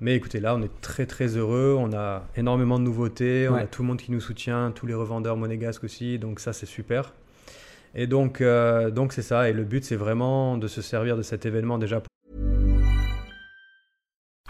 Mais 0.00 0.16
écoutez, 0.16 0.40
là, 0.40 0.56
on 0.56 0.62
est 0.62 0.80
très 0.80 1.06
très 1.06 1.36
heureux, 1.36 1.76
on 1.78 1.92
a 1.92 2.24
énormément 2.34 2.80
de 2.80 2.84
nouveautés, 2.84 3.48
on 3.48 3.54
a 3.54 3.66
tout 3.66 3.82
le 3.82 3.88
monde 3.88 3.98
qui 4.00 4.10
nous 4.10 4.20
soutient, 4.20 4.72
tous 4.74 4.86
les 4.86 4.94
revendeurs 4.94 5.36
monégasques 5.36 5.84
aussi, 5.84 6.18
donc 6.18 6.40
ça 6.40 6.52
c'est 6.52 6.66
super. 6.66 7.14
Et 7.94 8.08
donc 8.08 8.40
euh, 8.40 8.90
donc 8.90 9.12
c'est 9.12 9.22
ça, 9.22 9.48
et 9.48 9.52
le 9.52 9.62
but 9.62 9.84
c'est 9.84 9.94
vraiment 9.96 10.56
de 10.56 10.66
se 10.66 10.82
servir 10.82 11.16
de 11.16 11.22
cet 11.22 11.46
événement 11.46 11.78
déjà 11.78 12.00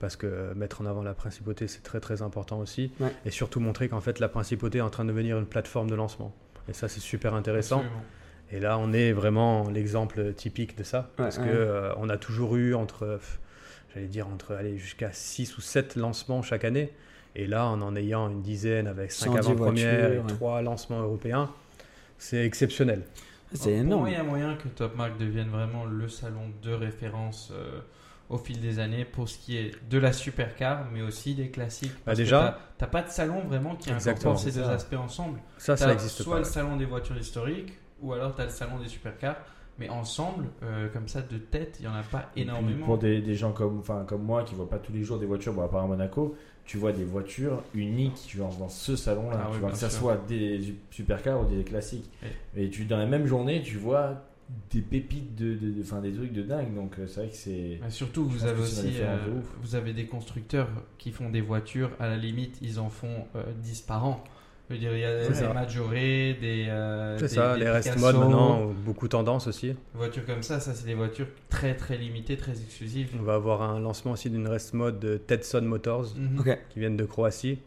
Parce 0.00 0.16
que 0.16 0.52
mettre 0.54 0.80
en 0.80 0.86
avant 0.86 1.02
la 1.02 1.14
principauté, 1.14 1.68
c'est 1.68 1.82
très 1.82 2.00
très 2.00 2.22
important 2.22 2.58
aussi. 2.58 2.90
Ouais. 2.98 3.14
Et 3.26 3.30
surtout 3.30 3.60
montrer 3.60 3.88
qu'en 3.88 4.00
fait, 4.00 4.18
la 4.18 4.28
principauté 4.28 4.78
est 4.78 4.82
en 4.82 4.90
train 4.90 5.04
de 5.04 5.10
devenir 5.10 5.38
une 5.38 5.46
plateforme 5.46 5.88
de 5.88 5.94
lancement. 5.94 6.34
Et 6.68 6.72
ça, 6.72 6.88
c'est 6.88 7.00
super 7.00 7.34
intéressant. 7.34 7.80
Absolument. 7.80 8.02
Et 8.52 8.60
là, 8.60 8.78
on 8.78 8.92
est 8.92 9.12
vraiment 9.12 9.68
l'exemple 9.68 10.32
typique 10.32 10.76
de 10.76 10.82
ça. 10.82 11.00
Ouais, 11.00 11.24
parce 11.24 11.38
ouais. 11.38 11.44
que 11.44 11.50
euh, 11.50 11.94
on 11.98 12.08
a 12.08 12.16
toujours 12.16 12.56
eu 12.56 12.74
entre, 12.74 13.04
euh, 13.04 13.18
j'allais 13.94 14.06
dire, 14.06 14.26
entre 14.26 14.54
aller 14.54 14.78
jusqu'à 14.78 15.12
6 15.12 15.56
ou 15.58 15.60
7 15.60 15.96
lancements 15.96 16.42
chaque 16.42 16.64
année. 16.64 16.90
Et 17.36 17.46
là, 17.46 17.66
en 17.66 17.80
en 17.80 17.94
ayant 17.94 18.28
une 18.28 18.42
dizaine 18.42 18.88
avec 18.88 19.12
5 19.12 19.26
110 19.26 19.38
avant-premières 19.38 19.94
et 19.94 20.16
voitures, 20.16 20.24
ouais. 20.24 20.36
3 20.36 20.62
lancements 20.62 21.00
européens, 21.00 21.50
c'est 22.18 22.44
exceptionnel. 22.44 23.02
C'est 23.52 23.70
Pour 23.70 23.80
énorme. 23.80 24.00
moi, 24.02 24.10
il 24.10 24.14
y 24.14 24.16
a 24.16 24.22
moyen 24.22 24.54
que 24.56 24.68
Top 24.68 24.96
Mark 24.96 25.18
devienne 25.18 25.48
vraiment 25.48 25.84
le 25.84 26.08
salon 26.08 26.50
de 26.62 26.72
référence 26.72 27.52
euh, 27.52 27.80
au 28.30 28.38
fil 28.38 28.60
des 28.60 28.78
années 28.78 29.04
pour 29.04 29.28
ce 29.28 29.36
qui 29.38 29.56
est 29.58 29.72
de 29.90 29.98
la 29.98 30.12
supercar, 30.12 30.86
mais 30.92 31.02
aussi 31.02 31.34
des 31.34 31.50
classiques. 31.50 31.92
Que 32.06 32.14
déjà- 32.14 32.58
t'as- 32.78 32.86
pas 32.86 33.02
de 33.02 33.10
salon 33.10 33.40
vraiment 33.46 33.74
qui 33.76 33.90
incorpore 33.90 34.38
ces 34.38 34.52
deux 34.52 34.62
aspects 34.64 34.94
ensemble. 34.94 35.40
Ça, 35.58 35.76
ça 35.76 35.84
T'as 35.84 35.90
n'existe 35.92 36.22
soit 36.22 36.34
pas. 36.34 36.40
le 36.40 36.46
ouais. 36.46 36.50
salon 36.50 36.76
des 36.76 36.84
voitures 36.86 37.18
historiques, 37.18 37.72
ou 38.00 38.12
alors 38.12 38.34
tu 38.34 38.40
as 38.40 38.44
le 38.44 38.50
salon 38.50 38.78
des 38.78 38.88
supercars. 38.88 39.36
Mais 39.78 39.88
ensemble, 39.88 40.44
euh, 40.62 40.88
comme 40.92 41.08
ça, 41.08 41.22
de 41.22 41.38
tête, 41.38 41.76
il 41.80 41.86
n'y 41.86 41.88
en 41.88 41.94
a 41.94 42.02
pas 42.02 42.30
énormément. 42.36 42.84
Pour 42.84 42.98
des, 42.98 43.22
des 43.22 43.34
gens 43.34 43.52
comme, 43.52 43.78
enfin, 43.78 44.04
comme 44.06 44.22
moi 44.22 44.44
qui 44.44 44.54
voient 44.54 44.68
pas 44.68 44.78
tous 44.78 44.92
les 44.92 45.02
jours 45.02 45.18
des 45.18 45.24
voitures, 45.24 45.54
bon, 45.54 45.62
à 45.62 45.68
part 45.68 45.82
à 45.84 45.86
Monaco, 45.86 46.36
tu 46.66 46.76
vois 46.76 46.92
des 46.92 47.04
voitures 47.04 47.62
uniques 47.72 48.30
genre, 48.36 48.54
dans 48.56 48.68
ce 48.68 48.94
salon-là. 48.94 49.40
Ah 49.42 49.48
tu 49.50 49.64
oui, 49.64 49.70
que 49.70 49.76
ça 49.78 49.88
sûr. 49.88 50.00
soit 50.00 50.16
des 50.28 50.74
supercars 50.90 51.40
ou 51.40 51.44
des 51.46 51.64
classiques. 51.64 52.10
Et 52.54 52.68
tu, 52.68 52.84
dans 52.84 52.98
la 52.98 53.06
même 53.06 53.26
journée, 53.26 53.62
tu 53.62 53.76
vois 53.78 54.16
des 54.70 54.80
pépites 54.80 55.34
de, 55.36 55.54
de, 55.54 55.70
de- 55.70 55.82
enfin, 55.82 56.00
des 56.00 56.12
trucs 56.12 56.32
de 56.32 56.42
dingue. 56.42 56.74
Donc 56.74 56.98
euh, 56.98 57.06
c'est 57.06 57.20
vrai 57.20 57.28
que 57.30 57.36
c'est. 57.36 57.78
Mais 57.82 57.90
surtout, 57.90 58.24
vous 58.26 58.44
avez 58.46 58.60
aussi 58.60 58.82
de 58.92 59.00
euh, 59.00 59.16
vous 59.62 59.74
avez 59.74 59.92
des 59.92 60.06
constructeurs 60.06 60.68
qui 60.98 61.10
font 61.10 61.30
des 61.30 61.40
voitures, 61.40 61.90
à 61.98 62.08
la 62.08 62.16
limite, 62.16 62.58
ils 62.62 62.78
en 62.78 62.88
font 62.88 63.26
euh, 63.36 63.42
10 63.62 63.82
par 63.82 64.04
an. 64.06 64.22
Je 64.68 64.74
veux 64.76 64.80
dire, 64.80 64.94
il 64.94 65.00
y 65.00 65.04
a 65.04 65.24
C'est 65.24 65.30
des 65.30 65.34
ça. 65.34 65.52
Majoré, 65.52 66.38
des. 66.40 66.66
euh, 66.68 67.18
C'est 67.18 67.26
ça, 67.26 67.54
des 67.54 67.64
les 67.64 67.70
rest 67.70 67.88
Picasso, 67.88 68.06
mode 68.06 68.16
maintenant, 68.20 68.66
beaucoup 68.84 69.08
tendance 69.08 69.48
aussi. 69.48 69.70
Des 69.70 69.76
voitures 69.94 70.24
comme 70.24 70.44
ça, 70.44 70.60
ça, 70.60 70.74
c'est 70.74 70.86
des 70.86 70.94
voitures 70.94 71.26
très 71.48 71.74
très 71.74 71.96
limitées, 71.98 72.36
très 72.36 72.52
exclusives. 72.52 73.08
On 73.18 73.22
va 73.24 73.34
avoir 73.34 73.62
un 73.62 73.80
lancement 73.80 74.12
aussi 74.12 74.30
d'une 74.30 74.46
rest 74.46 74.72
mode 74.74 75.00
de 75.00 75.16
Tetson 75.16 75.62
Motors 75.62 76.14
Mhm. 76.16 76.56
Qui 76.70 76.78
viennent 76.78 76.96
de 76.96 77.04
Croatie. 77.04 77.58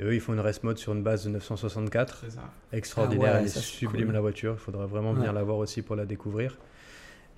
Et 0.00 0.04
eux, 0.04 0.14
ils 0.14 0.20
font 0.20 0.32
une 0.32 0.40
rest 0.40 0.64
mode 0.64 0.78
sur 0.78 0.92
une 0.94 1.02
base 1.02 1.24
de 1.24 1.30
964. 1.30 2.22
C'est 2.24 2.30
ça. 2.36 2.40
Extraordinaire, 2.72 3.28
Ah 3.32 3.34
ouais, 3.34 3.40
elle 3.42 3.46
est 3.46 3.58
sublime 3.60 4.06
cool. 4.06 4.14
la 4.14 4.20
voiture. 4.22 4.54
Il 4.56 4.58
faudra 4.60 4.86
vraiment 4.86 5.12
venir 5.12 5.28
Ouais. 5.28 5.34
la 5.34 5.42
voir 5.42 5.58
aussi 5.58 5.82
pour 5.82 5.94
la 5.94 6.06
découvrir. 6.06 6.56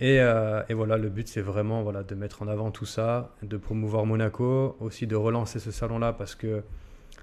Et, 0.01 0.21
euh, 0.21 0.63
et 0.69 0.75
voilà, 0.75 0.97
le 0.97 1.09
but 1.09 1.27
c'est 1.29 1.41
vraiment 1.43 1.83
voilà, 1.83 2.03
de 2.03 2.15
mettre 2.15 2.43
en 2.43 2.49
avant 2.49 2.71
tout 2.71 2.87
ça, 2.87 3.31
de 3.43 3.57
promouvoir 3.57 4.07
Monaco, 4.07 4.77
aussi 4.81 5.07
de 5.07 5.17
relancer 5.17 5.59
ce 5.59 5.71
salon-là 5.71 6.13
parce 6.13 6.35
que 6.35 6.63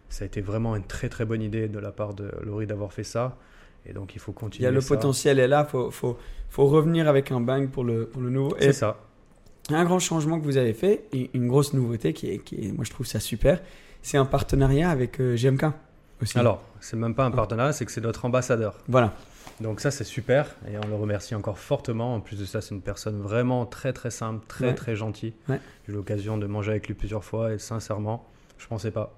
ça 0.10 0.24
a 0.24 0.28
été 0.28 0.42
vraiment 0.42 0.76
une 0.76 0.84
très 0.84 1.08
très 1.10 1.26
bonne 1.26 1.42
idée 1.42 1.68
de 1.68 1.80
la 1.80 1.92
part 1.92 2.14
de 2.14 2.32
Laurie 2.44 2.68
d'avoir 2.68 2.92
fait 2.94 3.04
ça. 3.04 3.38
Et 3.86 3.94
donc 3.94 4.16
il 4.16 4.20
faut 4.20 4.32
Il 4.32 4.36
continuer. 4.36 4.66
y 4.66 4.68
a 4.68 4.72
le 4.72 4.82
ça. 4.82 4.96
potentiel 4.96 5.40
est 5.40 5.48
là, 5.48 5.64
faut, 5.66 5.90
faut, 5.90 6.18
faut 6.50 6.66
revenir 6.68 7.08
avec 7.08 7.32
un 7.32 7.40
bang 7.42 7.70
pour 7.70 7.84
le, 7.84 8.06
pour 8.06 8.22
le 8.22 8.30
nouveau. 8.30 8.56
C'est 8.60 8.74
ça. 8.74 8.98
un 9.72 9.84
grand 9.86 10.00
changement 10.00 10.40
que 10.40 10.46
vous 10.46 10.58
avez 10.58 10.74
fait, 10.74 11.06
et 11.14 11.30
une 11.34 11.48
grosse 11.48 11.74
nouveauté 11.74 12.14
qui 12.14 12.30
est, 12.30 12.38
qui 12.40 12.68
est 12.68 12.72
moi 12.72 12.84
je 12.86 12.92
trouve 12.92 13.06
ça 13.08 13.20
super, 13.20 13.62
c'est 14.02 14.18
un 14.18 14.26
partenariat 14.26 14.90
avec 14.90 15.20
euh, 15.20 15.36
GMK. 15.36 15.66
aussi. 16.22 16.38
Alors, 16.40 16.62
c'est 16.80 16.98
même 16.98 17.16
pas 17.16 17.26
un 17.26 17.32
partenariat, 17.32 17.74
c'est 17.74 17.86
que 17.86 17.92
c'est 17.92 18.02
notre 18.02 18.26
ambassadeur. 18.26 18.78
Voilà. 18.88 19.14
Donc 19.62 19.82
ça, 19.82 19.92
c'est 19.92 20.06
super 20.06 20.56
et 20.72 20.78
on 20.78 20.88
le 20.88 20.96
remercie 20.96 21.36
encore 21.36 21.60
fortement. 21.60 22.16
En 22.16 22.22
plus 22.22 22.40
de 22.40 22.46
ça, 22.46 22.62
c'est 22.62 22.74
une 22.74 22.82
personne 22.82 23.20
vraiment 23.20 23.66
très 23.66 23.92
très 23.92 24.10
simple, 24.12 24.46
très 24.48 24.68
Ouais. 24.68 24.74
très 24.76 24.96
gentille. 24.96 25.34
Ouais. 25.50 25.60
J'ai 25.86 25.94
eu 25.94 25.96
l'occasion 25.98 26.38
de 26.38 26.48
manger 26.48 26.72
avec 26.72 26.88
lui 26.88 26.94
plusieurs 26.94 27.24
fois 27.26 27.54
et 27.54 27.58
sincèrement, 27.60 28.26
je 28.58 28.68
pensais 28.68 28.92
pas. 28.92 29.14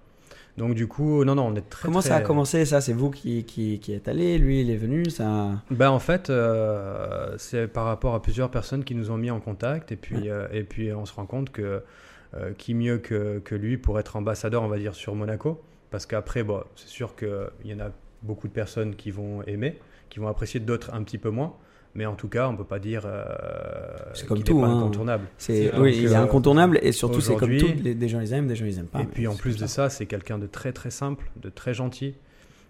Donc 0.58 0.74
du 0.74 0.88
coup, 0.88 1.24
non, 1.24 1.36
non, 1.36 1.46
on 1.48 1.56
est 1.56 1.70
très 1.70 1.86
Comment 1.88 2.00
très- 2.00 2.10
ça 2.10 2.16
a 2.18 2.22
commencé 2.22 2.66
ça? 2.66 2.82
C'est 2.82 2.92
vous 2.92 3.10
qui, 3.12 3.44
qui, 3.46 3.80
qui 3.80 3.94
êtes 3.94 4.08
allé, 4.08 4.38
lui 4.40 4.62
il 4.62 4.70
est 4.72 4.76
venu, 4.78 5.10
ça. 5.10 5.52
Ben, 5.70 5.90
en 5.92 6.00
fait, 6.00 6.30
euh, 6.30 7.36
c'est 7.38 7.68
par 7.68 7.86
rapport 7.86 8.16
à 8.16 8.22
plusieurs 8.22 8.50
personnes 8.52 8.84
qui 8.84 8.96
nous 8.96 9.12
ont 9.12 9.18
mis 9.18 9.32
en 9.32 9.40
contact 9.40 9.92
et 9.92 9.96
puis, 9.96 10.30
euh, 10.30 10.48
et 10.52 10.64
puis 10.64 10.92
on 10.92 11.06
se 11.06 11.14
rend 11.14 11.26
compte 11.26 11.52
que 11.52 11.84
euh, 12.36 12.54
qui 12.58 12.74
mieux 12.74 12.98
que, 12.98 13.40
que 13.40 13.56
lui 13.56 13.78
pour 13.78 14.00
être 14.00 14.16
ambassadeur, 14.16 14.64
on 14.64 14.68
va 14.68 14.78
dire, 14.78 14.96
sur 14.96 15.16
Monaco? 15.16 15.62
Parce 15.90 16.06
qu'après, 16.06 16.44
bon, 16.44 16.64
c'est 16.76 16.88
sûr 16.88 17.16
qu'il 17.16 17.30
y 17.66 17.74
en 17.74 17.80
a 17.80 17.92
beaucoup 18.24 18.48
de 18.48 18.54
personnes 18.54 18.96
qui 18.96 19.12
vont 19.12 19.42
aimer, 19.44 19.78
qui 20.10 20.20
vont 20.20 20.28
apprécier, 20.28 20.60
d'autres 20.60 20.94
un 20.94 21.04
petit 21.04 21.18
peu 21.18 21.30
moins. 21.30 21.54
Mais 21.94 22.06
en 22.06 22.16
tout 22.16 22.30
cas, 22.30 22.48
on 22.48 22.56
peut 22.56 22.64
pas 22.64 22.80
dire 22.80 23.04
euh, 23.06 23.26
C'est 24.14 24.26
comme 24.26 24.38
qu'il 24.38 24.46
tout, 24.46 24.58
est 24.58 24.62
pas 24.62 24.68
hein. 24.68 24.78
incontournable. 24.80 25.26
C'est, 25.38 25.76
oui, 25.78 25.98
il 25.98 26.06
est 26.12 26.16
incontournable 26.16 26.80
et 26.82 26.94
surtout 26.94 27.20
c'est 27.20 27.36
comme 27.36 27.58
tout. 27.58 27.68
les- 27.84 27.96
Des 27.96 28.08
gens 28.08 28.22
ils 28.22 28.32
aiment, 28.32 28.48
des 28.48 28.56
gens 28.56 28.66
ils 28.66 28.80
aiment 28.80 28.86
pas. 28.86 29.02
et 29.02 29.06
puis 29.06 29.28
en 29.28 29.36
plus 29.36 29.58
de 29.58 29.66
ça, 29.68 29.90
c'est 29.90 30.06
quelqu'un 30.06 30.38
de 30.40 30.48
très 30.48 30.72
très 30.72 30.90
simple, 30.92 31.30
de 31.36 31.50
très 31.50 31.74
gentil. 31.74 32.16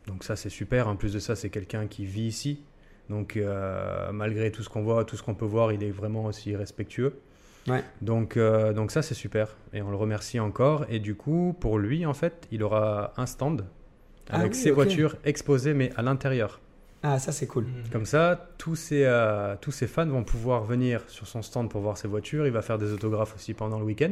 Donc 0.07 0.23
ça 0.23 0.35
c'est 0.35 0.49
super. 0.49 0.87
En 0.87 0.95
plus 0.95 1.13
de 1.13 1.19
ça, 1.19 1.35
c'est 1.35 1.49
quelqu'un 1.51 1.85
qui 1.85 2.03
vit 2.05 2.23
ici. 2.25 2.63
Donc 3.11 3.37
euh, 3.37 4.11
malgré 4.11 4.51
tout 4.51 4.63
ce 4.63 4.69
qu'on 4.69 4.81
voit, 4.81 5.05
tout 5.05 5.15
ce 5.17 5.21
qu'on 5.21 5.35
peut 5.35 5.45
voir, 5.45 5.71
il 5.71 5.83
est 5.83 5.91
vraiment 5.91 6.25
aussi 6.25 6.55
respectueux. 6.55 7.19
Ouais. 7.67 7.83
Donc, 8.01 8.37
euh, 8.37 8.73
donc 8.73 8.91
ça 8.91 9.01
c'est 9.01 9.13
super. 9.13 9.55
Et 9.73 9.81
on 9.81 9.89
le 9.91 9.97
remercie 9.97 10.39
encore. 10.39 10.85
Et 10.89 10.99
du 10.99 11.15
coup, 11.15 11.55
pour 11.59 11.77
lui, 11.77 12.05
en 12.05 12.13
fait, 12.13 12.47
il 12.51 12.63
aura 12.63 13.13
un 13.17 13.25
stand 13.25 13.65
Ah 14.29 14.37
avec 14.37 14.53
oui, 14.53 14.57
ses 14.57 14.71
voitures 14.71 15.15
exposées, 15.25 15.73
mais 15.73 15.91
à 15.95 16.01
l'intérieur. 16.01 16.59
Ah, 17.03 17.17
ça 17.17 17.31
c'est 17.31 17.47
cool. 17.47 17.65
Comme 17.91 18.05
ça, 18.05 18.49
tous 18.57 18.75
ses, 18.75 19.05
euh, 19.05 19.55
tous 19.59 19.71
ses 19.71 19.87
fans 19.87 20.05
vont 20.05 20.23
pouvoir 20.23 20.63
venir 20.63 21.01
sur 21.07 21.27
son 21.27 21.41
stand 21.41 21.69
pour 21.69 21.81
voir 21.81 21.97
ses 21.97 22.07
voitures. 22.07 22.45
Il 22.45 22.53
va 22.53 22.61
faire 22.61 22.77
des 22.77 22.91
autographes 22.91 23.35
aussi 23.35 23.53
pendant 23.53 23.79
le 23.79 23.85
week-end. 23.85 24.11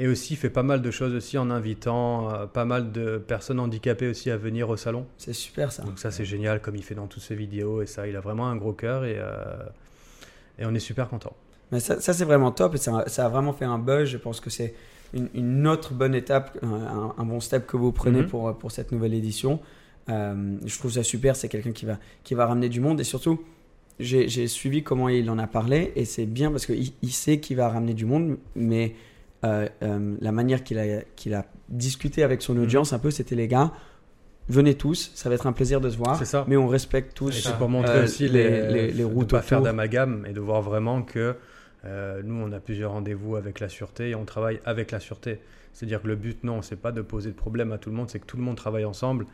Et 0.00 0.08
aussi, 0.08 0.34
il 0.34 0.36
fait 0.36 0.50
pas 0.50 0.64
mal 0.64 0.82
de 0.82 0.90
choses 0.90 1.14
aussi 1.14 1.38
en 1.38 1.50
invitant 1.50 2.32
euh, 2.32 2.46
pas 2.46 2.64
mal 2.64 2.90
de 2.90 3.18
personnes 3.18 3.60
handicapées 3.60 4.08
aussi 4.08 4.28
à 4.32 4.36
venir 4.36 4.68
au 4.68 4.76
salon. 4.76 5.06
C'est 5.16 5.32
super 5.32 5.70
ça. 5.70 5.84
Donc 5.84 6.00
ça, 6.00 6.10
c'est 6.10 6.24
génial, 6.24 6.60
comme 6.60 6.74
il 6.74 6.82
fait 6.82 6.96
dans 6.96 7.06
toutes 7.06 7.22
ses 7.22 7.36
vidéos. 7.36 7.80
Et 7.82 7.86
ça, 7.86 8.08
il 8.08 8.16
a 8.16 8.20
vraiment 8.20 8.48
un 8.48 8.56
gros 8.56 8.72
cœur 8.72 9.04
et, 9.04 9.16
euh, 9.18 9.34
et 10.58 10.66
on 10.66 10.74
est 10.74 10.80
super 10.80 11.08
content. 11.08 11.36
Mais 11.74 11.80
ça, 11.80 12.00
ça, 12.00 12.12
c'est 12.12 12.24
vraiment 12.24 12.50
top 12.52 12.74
et 12.76 12.78
ça, 12.78 13.00
a- 13.00 13.08
ça 13.08 13.26
a 13.26 13.28
vraiment 13.28 13.52
fait 13.52 13.64
un 13.64 13.78
buzz. 13.78 14.08
Je 14.08 14.16
pense 14.16 14.40
que 14.40 14.48
c'est 14.48 14.74
une, 15.12 15.28
une 15.34 15.66
autre 15.66 15.92
bonne 15.92 16.14
étape, 16.14 16.56
un, 16.62 17.24
bon 17.24 17.40
step 17.40 17.66
que 17.66 17.76
vous 17.76 17.92
prenez 17.92 18.20
Mhm. 18.22 18.28
pour, 18.28 18.56
pour 18.56 18.70
cette 18.72 18.92
nouvelle 18.92 19.12
édition. 19.14 19.60
Euh, 20.08 20.56
je 20.64 20.78
trouve 20.78 20.92
ça 20.92 21.02
super. 21.02 21.34
C'est 21.36 21.48
quelqu'un 21.48 21.72
qui 21.72 21.84
va, 21.84 21.98
qui 22.22 22.34
va 22.34 22.46
ramener 22.46 22.68
du 22.68 22.80
monde 22.80 23.00
et 23.00 23.04
surtout, 23.04 23.40
j'ai 24.00 24.46
suivi 24.48 24.82
comment 24.82 25.08
il 25.08 25.28
en 25.30 25.38
a 25.38 25.46
parlé 25.46 25.92
et 25.96 26.04
c'est 26.04 26.26
bien 26.26 26.50
parce 26.50 26.66
qu'il 26.66 26.92
il 27.02 27.10
sait 27.12 27.38
qu'il 27.38 27.56
va 27.56 27.68
ramener 27.68 27.94
du 27.94 28.06
monde, 28.06 28.38
mais 28.56 28.94
euh, 29.44 29.68
euh, 29.82 30.14
la 30.20 30.32
manière 30.32 30.64
qu'il 30.64 30.78
a, 30.78 31.02
qu'il 31.16 31.34
a 31.34 31.44
discuté 31.68 32.22
avec 32.22 32.40
son 32.42 32.54
Mhm. 32.54 32.62
audience, 32.62 32.92
un 32.92 32.98
peu, 32.98 33.10
c'était 33.10 33.34
les 33.36 33.46
gars. 33.48 33.72
Venez 34.48 34.74
tous, 34.74 35.10
ça 35.14 35.28
va 35.30 35.36
être 35.36 35.46
un 35.46 35.52
plaisir 35.52 35.80
de 35.80 35.88
se 35.88 35.96
voir. 35.96 36.22
Ça. 36.24 36.44
Mais 36.48 36.56
on 36.56 36.66
respecte 36.68 37.14
tous. 37.16 37.30
Et 37.38 37.40
c'est 37.40 37.56
pour 37.56 37.68
montrer 37.70 38.02
aussi 38.04 38.28
les- 38.28 38.50
les, 38.50 38.68
les- 38.72 38.90
les 38.92 38.98
de 39.00 39.04
routes 39.04 39.30
pas 39.30 39.40
faire 39.42 39.62
d'amalgame 39.62 40.26
et 40.28 40.32
de 40.34 40.40
voir 40.40 40.60
vraiment 40.60 41.02
que 41.02 41.34
euh, 41.84 42.22
nous, 42.24 42.34
on 42.34 42.52
a 42.52 42.60
plusieurs 42.60 42.92
rendez-vous 42.92 43.36
avec 43.36 43.60
la 43.60 43.68
sûreté 43.68 44.10
et 44.10 44.14
on 44.14 44.24
travaille 44.24 44.60
avec 44.64 44.90
la 44.90 45.00
sûreté. 45.00 45.40
C'est-à-dire 45.72 46.02
que 46.02 46.06
le 46.08 46.16
but, 46.16 46.42
non, 46.44 46.62
c'est 46.62 46.76
pas 46.80 46.92
de 46.92 47.02
poser 47.02 47.30
de 47.30 47.36
problème 47.36 47.72
à 47.72 47.78
tout 47.78 47.90
le 47.90 47.96
monde, 47.96 48.08
c'est 48.10 48.20
que 48.20 48.26
tout 48.26 48.36
le 48.36 48.42
monde 48.42 48.56
travaille 48.56 48.84
ensemble. 48.84 49.26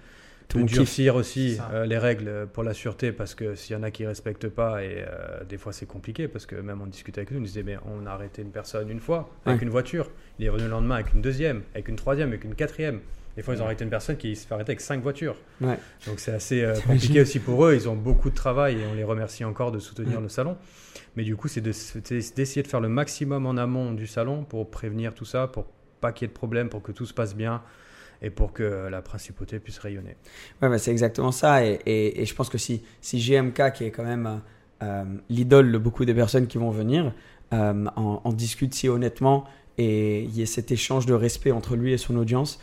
Tout 0.48 0.56
de 0.56 0.58
le 0.58 0.62
monde 0.62 0.68
kiffe. 0.70 0.78
durcir 0.78 1.14
aussi 1.14 1.58
euh, 1.72 1.86
les 1.86 1.96
règles 1.98 2.48
pour 2.52 2.64
la 2.64 2.74
sûreté 2.74 3.12
parce 3.12 3.36
que 3.36 3.54
s'il 3.54 3.76
y 3.76 3.78
en 3.78 3.84
a 3.84 3.92
qui 3.92 4.04
respectent 4.04 4.48
pas 4.48 4.82
et 4.82 5.04
euh, 5.06 5.44
des 5.44 5.58
fois 5.58 5.72
c'est 5.72 5.86
compliqué 5.86 6.26
parce 6.26 6.44
que 6.44 6.56
même 6.56 6.80
on 6.82 6.86
discutait 6.86 7.20
avec 7.20 7.30
nous, 7.30 7.38
on 7.38 7.42
disait 7.42 7.62
mais 7.62 7.76
on 7.86 8.04
a 8.04 8.10
arrêté 8.10 8.42
une 8.42 8.50
personne 8.50 8.90
une 8.90 8.98
fois 8.98 9.30
avec 9.44 9.60
Ouais. 9.60 9.64
une 9.64 9.70
voiture, 9.70 10.10
il 10.40 10.46
est 10.46 10.48
revenu 10.48 10.64
le 10.64 10.70
lendemain 10.72 10.96
avec 10.96 11.12
une 11.14 11.20
deuxième, 11.22 11.62
avec 11.74 11.86
une 11.86 11.94
troisième, 11.94 12.30
avec 12.30 12.42
une 12.42 12.56
quatrième. 12.56 12.98
Des 13.40 13.44
fois 13.44 13.54
ils 13.54 13.62
ont 13.62 13.64
arrêté 13.64 13.84
une 13.84 13.90
personne 13.90 14.18
qui 14.18 14.36
se 14.36 14.46
fait 14.46 14.52
arrêter 14.52 14.72
avec 14.72 14.82
cinq 14.82 15.00
voitures. 15.02 15.34
Ouais. 15.62 15.78
Donc 16.06 16.20
c'est 16.20 16.32
assez 16.32 16.60
euh, 16.62 16.74
compliqué 16.86 17.22
aussi 17.22 17.38
pour 17.38 17.64
eux. 17.64 17.74
Ils 17.74 17.88
ont 17.88 17.96
beaucoup 17.96 18.28
de 18.28 18.34
travail 18.34 18.74
et 18.74 18.84
on 18.92 18.94
les 18.94 19.02
remercie 19.02 19.44
encore 19.46 19.72
de 19.72 19.78
soutenir 19.78 20.16
Ouais. 20.18 20.22
le 20.24 20.28
salon. 20.28 20.58
Mais 21.16 21.22
du 21.24 21.36
coup, 21.36 21.48
c'est 21.48 21.62
de- 21.62 21.72
c'est 21.72 22.36
d'essayer 22.36 22.62
de 22.62 22.68
faire 22.68 22.82
le 22.82 22.90
maximum 22.90 23.46
en 23.46 23.56
amont 23.56 23.92
du 23.92 24.06
salon 24.06 24.44
pour 24.44 24.70
prévenir 24.70 25.14
tout 25.14 25.24
ça, 25.24 25.46
pour 25.46 25.64
pas 26.02 26.12
qu'il 26.12 26.26
y 26.26 26.28
ait 26.30 26.34
de 26.34 26.36
problème, 26.38 26.68
pour 26.68 26.82
que 26.82 26.92
tout 26.92 27.06
se 27.06 27.14
passe 27.14 27.34
bien 27.34 27.62
et 28.20 28.28
pour 28.28 28.52
que 28.52 28.88
la 28.90 29.00
principauté 29.00 29.58
puisse 29.58 29.78
rayonner. 29.78 30.16
Ouais, 30.60 30.68
bah, 30.68 30.76
c'est 30.76 30.90
exactement 30.90 31.32
ça. 31.32 31.64
Et, 31.64 31.78
et- 31.86 32.20
et 32.20 32.26
je 32.26 32.34
pense 32.34 32.50
que 32.50 32.58
si, 32.58 32.82
si 33.00 33.18
GMK, 33.20 33.72
qui 33.72 33.84
est 33.84 33.90
quand 33.90 34.04
même 34.04 34.26
euh, 34.26 34.36
euh, 34.82 35.04
l'idole 35.30 35.72
de 35.72 35.78
beaucoup 35.78 36.04
des 36.04 36.12
personnes 36.12 36.46
qui 36.46 36.58
vont 36.58 36.70
venir, 36.70 37.14
euh, 37.54 37.86
en, 37.96 38.20
en 38.22 38.32
discute 38.34 38.74
si 38.74 38.86
honnêtement 38.90 39.44
et 39.78 40.24
il 40.24 40.36
y 40.36 40.42
ait 40.42 40.46
cet 40.46 40.70
échange 40.72 41.06
de 41.06 41.14
respect 41.14 41.52
entre 41.52 41.74
lui 41.74 41.92
et 41.94 41.96
son 41.98 42.14
audience, 42.18 42.60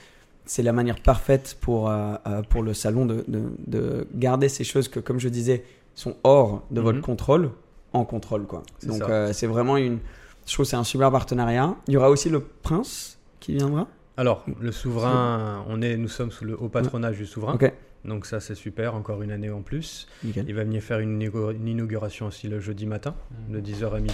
c'est 0.48 0.64
la 0.64 0.74
manière 0.74 1.00
parfaite 1.02 1.58
pour, 1.62 1.90
euh, 1.90 2.16
euh, 2.26 2.42
pour 2.42 2.64
le 2.64 2.74
salon 2.74 3.06
de, 3.06 3.24
de- 3.28 3.52
de 3.68 4.08
garder 4.16 4.50
ces 4.50 4.64
choses 4.64 4.88
que, 4.88 5.00
comme 5.00 5.20
je 5.20 5.30
disais, 5.30 5.64
sont 5.94 6.16
hors 6.24 6.64
de 6.72 6.82
votre 6.82 6.98
Mhm. 6.98 7.04
contrôle, 7.04 7.52
en 7.94 8.06
contrôle. 8.06 8.46
Quoi. 8.48 8.64
C'est 8.80 8.88
Donc 8.88 8.98
ça. 9.00 9.10
euh, 9.10 9.34
c'est 9.34 9.48
vraiment 9.48 9.78
une... 9.78 10.00
Je 10.46 10.54
trouve 10.54 10.66
que 10.66 10.70
c'est 10.70 10.76
un 10.78 10.84
super 10.84 11.12
partenariat. 11.12 11.76
Il 11.88 11.94
y 11.94 11.98
aura 11.98 12.10
aussi 12.10 12.30
le 12.30 12.40
prince 12.40 13.18
qui 13.40 13.54
viendra? 13.54 13.88
Alors, 14.16 14.46
le 14.60 14.72
souverain, 14.72 15.64
on 15.70 15.82
est, 15.82 15.96
nous 15.98 16.08
sommes 16.08 16.32
sous 16.32 16.46
le 16.46 16.60
haut 16.60 16.70
patronage 16.70 17.18
du 17.18 17.26
souverain. 17.26 17.58
Donc 18.06 18.26
ça, 18.26 18.40
c'est 18.40 18.56
super, 18.56 18.96
encore 18.96 19.22
une 19.22 19.32
année 19.32 19.50
en 19.50 19.62
plus. 19.62 20.08
nickel. 20.24 20.46
Il 20.48 20.56
va 20.56 20.64
venir 20.64 20.82
faire 20.82 21.00
une, 21.00 21.22
une 21.22 21.68
inauguration 21.68 22.28
aussi 22.28 22.48
le 22.48 22.60
jeudi 22.62 22.86
matin, 22.86 23.14
de 23.50 23.60
10h 23.60 23.94
à 23.94 24.00
midi. 24.00 24.14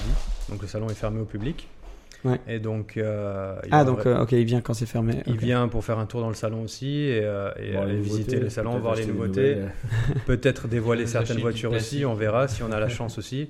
Donc 0.50 0.62
le 0.62 0.68
salon 0.68 0.88
est 0.90 0.96
fermé 0.96 1.22
au 1.22 1.26
public. 1.26 1.68
Ouais. 2.26 2.40
Et 2.48 2.60
donc... 2.60 2.98
euh, 2.98 3.56
il 3.66 3.70
Ah, 3.72 3.84
donc, 3.84 4.06
euh, 4.06 4.22
ok, 4.24 4.32
il 4.32 4.46
vient 4.46 4.62
quand 4.62 4.74
c'est 4.74 4.86
fermé. 4.86 5.22
Il 5.28 5.38
vient 5.38 5.68
pour 5.68 5.84
faire 5.84 6.00
un 6.00 6.06
tour 6.06 6.22
dans 6.22 6.30
le 6.30 6.36
salon 6.36 6.64
aussi 6.64 7.00
et, 7.00 7.22
euh, 7.24 7.52
et 7.60 7.76
aller 7.76 8.00
visiter 8.00 8.40
le 8.40 8.50
salon, 8.50 8.80
voir 8.80 8.96
les 8.96 9.06
nouveautés, 9.06 9.58
peut-être 10.26 10.68
dévoiler 10.68 11.06
certaines 11.08 11.40
voitures 11.40 11.72
aussi, 11.74 12.06
on 12.06 12.14
verra 12.14 12.48
si 12.48 12.64
on 12.64 12.72
a 12.72 12.80
la 12.80 12.90
chance 12.98 13.18
aussi. 13.18 13.50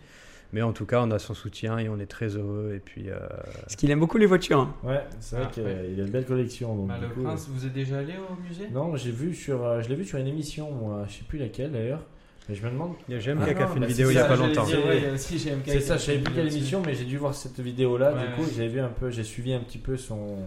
Mais 0.56 0.62
en 0.62 0.72
tout 0.72 0.86
cas, 0.86 1.02
on 1.02 1.10
a 1.10 1.18
son 1.18 1.34
soutien 1.34 1.80
et 1.80 1.90
on 1.90 1.98
est 2.00 2.06
très 2.06 2.28
heureux. 2.38 2.74
Et 2.76 2.80
puis, 2.80 3.10
euh, 3.10 3.18
Parce 3.62 3.76
qu'il 3.76 3.90
aime 3.90 4.00
beaucoup 4.00 4.20
les 4.20 4.28
voitures. 4.28 4.60
hein. 4.60 4.76
Ouais, 4.84 5.02
c'est 5.20 5.36
vrai 5.36 5.46
Ah, 5.48 5.52
qu'il 5.52 5.64
ouais. 5.64 5.72
a 5.72 6.04
une 6.04 6.12
belle 6.12 6.26
collection. 6.26 6.76
Donc, 6.76 6.90
Bah, 6.90 6.98
du 7.00 7.06
le 7.08 7.10
coup, 7.10 7.24
prince, 7.24 7.50
vous 7.52 7.66
êtes 7.66 7.74
déjà 7.74 7.98
allé 7.98 8.14
au 8.18 8.40
musée? 8.48 8.68
Non, 8.72 8.96
j'ai 8.96 9.10
vu 9.10 9.34
sur, 9.34 9.66
euh, 9.66 9.82
je 9.82 9.90
l'ai 9.90 9.96
vu 9.96 10.06
sur 10.06 10.20
une 10.20 10.28
émission, 10.28 10.70
moi, 10.72 11.06
je 11.10 11.14
sais 11.14 11.24
plus 11.28 11.40
laquelle 11.40 11.72
d'ailleurs. 11.72 12.06
Mais 12.50 12.56
je 12.56 12.64
me 12.66 12.70
demande. 12.72 12.94
il 13.08 13.16
y 13.16 13.18
a 13.18 13.22
GMK 13.22 13.42
Ah 13.48 13.54
qui 13.54 13.60
a 13.60 13.62
non, 13.62 13.68
fait 13.70 13.74
une 13.76 13.80
bah, 13.82 13.88
vidéo 13.88 14.10
il 14.12 14.16
y 14.16 14.20
a 14.20 14.26
pas 14.26 14.36
longtemps. 14.36 14.66
dire, 14.66 14.80
Ouais, 14.80 14.86
ouais. 14.90 14.98
il 14.98 15.04
y 15.04 15.08
a 15.08 15.14
aussi 15.14 15.38
GMK 15.38 15.64
C'est 15.66 15.80
ça, 15.80 15.98
je 15.98 16.04
savais 16.04 16.18
plus 16.20 16.34
quelle 16.34 16.48
émission, 16.52 16.82
mais 16.86 16.94
j'ai 16.94 17.06
dû 17.06 17.18
voir 17.18 17.34
cette 17.34 17.60
vidéo-là. 17.60 18.14
Ouais, 18.14 18.20
du 18.28 18.34
coup, 18.36 18.42
ouais. 18.42 18.48
j'ai 18.56 18.68
vu 18.68 18.80
un 18.82 18.90
peu, 18.90 19.10
j'ai 19.10 19.24
suivi 19.24 19.54
un 19.54 19.60
petit 19.62 19.78
peu 19.78 19.96
son, 19.96 20.40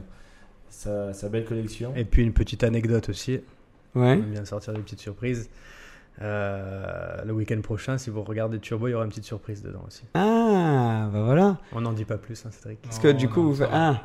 sa, 0.69 1.13
sa 1.15 1.29
belle 1.31 1.45
collection. 1.47 1.93
Et 1.97 2.05
puis 2.05 2.23
une 2.23 2.33
petite 2.35 2.65
anecdote 2.65 3.09
aussi. 3.09 3.41
Ouais. 3.95 4.21
On 4.23 4.31
vient 4.31 4.43
de 4.43 4.47
sortir 4.47 4.75
des 4.75 4.81
petites 4.81 5.01
surprises. 5.01 5.49
Euh, 6.23 7.17
le 7.25 7.33
week-end 7.33 7.61
prochain, 7.61 7.99
si 7.99 8.11
vous 8.11 8.23
regardez 8.23 8.59
Turbo, 8.59 8.89
il 8.89 8.93
y 8.93 8.95
aura 8.95 9.05
une 9.05 9.11
petite 9.11 9.25
surprise 9.25 9.63
dedans 9.63 9.85
aussi. 9.87 10.03
Ah, 10.15 11.09
bah 11.13 11.23
voilà. 11.25 11.59
On 11.73 11.81
n'en 11.83 11.93
dit 11.93 12.05
pas 12.05 12.17
plus, 12.19 12.45
hein, 12.47 12.51
Cédric. 12.51 12.81
Parce 12.83 12.99
que 12.99 13.09
du 13.09 13.29
coup, 13.29 13.43
vous 13.43 13.55
faites- 13.55 13.69
Ah, 13.73 14.03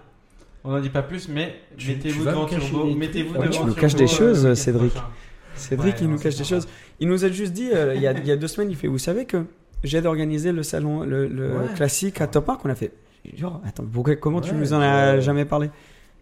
On 0.63 0.71
n'en 0.71 0.79
dit 0.79 0.89
pas 0.89 1.01
plus, 1.03 1.27
mais 1.27 1.55
mettez-vous 1.87 2.25
devant 2.25 2.45
Turbo. 2.45 2.93
Mettez-vous 2.95 3.29
trucs. 3.33 3.41
Ouais, 3.41 3.47
devant 3.47 3.59
tu 3.59 3.65
nous 3.65 3.73
Turbo, 3.73 3.81
caches 3.81 3.95
des 3.95 4.03
euh, 4.03 4.07
choses, 4.07 4.53
Cédric. 4.53 4.91
prochain. 4.91 5.07
Cédric, 5.55 5.93
Ouais, 5.95 5.99
il 6.01 6.07
non, 6.07 6.13
nous 6.13 6.19
cache 6.19 6.35
des 6.37 6.43
choses. 6.43 6.67
Il 6.99 7.07
nous 7.07 7.25
a 7.25 7.29
juste 7.29 7.53
dit, 7.53 7.69
euh, 7.73 7.93
il, 7.95 8.01
y 8.01 8.07
a, 8.07 8.11
il 8.11 8.25
y 8.25 8.31
a 8.31 8.35
deux 8.37 8.47
semaines, 8.47 8.69
il 8.71 8.75
fait 8.77 8.87
Vous 8.87 8.97
savez 8.97 9.25
que 9.25 9.45
j'aide 9.83 10.05
à 10.05 10.09
organiser 10.09 10.51
le 10.51 10.63
salon, 10.63 11.03
le, 11.03 11.27
le 11.27 11.51
Ouais. 11.57 11.73
classique 11.75 12.21
à 12.21 12.27
Top 12.27 12.49
1 12.49 12.55
qu'on 12.55 12.69
a 12.69 12.75
fait. 12.75 12.91
J'ai 13.35 13.45
attends, 13.65 13.83
pourquoi- 13.91 14.15
comment 14.15 14.41
tu 14.41 14.53
nous 14.53 14.73
en 14.73 14.79
as 14.81 15.19
jamais 15.19 15.45
parlé? 15.45 15.69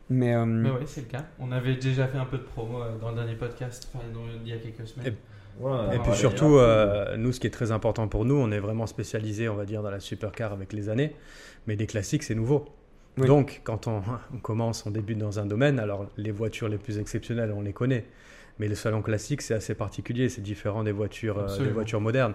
Mais. 0.09 0.33
euh, 0.35 0.45
Mais 0.45 0.69
ouais, 0.69 0.77
c'est 0.85 1.01
le 1.01 1.07
cas. 1.07 1.25
On 1.39 1.51
avait 1.51 1.75
déjà 1.75 2.07
fait 2.07 2.17
un 2.17 2.25
peu 2.25 2.37
de 2.37 2.43
promo 2.43 2.81
euh, 2.81 2.97
dans 2.99 3.09
le 3.09 3.15
dernier 3.15 3.35
podcast, 3.35 3.87
enfin, 3.93 4.03
dans- 4.13 4.21
il 4.43 4.49
y 4.49 4.53
a 4.53 4.57
quelques 4.57 4.87
semaines. 4.87 5.13
Ouais, 5.59 5.95
Et 5.95 5.99
puis 5.99 6.13
surtout, 6.15 6.55
euh, 6.57 7.17
nous, 7.17 7.31
ce 7.33 7.39
qui 7.39 7.47
est 7.47 7.51
très 7.51 7.71
important 7.71 8.07
pour 8.07 8.23
nous, 8.25 8.35
on 8.35 8.49
est 8.51 8.59
vraiment 8.59 8.87
spécialisé, 8.87 9.49
on 9.49 9.55
va 9.55 9.65
dire, 9.65 9.83
dans 9.83 9.91
la 9.91 9.99
supercar 9.99 10.53
avec 10.53 10.71
les 10.73 10.87
années. 10.89 11.13
Mais 11.67 11.75
les 11.75 11.85
classiques, 11.85 12.23
c'est 12.23 12.33
nouveau. 12.35 12.65
Oui. 13.17 13.27
Donc, 13.27 13.61
quand 13.65 13.87
on, 13.87 14.01
on 14.33 14.37
commence, 14.37 14.85
on 14.85 14.91
débute 14.91 15.17
dans 15.17 15.37
un 15.39 15.45
domaine, 15.45 15.77
alors 15.79 16.07
les 16.17 16.31
voitures 16.31 16.69
les 16.69 16.77
plus 16.77 16.97
exceptionnelles, 16.97 17.53
on 17.55 17.61
les 17.61 17.73
connaît. 17.73 18.05
Mais 18.59 18.67
le 18.67 18.75
salon 18.75 19.01
classique, 19.01 19.41
c'est 19.41 19.53
assez 19.53 19.73
particulier, 19.73 20.27
c'est 20.27 20.41
différent 20.41 20.83
des 20.83 20.91
voitures, 20.91 21.39
euh, 21.39 21.57
des 21.63 21.71
voitures 21.71 22.01
modernes. 22.01 22.33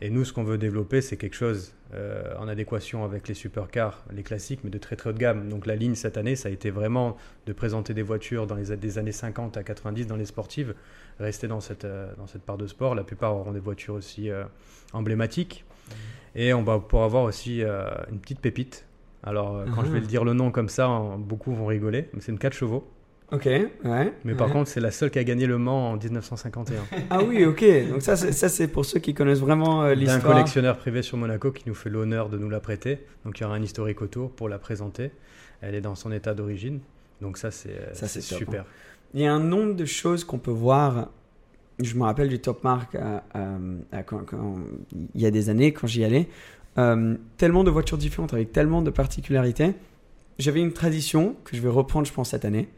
Et 0.00 0.08
nous, 0.08 0.24
ce 0.24 0.32
qu'on 0.32 0.44
veut 0.44 0.56
développer, 0.56 1.00
c'est 1.00 1.16
quelque 1.16 1.34
chose 1.34 1.74
euh, 1.94 2.32
en 2.38 2.46
adéquation 2.46 3.04
avec 3.04 3.26
les 3.26 3.34
supercars, 3.34 4.04
les 4.12 4.22
classiques, 4.22 4.60
mais 4.62 4.70
de 4.70 4.78
très 4.78 4.94
très 4.94 5.10
haut 5.10 5.12
de 5.12 5.18
gamme. 5.18 5.48
Donc 5.48 5.66
la 5.66 5.74
ligne 5.74 5.96
cette 5.96 6.16
année, 6.16 6.36
ça 6.36 6.48
a 6.48 6.52
été 6.52 6.70
vraiment 6.70 7.16
de 7.46 7.52
présenter 7.52 7.92
des 7.92 8.02
voitures 8.02 8.46
dans 8.46 8.54
les 8.54 8.76
des 8.76 8.98
années 8.98 9.10
50 9.12 9.56
à 9.56 9.64
90 9.64 10.06
dans 10.06 10.16
les 10.16 10.26
sportives, 10.26 10.74
rester 11.18 11.48
dans 11.48 11.60
cette, 11.60 11.84
euh, 11.84 12.12
dans 12.18 12.28
cette 12.28 12.42
part 12.42 12.56
de 12.56 12.68
sport. 12.68 12.94
La 12.94 13.02
plupart 13.04 13.34
auront 13.34 13.52
des 13.52 13.60
voitures 13.60 13.94
aussi 13.94 14.30
emblématiques. 14.92 15.64
Et 16.36 16.52
on 16.54 16.62
va 16.62 16.78
pouvoir 16.78 17.04
avoir 17.04 17.24
aussi 17.24 17.62
une 17.62 18.18
petite 18.20 18.40
pépite. 18.40 18.86
Alors, 19.22 19.64
quand 19.74 19.80
Ah. 19.82 19.86
je 19.86 19.90
vais 19.90 20.00
le 20.00 20.06
dire 20.06 20.24
le 20.24 20.34
nom 20.34 20.50
comme 20.50 20.68
ça, 20.68 20.88
beaucoup 21.18 21.52
vont 21.54 21.66
rigoler, 21.66 22.08
mais 22.12 22.20
c'est 22.20 22.32
une 22.32 22.38
4 22.38 22.52
chevaux. 22.52 22.88
Ok, 23.32 23.46
ouais. 23.46 24.12
Mais 24.24 24.34
par 24.34 24.46
ouais. 24.48 24.52
contre, 24.52 24.68
c'est 24.70 24.80
la 24.80 24.90
seule 24.90 25.10
qui 25.10 25.18
a 25.18 25.24
gagné 25.24 25.46
le 25.46 25.58
Mans 25.58 25.90
en 25.92 25.96
1951. 25.96 26.74
Ah 27.10 27.22
oui, 27.24 27.44
ok. 27.44 27.64
Donc 27.90 28.02
ça, 28.02 28.16
c'est, 28.16 28.32
ça, 28.32 28.48
c'est 28.48 28.68
pour 28.68 28.84
ceux 28.84 29.00
qui 29.00 29.14
connaissent 29.14 29.40
vraiment 29.40 29.82
euh, 29.82 29.88
D'un 29.88 29.94
l'histoire. 29.94 30.22
collectionneur 30.34 30.76
privé 30.76 31.02
sur 31.02 31.16
Monaco 31.16 31.50
qui 31.50 31.64
nous 31.66 31.74
fait 31.74 31.90
l'honneur 31.90 32.28
de 32.28 32.38
nous 32.38 32.50
la 32.50 32.60
prêter. 32.60 33.00
Donc 33.24 33.38
il 33.38 33.42
y 33.42 33.46
aura 33.46 33.56
un 33.56 33.62
historique 33.62 34.02
autour 34.02 34.30
pour 34.30 34.48
la 34.48 34.58
présenter. 34.58 35.10
Elle 35.62 35.74
est 35.74 35.80
dans 35.80 35.94
son 35.94 36.12
état 36.12 36.34
d'origine. 36.34 36.80
Donc 37.22 37.38
ça, 37.38 37.50
c'est 37.50 37.94
Ça, 37.94 38.06
c'est 38.08 38.20
top, 38.20 38.38
super. 38.38 38.64
Il 39.14 39.20
y 39.20 39.26
a 39.26 39.32
un 39.32 39.40
nombre 39.40 39.74
de 39.74 39.84
choses 39.84 40.22
qu'on 40.24 40.38
peut 40.38 40.50
voir. 40.50 41.08
Je 41.80 41.94
me 41.96 42.02
rappelle 42.04 42.28
du 42.28 42.38
Top 42.38 42.62
Mark 42.62 42.96
quand- 44.06 44.24
quand- 44.26 44.56
il 45.14 45.20
y 45.20 45.26
a 45.26 45.30
des 45.30 45.48
années, 45.48 45.72
quand 45.72 45.86
j'y 45.86 46.04
allais. 46.04 46.28
Euh, 46.76 47.16
tellement 47.36 47.64
de 47.64 47.70
voitures 47.70 47.98
différentes 47.98 48.34
avec 48.34 48.52
tellement 48.52 48.82
de 48.82 48.90
particularités. 48.90 49.72
J'avais 50.38 50.60
une 50.60 50.72
tradition 50.72 51.36
que 51.44 51.56
je 51.56 51.62
vais 51.62 51.68
reprendre, 51.68 52.06
je 52.06 52.12
pense, 52.12 52.30
cette 52.30 52.44
année. 52.44 52.68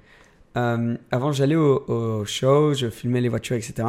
Euh, 0.56 0.96
avant, 1.10 1.32
j'allais 1.32 1.56
au, 1.56 1.84
au 1.88 2.24
show, 2.24 2.72
je 2.74 2.88
filmais 2.88 3.20
les 3.20 3.28
voitures, 3.28 3.56
etc. 3.56 3.86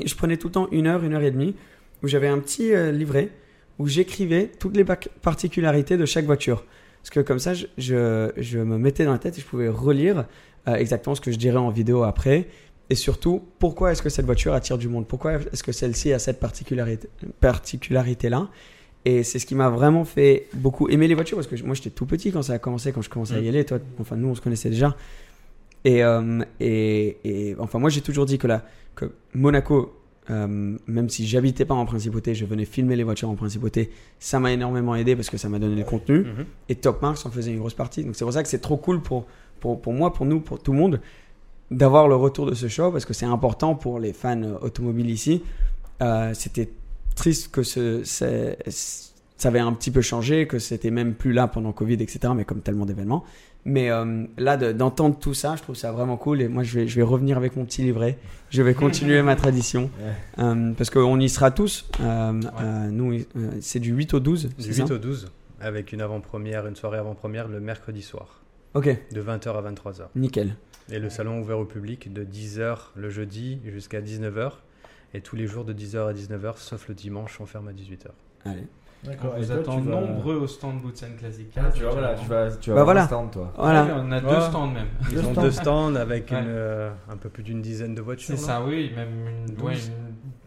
Et 0.00 0.06
je 0.06 0.14
prenais 0.16 0.36
tout 0.36 0.48
le 0.48 0.52
temps 0.52 0.68
une 0.72 0.86
heure, 0.86 1.04
une 1.04 1.14
heure 1.14 1.22
et 1.22 1.30
demie, 1.30 1.54
où 2.02 2.08
j'avais 2.08 2.28
un 2.28 2.38
petit 2.38 2.72
euh, 2.74 2.90
livret 2.92 3.30
où 3.78 3.86
j'écrivais 3.86 4.50
toutes 4.58 4.76
les 4.76 4.84
particularités 4.84 5.96
de 5.96 6.04
chaque 6.04 6.24
voiture. 6.24 6.64
Parce 7.00 7.10
que 7.10 7.20
comme 7.20 7.38
ça, 7.38 7.54
je, 7.54 7.66
je, 7.78 8.30
je 8.36 8.58
me 8.58 8.76
mettais 8.76 9.04
dans 9.04 9.12
la 9.12 9.18
tête 9.18 9.38
et 9.38 9.40
je 9.40 9.46
pouvais 9.46 9.68
relire 9.68 10.26
euh, 10.66 10.74
exactement 10.74 11.14
ce 11.14 11.20
que 11.20 11.30
je 11.30 11.36
dirais 11.38 11.58
en 11.58 11.70
vidéo 11.70 12.02
après. 12.02 12.48
Et 12.90 12.96
surtout, 12.96 13.44
pourquoi 13.60 13.92
est-ce 13.92 14.02
que 14.02 14.08
cette 14.08 14.26
voiture 14.26 14.52
attire 14.52 14.78
du 14.78 14.88
monde? 14.88 15.06
Pourquoi 15.06 15.34
est-ce 15.34 15.62
que 15.62 15.70
celle-ci 15.70 16.12
a 16.12 16.18
cette 16.18 16.40
particularité- 16.40 17.08
particularité-là? 17.40 18.48
Et 19.04 19.22
c'est 19.22 19.38
ce 19.38 19.46
qui 19.46 19.54
m'a 19.54 19.70
vraiment 19.70 20.04
fait 20.04 20.48
beaucoup 20.54 20.88
aimer 20.88 21.06
les 21.06 21.14
voitures, 21.14 21.36
parce 21.36 21.46
que 21.46 21.62
moi 21.64 21.74
j'étais 21.74 21.90
tout 21.90 22.04
petit 22.06 22.32
quand 22.32 22.42
ça 22.42 22.54
a 22.54 22.58
commencé, 22.58 22.90
quand 22.90 23.00
je 23.00 23.08
commençais 23.08 23.34
à 23.34 23.40
y 23.40 23.48
aller. 23.48 23.64
Toi, 23.64 23.78
enfin, 24.00 24.16
nous 24.16 24.28
on 24.28 24.34
se 24.34 24.40
connaissait 24.40 24.70
déjà. 24.70 24.96
Et, 25.84 26.02
euh, 26.02 26.40
et, 26.60 27.18
et, 27.24 27.56
enfin, 27.58 27.78
moi 27.78 27.90
j'ai 27.90 28.00
toujours 28.00 28.26
dit 28.26 28.38
que, 28.38 28.46
la, 28.46 28.64
que 28.94 29.12
Monaco, 29.34 29.94
euh, 30.30 30.76
même 30.86 31.08
si 31.08 31.26
j'habitais 31.26 31.64
pas 31.64 31.74
en 31.74 31.86
principauté, 31.86 32.34
je 32.34 32.44
venais 32.44 32.64
filmer 32.64 32.96
les 32.96 33.04
voitures 33.04 33.30
en 33.30 33.36
principauté, 33.36 33.90
ça 34.18 34.40
m'a 34.40 34.52
énormément 34.52 34.94
aidé 34.94 35.16
parce 35.16 35.30
que 35.30 35.36
ça 35.38 35.48
m'a 35.48 35.58
donné 35.58 35.76
le 35.76 35.84
contenu. 35.84 36.20
Mhm. 36.20 36.44
Et 36.68 36.74
Top 36.74 37.00
Marks 37.00 37.24
en 37.24 37.30
faisait 37.30 37.52
une 37.52 37.58
grosse 37.58 37.74
partie. 37.74 38.04
Donc 38.04 38.16
c'est 38.16 38.24
pour 38.24 38.34
ça 38.34 38.42
que 38.42 38.48
c'est 38.48 38.60
trop 38.60 38.76
cool 38.76 39.00
pour, 39.00 39.26
pour, 39.60 39.80
pour 39.80 39.92
moi, 39.92 40.12
pour 40.12 40.26
nous, 40.26 40.40
pour 40.40 40.60
tout 40.60 40.72
le 40.72 40.78
monde, 40.78 41.00
d'avoir 41.70 42.08
le 42.08 42.16
retour 42.16 42.46
de 42.46 42.54
ce 42.54 42.68
show 42.68 42.90
parce 42.90 43.04
que 43.04 43.14
c'est 43.14 43.26
important 43.26 43.74
pour 43.74 43.98
les 43.98 44.12
fans 44.12 44.42
euh, 44.42 44.58
automobiles 44.60 45.10
ici. 45.10 45.42
Euh, 46.02 46.32
c'était 46.34 46.70
triste 47.14 47.50
que 47.50 47.62
ce, 47.62 48.02
ça 49.38 49.48
avait 49.48 49.60
un 49.60 49.72
petit 49.72 49.90
peu 49.90 50.02
changé, 50.02 50.46
que 50.46 50.58
c'était 50.58 50.90
même 50.90 51.14
plus 51.14 51.32
là 51.32 51.48
pendant 51.48 51.72
Covid, 51.72 51.94
etc. 51.94 52.32
Mais 52.36 52.44
comme 52.44 52.60
tellement 52.60 52.84
d'événements. 52.84 53.24
Mais 53.64 53.90
euh, 53.90 54.24
là, 54.38 54.56
de- 54.56 54.72
d'entendre 54.72 55.18
tout 55.18 55.34
ça, 55.34 55.56
je 55.56 55.62
trouve 55.62 55.74
ça 55.76 55.90
vraiment 55.92 56.16
cool. 56.16 56.40
Et 56.42 56.48
moi, 56.48 56.62
je 56.62 56.78
vais, 56.78 56.86
je 56.88 56.96
vais 56.96 57.02
revenir 57.02 57.36
avec 57.36 57.56
mon 57.56 57.64
petit 57.64 57.82
livret. 57.82 58.18
Je 58.50 58.62
vais 58.62 58.74
continuer 58.74 59.22
ma 59.22 59.36
tradition. 59.36 59.90
Ouais. 60.00 60.44
Euh, 60.44 60.72
parce 60.76 60.90
qu'on 60.90 61.18
y 61.20 61.28
sera 61.28 61.50
tous. 61.50 61.88
Euh, 62.00 62.32
nous, 62.90 63.18
c'est 63.60 63.80
du 63.80 63.92
8 63.92 64.14
au 64.14 64.20
12. 64.20 64.44
Du 64.46 64.52
c'est 64.58 64.68
8 64.82 64.86
ça 64.88 64.94
au 64.94 64.98
12, 64.98 65.30
avec 65.60 65.92
une 65.92 66.00
avant-première, 66.00 66.66
une 66.66 66.76
soirée 66.76 66.98
avant-première 66.98 67.48
le 67.48 67.60
mercredi 67.60 68.02
soir, 68.02 68.40
Ok, 68.74 68.86
de 69.12 69.22
20h 69.22 69.48
à 69.56 69.62
23h. 69.72 70.02
nickel. 70.16 70.54
Et 70.90 70.98
le 70.98 71.10
salon 71.10 71.40
ouvert 71.40 71.58
au 71.58 71.64
public 71.66 72.10
de 72.12 72.24
10h 72.24 72.76
le 72.96 73.10
jeudi 73.10 73.58
jusqu'à 73.66 74.00
19h. 74.00 74.52
Et 75.14 75.20
tous 75.20 75.36
les 75.36 75.46
jours 75.46 75.64
de 75.64 75.72
10h 75.74 76.08
à 76.08 76.12
19h, 76.14 76.54
sauf 76.56 76.88
le 76.88 76.94
dimanche, 76.94 77.38
on 77.40 77.46
ferme 77.46 77.68
à 77.68 77.72
18h. 77.72 78.08
Allez. 78.46 78.64
D'accord. 79.04 79.34
Vous 79.38 79.52
attend 79.52 79.80
nombreux 79.80 80.34
au 80.36 80.46
stand 80.48 80.80
Bootsen 80.82 81.14
Classic. 81.16 81.46
Ah, 81.56 81.70
tu 81.72 81.82
vas, 81.84 81.90
voilà, 81.90 82.14
tu 82.14 82.26
vas, 82.28 82.50
tu 82.50 82.70
vas 82.70 82.76
Bah 82.76 82.84
voilà. 82.84 83.06
stand, 83.06 83.30
toi. 83.30 83.52
Voilà. 83.56 83.84
Ouais, 83.84 83.90
on 83.96 84.10
a 84.10 84.20
deux 84.20 84.26
Ouais. 84.26 84.40
stands 84.40 84.66
même. 84.66 84.86
Ils 85.08 85.14
Deux 85.14 85.24
ont 85.24 85.32
stands. 85.32 85.42
deux 85.42 85.50
stands 85.52 85.94
avec 85.94 86.30
Ouais. 86.32 86.38
une, 86.40 86.44
euh, 86.48 86.90
un 87.08 87.16
peu 87.16 87.28
plus 87.28 87.44
d'une 87.44 87.62
dizaine 87.62 87.94
de 87.94 88.00
voitures. 88.02 88.36
C'est 88.36 88.44
ça, 88.44 88.60
oui, 88.66 88.90
même 88.96 89.08
une, 89.48 89.64
ouais, 89.64 89.74
Douze. 89.74 89.92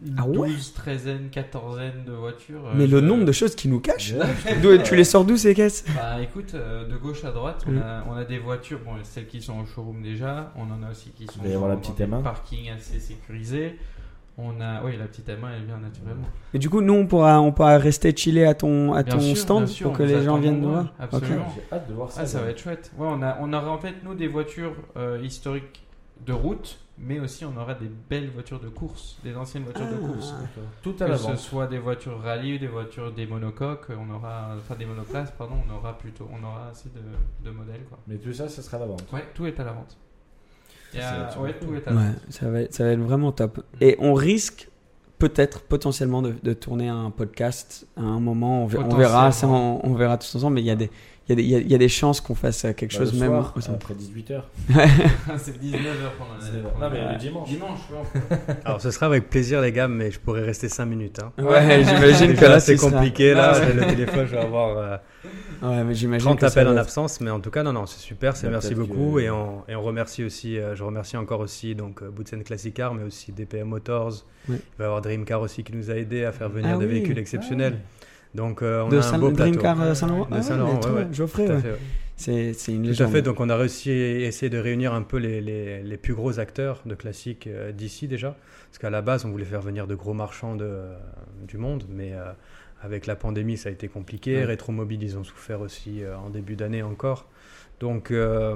une, 0.04 0.14
Ah 0.18 0.26
ouais 0.26 0.48
12, 0.48 0.74
13, 0.74 1.08
14 1.30 1.78
de 2.06 2.12
voitures. 2.12 2.66
euh, 2.66 2.72
Mais 2.74 2.86
le 2.86 3.00
nombre 3.00 3.24
de 3.24 3.32
choses 3.32 3.54
qui 3.54 3.68
nous 3.68 3.80
cachent. 3.80 4.12
Ouais. 4.12 4.82
Tu 4.82 4.96
les 4.96 5.04
sors 5.04 5.24
d'où 5.24 5.36
ces 5.38 5.54
caisses? 5.54 5.84
Bah 5.96 6.20
écoute, 6.20 6.52
euh, 6.54 6.86
de 6.86 6.96
gauche 6.96 7.24
à 7.24 7.30
droite, 7.32 7.64
on, 7.66 7.70
Mm. 7.72 7.78
a, 7.82 8.04
on 8.10 8.14
a 8.16 8.24
des 8.24 8.38
voitures, 8.38 8.80
bon, 8.84 8.92
celles 9.02 9.26
qui 9.28 9.40
sont 9.40 9.60
au 9.60 9.64
showroom 9.64 10.02
déjà, 10.02 10.52
on 10.56 10.64
en 10.64 10.86
a 10.86 10.90
aussi 10.90 11.10
qui 11.10 11.26
sont 11.26 11.38
dans 11.42 11.76
des 11.76 12.04
M1. 12.04 12.22
parkings 12.22 12.70
assez 12.70 13.00
sécurisés. 13.00 13.78
On 14.38 14.60
a, 14.62 14.82
oui, 14.82 14.96
la 14.96 15.04
petite 15.06 15.28
M1, 15.28 15.34
elle 15.56 15.64
vient 15.66 15.78
naturellement. 15.78 16.26
Et 16.54 16.58
du 16.58 16.70
coup, 16.70 16.80
nous, 16.80 16.94
on 16.94 17.06
pourra, 17.06 17.40
on 17.40 17.52
pourra 17.52 17.76
rester 17.76 18.16
chiller 18.16 18.46
à 18.46 18.54
ton, 18.54 18.94
à 18.94 19.02
Bien 19.02 19.14
ton 19.14 19.20
sûr, 19.20 19.36
stand 19.36 19.66
sûr, 19.68 19.88
pour 19.88 19.98
que 19.98 20.02
les 20.04 20.22
gens 20.22 20.38
viennent 20.38 20.60
nous 20.60 20.70
voir. 20.70 20.92
absolument. 20.98 21.44
J'ai 21.54 21.76
hâte 21.76 21.88
de 21.88 21.92
voir 21.94 22.10
ça. 22.10 22.22
Ah, 22.22 22.26
ça 22.26 22.40
va 22.40 22.48
être 22.48 22.58
chouette. 22.58 22.90
Ouais, 22.96 23.08
on, 23.10 23.20
a, 23.22 23.36
on 23.40 23.52
aura 23.52 23.70
en 23.70 23.78
fait, 23.78 23.94
nous, 24.02 24.14
des 24.14 24.28
voitures 24.28 24.74
euh, 24.96 25.20
historiques 25.22 25.84
de 26.26 26.32
route, 26.32 26.78
mais 26.98 27.18
aussi 27.20 27.44
on 27.44 27.54
aura 27.60 27.74
des 27.74 27.90
belles 28.08 28.30
voitures 28.30 28.60
de 28.60 28.68
course, 28.68 29.18
des 29.24 29.34
anciennes 29.36 29.64
voitures 29.64 29.86
de 29.88 29.96
Ah. 30.02 30.06
course. 30.06 30.34
Tout 30.82 30.94
à 31.00 31.06
Que 31.06 31.16
ce 31.16 31.36
soit 31.36 31.66
des 31.66 31.78
voitures 31.78 32.18
rallye 32.22 32.54
ou 32.54 32.58
des 32.58 32.68
voitures 32.68 33.12
des 33.12 33.26
monocoques, 33.26 33.88
on 33.90 34.14
aura, 34.14 34.54
enfin 34.56 34.76
des 34.76 34.86
monoplaces, 34.86 35.32
pardon, 35.32 35.56
on 35.68 35.74
aura 35.74 35.98
plutôt, 35.98 36.28
on 36.32 36.42
aura 36.46 36.68
assez 36.70 36.88
de, 36.90 37.44
de 37.44 37.54
modèles 37.54 37.82
quoi. 37.88 37.98
Mais 38.06 38.16
tout 38.16 38.32
ça, 38.32 38.48
ça 38.48 38.62
sera 38.62 38.76
à 38.78 38.80
la 38.80 38.86
vente. 38.86 39.04
Ouais, 39.12 39.24
tout 39.34 39.44
est 39.46 39.58
à 39.60 39.64
la 39.64 39.72
vente. 39.72 39.96
A- 41.00 41.40
ouais, 41.40 41.54
cool. 41.60 41.68
tout 41.68 41.74
est 41.76 41.88
à 41.88 41.90
la 41.92 41.96
Ouais, 41.96 42.06
vente. 42.06 42.14
ça 42.30 42.48
va, 42.50 42.60
être, 42.60 42.74
ça 42.74 42.84
va 42.84 42.90
être 42.90 43.00
vraiment 43.00 43.32
top. 43.32 43.60
Et 43.80 43.96
on 44.00 44.14
risque 44.14 44.68
peut-être 45.18 45.60
potentiellement 45.62 46.20
de, 46.22 46.34
de 46.42 46.52
tourner 46.52 46.88
un 46.88 47.10
podcast 47.10 47.86
à 47.96 48.00
un 48.02 48.20
moment. 48.20 48.64
On, 48.64 48.66
ver- 48.66 48.84
on 48.88 48.94
verra 48.96 49.30
ça, 49.32 49.46
on, 49.48 49.80
on 49.84 49.94
verra 49.94 50.18
tous 50.18 50.34
ensemble. 50.34 50.54
Mais 50.56 50.62
il 50.62 50.66
y 50.66 50.70
a 50.70 50.74
des, 50.76 50.90
il 51.28 51.30
y 51.30 51.32
a 51.32 51.36
des, 51.36 51.42
il 51.44 51.48
y 51.50 51.54
a- 51.54 51.58
il 51.60 51.70
y 51.70 51.74
a 51.76 51.78
des 51.78 51.88
chances 51.88 52.20
qu'on 52.20 52.34
fasse 52.34 52.62
quelque 52.62 52.92
Bah, 52.92 52.98
chose 52.98 53.12
le 53.14 53.20
même. 53.20 53.28
soir, 53.30 53.54
au 53.56 53.70
après 53.72 53.94
18h. 53.94 54.42
c'est 55.38 55.62
19h 55.62 55.78
pendant 56.18 56.40
C'est- 56.40 56.46
l'année. 56.52 56.62
non, 56.80 56.90
mais 56.90 57.12
le 57.12 57.18
dimanche. 57.18 57.48
Alors 58.64 58.80
ce 58.80 58.90
sera 58.90 59.06
avec 59.06 59.30
plaisir 59.30 59.60
les 59.60 59.70
gars, 59.70 59.86
mais 59.86 60.10
je 60.10 60.18
pourrais 60.18 60.42
rester 60.42 60.68
5 60.68 60.86
minutes. 60.86 61.20
Hein. 61.22 61.32
Ouais, 61.42 61.84
j'imagine 61.84 62.34
que 62.34 62.44
là 62.44 62.58
c'est 62.58 62.76
compliqué. 62.76 63.32
Là, 63.34 63.54
j'ai 63.64 63.72
le 63.74 63.86
téléphone, 63.86 64.26
je 64.26 64.32
vais 64.32 64.38
avoir 64.42 64.76
euh, 64.76 64.96
Ouais, 65.62 65.84
mais 65.84 65.94
j'imagine 65.94 66.26
30 66.26 66.40
que 66.40 66.48
ça 66.48 66.60
appels 66.60 66.72
en 66.72 66.76
absence. 66.76 67.20
Mais 67.20 67.30
en 67.30 67.40
tout 67.40 67.50
cas, 67.50 67.62
non, 67.62 67.72
non, 67.72 67.86
c'est 67.86 68.00
super. 68.00 68.36
C'est 68.36 68.50
merci 68.50 68.74
beaucoup. 68.74 69.14
que- 69.16 69.20
Et, 69.20 69.30
on, 69.30 69.62
et 69.68 69.74
on 69.76 69.82
remercie 69.82 70.24
aussi, 70.24 70.58
euh, 70.58 70.74
je 70.74 70.82
remercie 70.82 71.16
encore 71.16 71.40
aussi 71.40 71.74
donc 71.74 72.02
euh, 72.02 72.10
Bootsen 72.10 72.42
Classic 72.42 72.74
Car, 72.74 72.94
mais 72.94 73.04
aussi 73.04 73.32
DPM 73.32 73.68
Motors. 73.68 74.24
Oui. 74.48 74.56
Il 74.58 74.78
va 74.78 74.84
y 74.84 74.86
avoir 74.86 75.02
Dream 75.02 75.24
Car 75.24 75.40
aussi 75.40 75.62
qui 75.64 75.72
nous 75.74 75.90
a 75.90 75.94
aidé 75.94 76.24
à 76.24 76.32
faire 76.32 76.48
venir 76.48 76.70
Ah 76.74 76.78
des 76.78 76.86
oui. 76.86 76.92
véhicules 76.92 77.18
exceptionnels. 77.18 77.78
Donc 78.34 78.62
euh, 78.62 78.82
on 78.82 78.88
de 78.88 78.96
a 78.96 78.98
un 79.00 79.02
Saint- 79.02 79.18
beau 79.18 79.30
plateau. 79.30 79.50
Dreamcar 79.52 79.80
euh, 79.82 79.94
Saint-Laurent. 79.94 80.26
Ah 80.32 80.40
trop 80.80 80.90
ouais, 80.90 80.96
ouais. 81.02 81.06
Geoffrey, 81.12 81.46
Tout. 81.46 81.62
C'est 82.16 82.52
une 82.68 82.82
Tout 82.82 82.88
légende. 82.88 83.08
à 83.08 83.10
fait, 83.10 83.22
donc 83.22 83.40
on 83.40 83.48
a 83.48 83.56
réussi 83.56 83.90
à 83.90 83.94
essayer 84.26 84.48
de 84.50 84.58
réunir 84.58 84.94
un 84.94 85.02
peu 85.02 85.16
les, 85.16 85.40
les, 85.40 85.82
les 85.82 85.96
plus 85.96 86.14
gros 86.14 86.38
acteurs 86.38 86.80
de 86.86 86.94
classique 86.94 87.48
d'ici 87.74 88.06
déjà. 88.08 88.36
Parce 88.70 88.78
qu'à 88.78 88.90
la 88.90 89.02
base, 89.02 89.24
on 89.24 89.30
voulait 89.30 89.44
faire 89.44 89.60
venir 89.60 89.86
de 89.86 89.94
gros 89.94 90.14
marchands 90.14 90.54
de, 90.54 90.82
du 91.46 91.58
monde, 91.58 91.84
mais 91.88 92.12
euh, 92.12 92.30
avec 92.82 93.06
la 93.06 93.16
pandémie, 93.16 93.56
ça 93.56 93.68
a 93.68 93.72
été 93.72 93.88
compliqué. 93.88 94.36
Ouais. 94.36 94.44
Rétromobile, 94.44 95.02
ils 95.02 95.16
ont 95.16 95.24
souffert 95.24 95.60
aussi 95.60 96.02
euh, 96.02 96.16
en 96.18 96.30
début 96.30 96.56
d'année 96.56 96.82
encore. 96.82 97.28
Donc, 97.80 98.10
euh, 98.12 98.54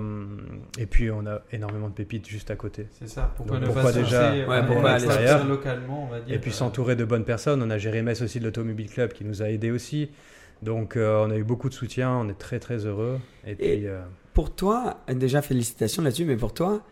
et 0.78 0.86
puis 0.86 1.10
on 1.10 1.26
a 1.26 1.40
énormément 1.50 1.88
de 1.88 1.94
pépites 1.94 2.28
juste 2.28 2.50
à 2.50 2.56
côté. 2.56 2.86
C'est 2.92 3.08
ça. 3.08 3.32
Pourquoi 3.36 3.56
Donc, 3.56 3.62
ne 3.62 3.66
pourquoi 3.66 3.82
pas 3.84 3.92
se 3.92 3.98
déjà- 3.98 4.28
lancer, 4.30 4.44
Ouais, 4.48 4.56
euh, 4.58 4.62
pourquoi 4.66 4.90
aller 4.90 5.48
localement, 5.48 6.04
on 6.04 6.06
va 6.06 6.20
dire. 6.20 6.34
Et 6.34 6.38
puis 6.38 6.52
s'entourer 6.52 6.94
de 6.94 7.04
bonnes 7.04 7.24
personnes. 7.24 7.60
On 7.62 7.70
a 7.70 7.78
Jérémès 7.78 8.20
aussi 8.22 8.38
de 8.38 8.44
l'Automobile 8.44 8.88
Club 8.88 9.12
qui 9.12 9.24
nous 9.24 9.42
a 9.42 9.48
aidés 9.50 9.70
aussi. 9.72 10.10
Donc 10.62 10.96
euh, 10.96 11.24
on 11.26 11.30
a 11.30 11.36
eu 11.36 11.44
beaucoup 11.44 11.68
de 11.68 11.74
soutien, 11.74 12.10
on 12.12 12.28
est 12.28 12.38
très 12.38 12.60
très 12.60 12.86
heureux. 12.86 13.18
Et 13.46 13.54
puis, 13.56 13.86
euh, 13.86 14.00
Pour 14.32 14.54
toi, 14.54 15.00
déjà 15.12 15.42
félicitations 15.42 16.02
là-dessus, 16.02 16.24
mais 16.24 16.36
pour 16.36 16.54
toi, 16.54 16.82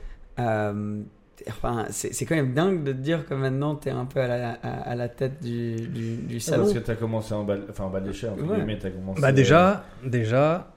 euh, 0.40 1.02
enfin, 1.48 1.86
c'est 1.90 2.24
quand 2.24 2.34
même 2.36 2.54
dingue 2.54 2.82
de 2.84 2.92
te 2.92 2.98
dire 2.98 3.26
que 3.26 3.34
maintenant 3.34 3.74
tu 3.76 3.88
es 3.88 3.92
un 3.92 4.04
peu 4.04 4.20
à 4.20 4.26
la, 4.28 4.50
à, 4.62 4.90
à 4.90 4.94
la 4.94 5.08
tête 5.08 5.42
du, 5.42 5.76
du, 5.76 6.16
du 6.16 6.34
Ouais, 6.34 6.40
salon. 6.40 6.62
parce 6.64 6.74
que 6.74 6.78
t'as 6.80 6.94
commencé 6.94 7.34
en 7.34 7.44
bas, 7.44 7.56
enfin 7.70 7.84
en 7.84 7.90
bas 7.90 8.00
de 8.00 8.08
l'échelle, 8.08 8.32
Ouais. 8.38 8.58
commencé. 8.90 9.20
Bah 9.20 9.32
déjà, 9.32 9.84
déjà, 10.04 10.72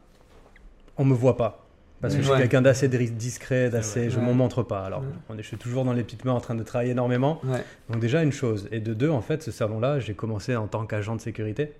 on 0.97 1.05
me 1.05 1.13
voit 1.13 1.37
pas. 1.37 1.63
Parce 1.99 2.13
que 2.15 2.21
je 2.21 2.27
suis 2.27 2.37
quelqu'un 2.37 2.61
d'assez 2.61 2.87
discret, 3.17 3.71
d'assez, 3.71 4.11
je 4.11 4.19
Ouais. 4.19 4.25
m'en 4.25 4.33
montre 4.35 4.61
pas. 4.61 4.83
Alors, 4.85 4.99
Ouais. 5.01 5.07
on 5.29 5.37
est, 5.37 5.41
je 5.41 5.47
suis 5.47 5.57
toujours 5.57 5.83
dans 5.83 5.93
les 5.93 6.03
petites 6.03 6.25
mains 6.25 6.33
en 6.33 6.39
train 6.39 6.53
de 6.53 6.61
travailler 6.61 6.91
énormément. 6.91 7.39
Ouais. 7.43 7.63
Donc 7.89 7.99
déjà 7.99 8.21
une 8.21 8.31
chose. 8.31 8.67
Et 8.71 8.79
de 8.79 8.93
deux, 8.93 9.09
en 9.09 9.21
fait, 9.21 9.41
ce 9.41 9.49
salon-là, 9.49 9.99
j'ai 9.99 10.13
commencé 10.13 10.55
en 10.55 10.67
tant 10.67 10.85
qu'agent 10.85 11.15
de 11.15 11.21
sécurité. 11.21 11.73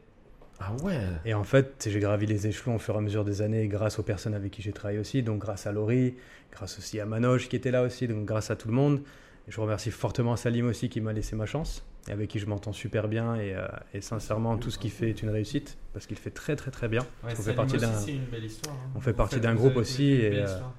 Ah 0.60 0.74
ouais. 0.84 1.00
Et 1.26 1.34
en 1.34 1.44
fait, 1.44 1.88
j'ai 1.90 2.00
gravi 2.00 2.26
les 2.26 2.48
échelons 2.48 2.76
au 2.76 2.80
fur 2.80 2.96
et 2.96 2.98
à 2.98 3.02
mesure 3.02 3.24
des 3.24 3.42
années 3.42 3.68
grâce 3.68 4.00
aux 4.00 4.04
personnes 4.04 4.34
avec 4.34 4.52
qui 4.52 4.62
j'ai 4.62 4.74
travaillé 4.74 5.00
aussi. 5.00 5.22
Donc 5.24 5.40
grâce 5.40 5.68
à 5.68 5.72
Laurie, 5.72 6.16
grâce 6.52 6.78
aussi 6.80 7.00
à 7.00 7.06
Manoj 7.06 7.48
qui 7.48 7.56
était 7.56 7.72
là 7.72 7.84
aussi. 7.84 8.08
Donc 8.08 8.26
grâce 8.26 8.50
à 8.52 8.56
tout 8.56 8.68
le 8.68 8.74
monde. 8.74 9.02
Je 9.48 9.62
remercie 9.62 9.92
fortement 9.92 10.36
Salim 10.36 10.68
aussi 10.68 10.90
qui 10.90 11.00
m'a 11.00 11.14
laissé 11.14 11.36
ma 11.38 11.46
chance 11.46 11.86
et 12.10 12.12
avec 12.12 12.30
qui 12.30 12.38
je 12.40 12.48
m'entends 12.48 12.74
super 12.74 13.08
bien. 13.08 13.36
Et, 13.36 13.56
euh, 13.56 13.66
et 13.94 14.02
sincèrement, 14.02 14.58
tout 14.58 14.72
ce 14.72 14.78
qu'il 14.78 14.92
fait 14.92 15.10
est 15.10 15.22
une 15.22 15.30
réussite 15.30 15.78
parce 15.94 16.06
qu'il 16.06 16.18
fait 16.18 16.32
très 16.32 16.56
très 16.58 16.70
très 16.72 16.90
bien. 16.90 17.02
ouais, 17.24 17.32
on 17.32 17.42
fait 17.42 17.54
partie 17.54 17.78
aussi, 17.78 17.86
d'un- 17.86 17.94
c'est 17.94 18.12
une 18.14 18.26
belle 18.26 18.44
histoire. 18.44 18.76
hein. 18.76 18.90
on 18.96 19.00
fait 19.00 19.14
partie 19.14 19.40
d'un 19.40 19.56
groupe 19.56 19.78
aussi, 19.78 20.12
et, 20.12 20.30
belle 20.32 20.40
euh, 20.40 20.46
histoire. 20.46 20.74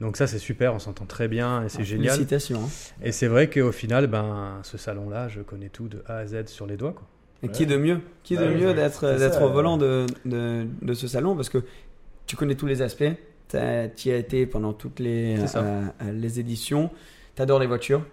Donc 0.00 0.16
ça 0.16 0.26
c'est 0.26 0.38
super, 0.38 0.72
on 0.74 0.78
s'entend 0.78 1.04
très 1.06 1.28
bien 1.28 1.64
et 1.64 1.68
c'est 1.68 1.80
Ah, 1.80 1.84
génial. 1.84 2.12
Félicitations. 2.14 2.62
hein. 2.64 2.68
Et 3.02 3.12
c'est 3.12 3.26
vrai 3.26 3.50
qu'au 3.50 3.72
final, 3.72 4.06
ben, 4.06 4.60
ce 4.62 4.78
salon-là, 4.78 5.28
je 5.28 5.40
connais 5.42 5.68
tout 5.68 5.88
de 5.88 6.02
A 6.06 6.18
à 6.18 6.26
Z 6.26 6.46
sur 6.46 6.66
les 6.66 6.76
doigts. 6.78 6.92
Quoi. 6.94 7.06
Et 7.42 7.48
qui 7.48 7.66
de 7.66 7.76
mieux 7.76 8.00
Qui 8.24 8.36
de 8.36 8.40
Ouais, 8.42 8.54
mieux 8.54 8.74
d'être 8.74 9.16
d'être 9.16 9.42
au 9.42 9.48
volant 9.50 9.76
de, 9.76 10.06
de, 10.24 10.66
de 10.82 10.94
ce 10.94 11.06
salon? 11.06 11.36
Parce 11.36 11.48
que 11.48 11.58
tu 12.26 12.34
connais 12.36 12.56
tous 12.56 12.66
les 12.66 12.82
aspects. 12.82 13.04
t'y 13.48 13.58
as 14.10 14.16
été 14.16 14.46
pendant 14.46 14.72
toutes 14.72 14.98
les, 15.00 15.38
euh, 15.38 15.82
euh, 16.02 16.12
les 16.12 16.40
éditions. 16.40 16.90
T'adores 17.36 17.60
les 17.60 17.66
voitures? 17.66 18.04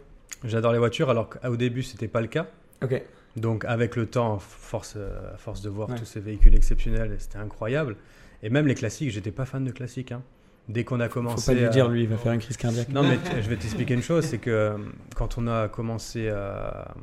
J'adore 0.44 0.74
les 0.74 0.80
voitures, 0.80 1.10
alors 1.10 1.30
qu'au 1.30 1.56
début, 1.58 1.82
c'était 1.82 2.08
pas 2.08 2.22
le 2.22 2.28
cas. 2.28 2.48
Ok. 2.84 3.02
Donc, 3.36 3.66
avec 3.66 3.96
le 3.96 4.06
temps, 4.06 4.38
force, 4.40 4.96
à 4.96 5.38
force 5.38 5.62
de 5.62 5.70
voir 5.70 5.90
Ouais. 5.90 5.96
tous 5.98 6.06
ces 6.06 6.20
véhicules 6.20 6.56
exceptionnels, 6.56 7.16
c'était 7.18 7.38
incroyable. 7.40 7.96
Et 8.44 8.50
même 8.50 8.68
les 8.68 8.76
classiques, 8.76 9.10
j'étais 9.10 9.32
pas 9.32 9.46
fan 9.46 9.66
de 9.66 9.72
classiques. 9.72 10.12
hein. 10.12 10.22
Dès 10.68 10.84
qu'on 10.84 11.00
a 11.00 11.08
Faut 11.08 11.16
commencé. 11.16 11.54
pas 11.54 11.60
lui 11.60 11.66
à- 11.66 11.70
dire, 11.70 11.88
lui, 11.90 12.04
il 12.04 12.10
va 12.10 12.18
faire 12.18 12.32
une 12.34 12.40
crise 12.40 12.58
cardiaque. 12.58 12.90
Non, 12.90 13.04
mais 13.04 13.20
je 13.42 13.48
vais 13.50 13.56
t'expliquer 13.56 13.94
une 13.94 14.02
chose, 14.02 14.26
c'est 14.26 14.40
que 14.40 14.50
euh, 14.50 14.78
quand 15.16 15.38
on 15.38 15.46
a 15.48 15.68
commencé 15.68 16.30
à... 16.30 16.96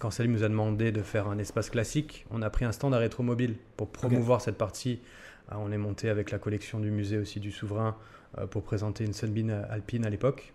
Quand 0.00 0.10
Salim 0.10 0.32
nous 0.32 0.42
a 0.42 0.48
demandé 0.48 0.90
de 0.90 1.02
faire 1.02 1.28
un 1.28 1.38
espace 1.38 1.70
classique, 1.70 2.26
on 2.32 2.42
a 2.42 2.50
pris 2.50 2.64
un 2.64 2.72
stand 2.72 2.92
à 2.94 2.98
rétromobile 2.98 3.54
pour 3.76 3.88
promouvoir 3.88 4.40
cette 4.40 4.58
partie. 4.58 5.00
Ah, 5.48 5.58
On 5.60 5.70
est 5.70 5.78
monté 5.78 6.08
avec 6.10 6.32
la 6.32 6.38
collection 6.38 6.80
du 6.80 6.90
musée 6.90 7.16
aussi 7.18 7.38
du 7.38 7.52
Souverain 7.52 7.96
euh, 8.38 8.46
pour 8.48 8.64
présenter 8.64 9.04
une 9.04 9.12
Sunbeam 9.12 9.50
Alpine 9.70 10.04
à 10.04 10.10
l'époque, 10.10 10.52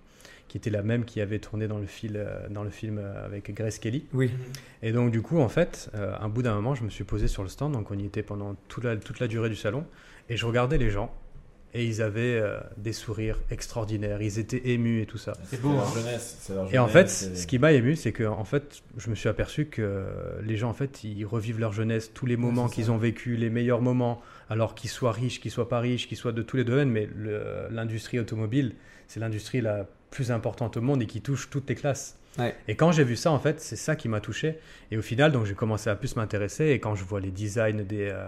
qui 0.50 0.58
était 0.58 0.70
la 0.70 0.82
même 0.82 1.06
qui 1.06 1.22
avait 1.22 1.40
tourné 1.40 1.70
dans 1.70 1.78
le, 1.78 1.86
fil, 1.86 2.18
euh, 2.18 2.50
dans 2.50 2.66
le 2.66 2.70
film 2.70 2.98
euh, 2.98 3.26
avec 3.26 3.54
Grace 3.56 3.80
Kelly. 3.80 4.06
Oui. 4.14 4.30
Et 4.84 4.92
donc 4.92 5.12
du 5.12 5.22
coup, 5.22 5.40
en 5.40 5.48
fait, 5.48 5.90
euh, 5.96 6.14
un 6.20 6.28
bout 6.28 6.42
d'un 6.44 6.54
moment, 6.56 6.76
je 6.76 6.84
me 6.84 6.90
suis 6.90 7.06
posé 7.06 7.30
sur 7.30 7.44
le 7.44 7.48
stand, 7.50 7.72
donc 7.72 7.90
on 7.92 7.98
y 7.98 8.06
était 8.06 8.24
pendant 8.24 8.58
toute 8.68 8.84
la, 8.84 8.98
toute 8.98 9.22
la 9.22 9.30
durée 9.30 9.48
du 9.48 9.56
salon, 9.56 9.86
et 10.28 10.36
je 10.36 10.46
regardais 10.46 10.78
les 10.78 10.90
gens, 10.90 11.16
et 11.74 11.86
ils 11.86 12.02
avaient 12.02 12.40
euh, 12.40 12.60
des 12.78 12.94
sourires 12.94 13.40
extraordinaires, 13.50 14.22
ils 14.22 14.40
étaient 14.40 14.70
émus 14.70 15.02
et 15.02 15.06
tout 15.06 15.18
ça. 15.18 15.34
C'est 15.46 15.62
beau, 15.62 15.72
leur 15.74 15.88
hein. 15.88 15.92
jeunesse, 15.96 16.52
leur 16.54 16.74
Et 16.74 16.78
en 16.78 16.88
jeunesse, 16.88 17.26
fait, 17.30 17.36
ce 17.36 17.48
qui 17.48 17.60
m'a 17.60 17.72
ému, 17.72 17.96
c'est 17.96 18.12
que 18.12 18.24
en 18.24 18.44
fait, 18.44 18.82
je 18.98 19.10
me 19.10 19.16
suis 19.16 19.30
aperçu 19.30 19.66
que 19.68 20.06
les 20.44 20.58
gens, 20.58 20.70
en 20.70 20.74
fait, 20.74 21.04
ils 21.04 21.26
revivent 21.26 21.60
leur 21.60 21.74
jeunesse, 21.74 22.12
tous 22.14 22.26
les 22.26 22.38
moments 22.38 22.68
qu'ils 22.68 22.92
ont 22.92 22.98
vécu, 22.98 23.36
les 23.36 23.50
meilleurs 23.50 23.82
moments, 23.82 24.22
alors 24.50 24.76
qu'ils 24.76 24.90
soient 24.90 25.14
riches, 25.14 25.40
qu'ils 25.40 25.52
soient 25.52 25.70
pas 25.70 25.80
riches, 25.80 26.08
qu'ils 26.08 26.18
soient 26.18 26.34
de 26.34 26.42
tous 26.42 26.58
les 26.58 26.66
domaines, 26.66 26.90
mais 26.90 27.10
l'industrie 27.70 28.20
automobile, 28.20 28.76
c'est 29.08 29.20
l'industrie 29.20 29.62
la 29.62 29.88
plus 30.10 30.32
importante 30.32 30.78
au 30.78 30.82
monde 30.82 31.02
et 31.02 31.08
qui 31.08 31.22
touche 31.22 31.50
toutes 31.50 31.70
les 31.70 31.76
classes. 31.76 32.18
Ouais. 32.40 32.56
Et 32.68 32.76
quand 32.76 32.92
j'ai 32.92 33.04
vu 33.04 33.16
ça, 33.16 33.32
en 33.32 33.40
fait, 33.40 33.60
c'est 33.60 33.76
ça 33.76 33.96
qui 33.96 34.08
m'a 34.08 34.22
touché. 34.22 34.58
Et 34.90 34.98
au 34.98 35.02
final, 35.02 35.32
donc 35.32 35.46
j'ai 35.46 35.54
commencé 35.54 35.90
à 35.90 35.96
plus 35.96 36.16
m'intéresser. 36.16 36.68
Et 36.70 36.80
quand 36.80 36.96
je 36.96 37.04
vois 37.04 37.20
les 37.20 37.32
designs 37.32 37.84
des, 37.84 38.10
euh, 38.10 38.26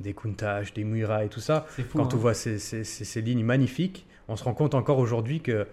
des 0.00 0.12
Countach, 0.12 0.74
des 0.74 0.82
Muira 0.84 1.24
et 1.24 1.28
tout 1.28 1.40
ça, 1.40 1.64
fou. 1.68 1.82
quand 1.92 2.04
hein. 2.06 2.08
on 2.14 2.16
voit 2.18 2.34
ces, 2.34 2.58
ces- 2.58 2.82
ces- 2.84 3.04
ces 3.04 3.20
lignes 3.22 3.44
magnifiques, 3.44 4.06
on 4.28 4.36
se 4.36 4.42
rend 4.44 4.54
compte 4.54 4.74
encore 4.74 4.98
aujourd'hui 4.98 5.40
que 5.40 5.66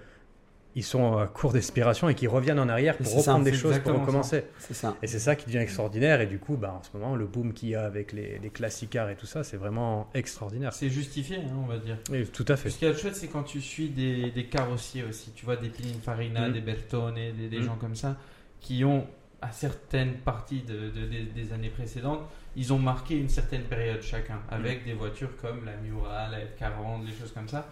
ils 0.75 0.83
sont 0.83 1.17
à 1.17 1.27
court 1.27 1.51
d'inspiration 1.51 2.07
et 2.07 2.15
qu'ils 2.15 2.29
reviennent 2.29 2.59
en 2.59 2.69
arrière 2.69 2.95
pour 2.95 3.05
C'est 3.05 3.19
ça, 3.19 3.31
reprendre 3.33 3.43
des 3.43 3.53
choses 3.53 3.79
pour 3.79 3.99
recommencer. 3.99 4.45
C'est 4.59 4.73
ça. 4.73 4.95
Et 5.01 5.07
c'est 5.07 5.19
ça 5.19 5.35
qui 5.35 5.45
devient 5.47 5.57
extraordinaire. 5.57 6.21
Et 6.21 6.27
du 6.27 6.39
coup, 6.39 6.55
bah, 6.55 6.75
en 6.79 6.83
ce 6.83 6.89
moment, 6.97 7.15
le 7.15 7.25
boom 7.27 7.51
qu'il 7.51 7.69
y 7.69 7.75
a 7.75 7.83
avec 7.83 8.13
les, 8.13 8.39
les 8.39 8.49
classic 8.49 8.89
cars 8.89 9.09
et 9.09 9.15
tout 9.15 9.25
ça, 9.25 9.43
c'est 9.43 9.57
vraiment 9.57 10.09
extraordinaire. 10.13 10.71
C'est 10.71 10.89
justifié, 10.89 11.37
hein, 11.37 11.51
on 11.61 11.67
va 11.67 11.77
dire. 11.77 11.97
Et 12.13 12.23
tout 12.25 12.45
à 12.47 12.55
fait. 12.55 12.69
Ce 12.69 12.77
qui 12.77 12.85
est 12.85 12.93
chouette, 12.97 13.15
c'est 13.17 13.27
quand 13.27 13.43
tu 13.43 13.59
suis 13.59 13.89
des, 13.89 14.31
des 14.31 14.45
carrossiers 14.45 15.03
aussi. 15.03 15.31
Tu 15.35 15.43
vois 15.45 15.57
des 15.57 15.67
Pininfarina, 15.69 16.47
Mhm. 16.47 16.53
des 16.53 16.61
Bertone, 16.61 17.15
des, 17.15 17.49
des 17.49 17.59
Mhm. 17.59 17.65
gens 17.65 17.75
comme 17.75 17.95
ça, 17.95 18.15
qui 18.61 18.85
ont, 18.85 19.05
à 19.41 19.51
certaines 19.51 20.13
parties 20.19 20.61
de, 20.61 20.89
de- 20.89 21.05
des- 21.07 21.23
des 21.23 21.51
années 21.51 21.69
précédentes, 21.69 22.21
ils 22.55 22.71
ont 22.71 22.79
marqué 22.79 23.17
une 23.17 23.27
certaine 23.29 23.63
période 23.63 24.01
chacun, 24.01 24.39
avec 24.49 24.85
des 24.85 24.93
voitures 24.93 25.35
comme 25.41 25.65
la 25.65 25.75
Miura, 25.77 26.29
la 26.29 26.39
F40, 26.39 27.05
des 27.05 27.11
choses 27.11 27.31
comme 27.33 27.47
ça. 27.47 27.67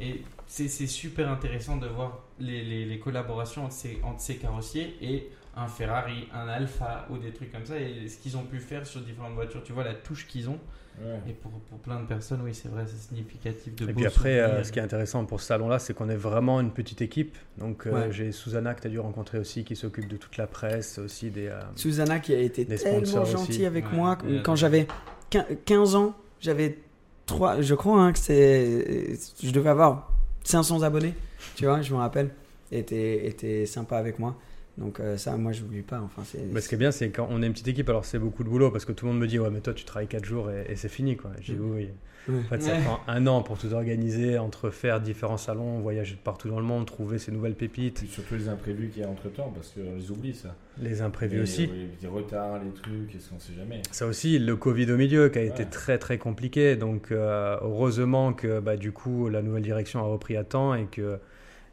Et 0.00 0.22
c'est 0.46 0.68
c'est 0.68 0.86
super 0.86 1.30
intéressant 1.30 1.76
de 1.76 1.86
voir 1.86 2.22
les, 2.38 2.62
les- 2.62 2.84
les 2.84 2.98
collaborations 2.98 3.64
entre 3.64 3.74
ces, 3.74 3.98
entre 4.04 4.20
ces 4.20 4.36
carrossiers 4.36 4.96
et 5.00 5.30
un 5.56 5.68
Ferrari, 5.68 6.28
un 6.34 6.48
Alfa 6.48 7.06
ou 7.10 7.18
des 7.18 7.32
trucs 7.32 7.52
comme 7.52 7.64
ça, 7.64 7.78
et 7.78 8.08
ce 8.08 8.18
qu'ils 8.18 8.36
ont 8.36 8.42
pu 8.42 8.58
faire 8.58 8.84
sur 8.86 9.00
différentes 9.00 9.34
voitures. 9.34 9.62
Tu 9.62 9.72
vois 9.72 9.84
la 9.84 9.94
touche 9.94 10.26
qu'ils 10.26 10.48
ont. 10.50 10.58
Ouais. 11.00 11.18
Et 11.28 11.32
pour, 11.32 11.50
pour 11.50 11.78
plein 11.78 12.00
de 12.00 12.06
personnes, 12.06 12.40
oui, 12.44 12.54
c'est 12.54 12.68
vrai, 12.68 12.84
c'est 12.86 12.96
significatif 13.08 13.74
de 13.74 13.88
Et 13.88 13.92
puis 13.94 14.06
après, 14.06 14.38
euh, 14.40 14.62
ce 14.62 14.70
qui 14.70 14.78
est 14.78 14.82
intéressant 14.82 15.24
pour 15.24 15.40
ce 15.40 15.46
salon-là, 15.48 15.78
c'est 15.80 15.92
qu'on 15.94 16.08
est 16.08 16.14
vraiment 16.16 16.60
une 16.60 16.70
petite 16.72 17.02
équipe. 17.02 17.36
Donc, 17.58 17.86
euh, 17.86 17.92
Ouais. 17.92 18.12
j'ai 18.12 18.30
Susanna 18.32 18.74
que 18.74 18.80
tu 18.82 18.86
as 18.86 18.90
dû 18.90 19.00
rencontrer 19.00 19.38
aussi, 19.38 19.64
qui 19.64 19.74
s'occupe 19.76 20.06
de 20.08 20.16
toute 20.16 20.36
la 20.36 20.46
presse, 20.46 20.98
aussi 20.98 21.30
des. 21.30 21.46
euh, 21.48 21.60
Susanna 21.76 22.20
qui 22.20 22.32
a 22.34 22.38
été 22.38 22.64
tellement 22.66 23.24
gentille 23.24 23.66
avec 23.66 23.86
Ouais. 23.90 23.96
moi 23.96 24.18
Ouais. 24.24 24.40
quand 24.44 24.54
j'avais 24.56 24.86
quin- 25.30 25.46
15 25.64 25.94
ans, 25.96 26.14
j'avais 26.40 26.78
3 27.26 27.60
je 27.60 27.74
crois 27.74 28.00
hein, 28.00 28.12
que 28.12 28.18
c'est 28.18 29.16
je 29.42 29.50
devais 29.50 29.70
avoir 29.70 30.12
500 30.44 30.82
abonnés, 30.82 31.14
tu 31.56 31.64
vois, 31.64 31.82
je 31.82 31.92
me 31.92 31.98
rappelle, 31.98 32.30
et 32.70 32.78
était 32.78 33.26
était 33.26 33.66
sympa 33.66 33.98
avec 33.98 34.18
moi. 34.18 34.36
Donc 34.76 34.98
euh, 34.98 35.16
ça 35.16 35.36
moi 35.36 35.52
je 35.52 35.62
n'oublie 35.62 35.82
pas 35.82 36.00
enfin 36.00 36.22
c'est 36.24 36.40
Mais 36.52 36.60
ce 36.60 36.68
qui 36.68 36.74
est 36.74 36.78
bien, 36.78 36.90
c'est 36.90 37.10
quand 37.10 37.28
on 37.30 37.42
est 37.42 37.46
une 37.46 37.52
petite 37.52 37.68
équipe, 37.68 37.88
alors 37.88 38.04
c'est 38.04 38.18
beaucoup 38.18 38.42
de 38.42 38.48
boulot 38.48 38.70
parce 38.72 38.84
que 38.84 38.92
tout 38.92 39.06
le 39.06 39.12
monde 39.12 39.20
me 39.20 39.26
dit 39.28 39.38
Ouais, 39.38 39.50
mais 39.50 39.60
toi 39.60 39.72
tu 39.72 39.84
travailles 39.84 40.08
4 40.08 40.24
jours 40.24 40.50
et, 40.50 40.66
et 40.68 40.76
c'est 40.76 40.88
fini. 40.88 41.16
Quoi. 41.16 41.30
Je 41.40 41.52
dis 41.52 41.58
Oui, 41.60 41.90
En 42.28 42.42
fait, 42.48 42.60
ça 42.62 42.76
prend 42.76 43.00
un 43.06 43.26
an 43.26 43.42
pour 43.42 43.58
tout 43.58 43.72
organiser, 43.72 44.38
entre 44.38 44.70
faire 44.70 45.00
différents 45.00 45.36
salons, 45.36 45.80
voyager 45.80 46.14
de 46.14 46.20
partout 46.20 46.48
dans 46.48 46.58
le 46.58 46.64
monde, 46.64 46.86
trouver 46.86 47.18
ces 47.18 47.32
nouvelles 47.32 47.54
pépites, 47.54 48.06
surtout 48.08 48.34
les 48.34 48.48
imprévus 48.48 48.88
qu'il 48.88 49.02
y 49.02 49.04
a 49.04 49.08
entre 49.08 49.28
temps, 49.30 49.52
parce 49.54 49.70
qu'on 49.72 49.94
les 49.96 50.10
oublie 50.10 50.34
ça. 50.34 50.54
les 50.80 51.02
imprévus 51.02 51.36
Les- 51.36 51.42
aussi. 51.42 51.70
Les 52.00 52.08
retards, 52.08 52.60
les 52.64 52.70
trucs, 52.70 53.08
qu'est-ce 53.12 53.28
qu'on 53.30 53.38
sait 53.38 53.52
jamais. 53.54 53.82
Ça 53.90 54.06
aussi, 54.06 54.38
le 54.38 54.56
Covid 54.56 54.90
au 54.92 54.96
milieu 54.96 55.28
qui 55.28 55.38
a 55.38 55.42
été 55.42 55.66
très 55.66 55.98
très 55.98 56.18
compliqué. 56.18 56.76
Donc, 56.76 57.12
euh, 57.12 57.56
heureusement 57.60 58.32
que 58.32 58.60
bah, 58.60 58.76
du 58.76 58.92
coup, 58.92 59.28
la 59.28 59.42
nouvelle 59.42 59.62
direction 59.62 60.00
a 60.00 60.04
repris 60.04 60.36
à 60.36 60.44
temps 60.44 60.74
et 60.74 60.86
que 60.86 61.18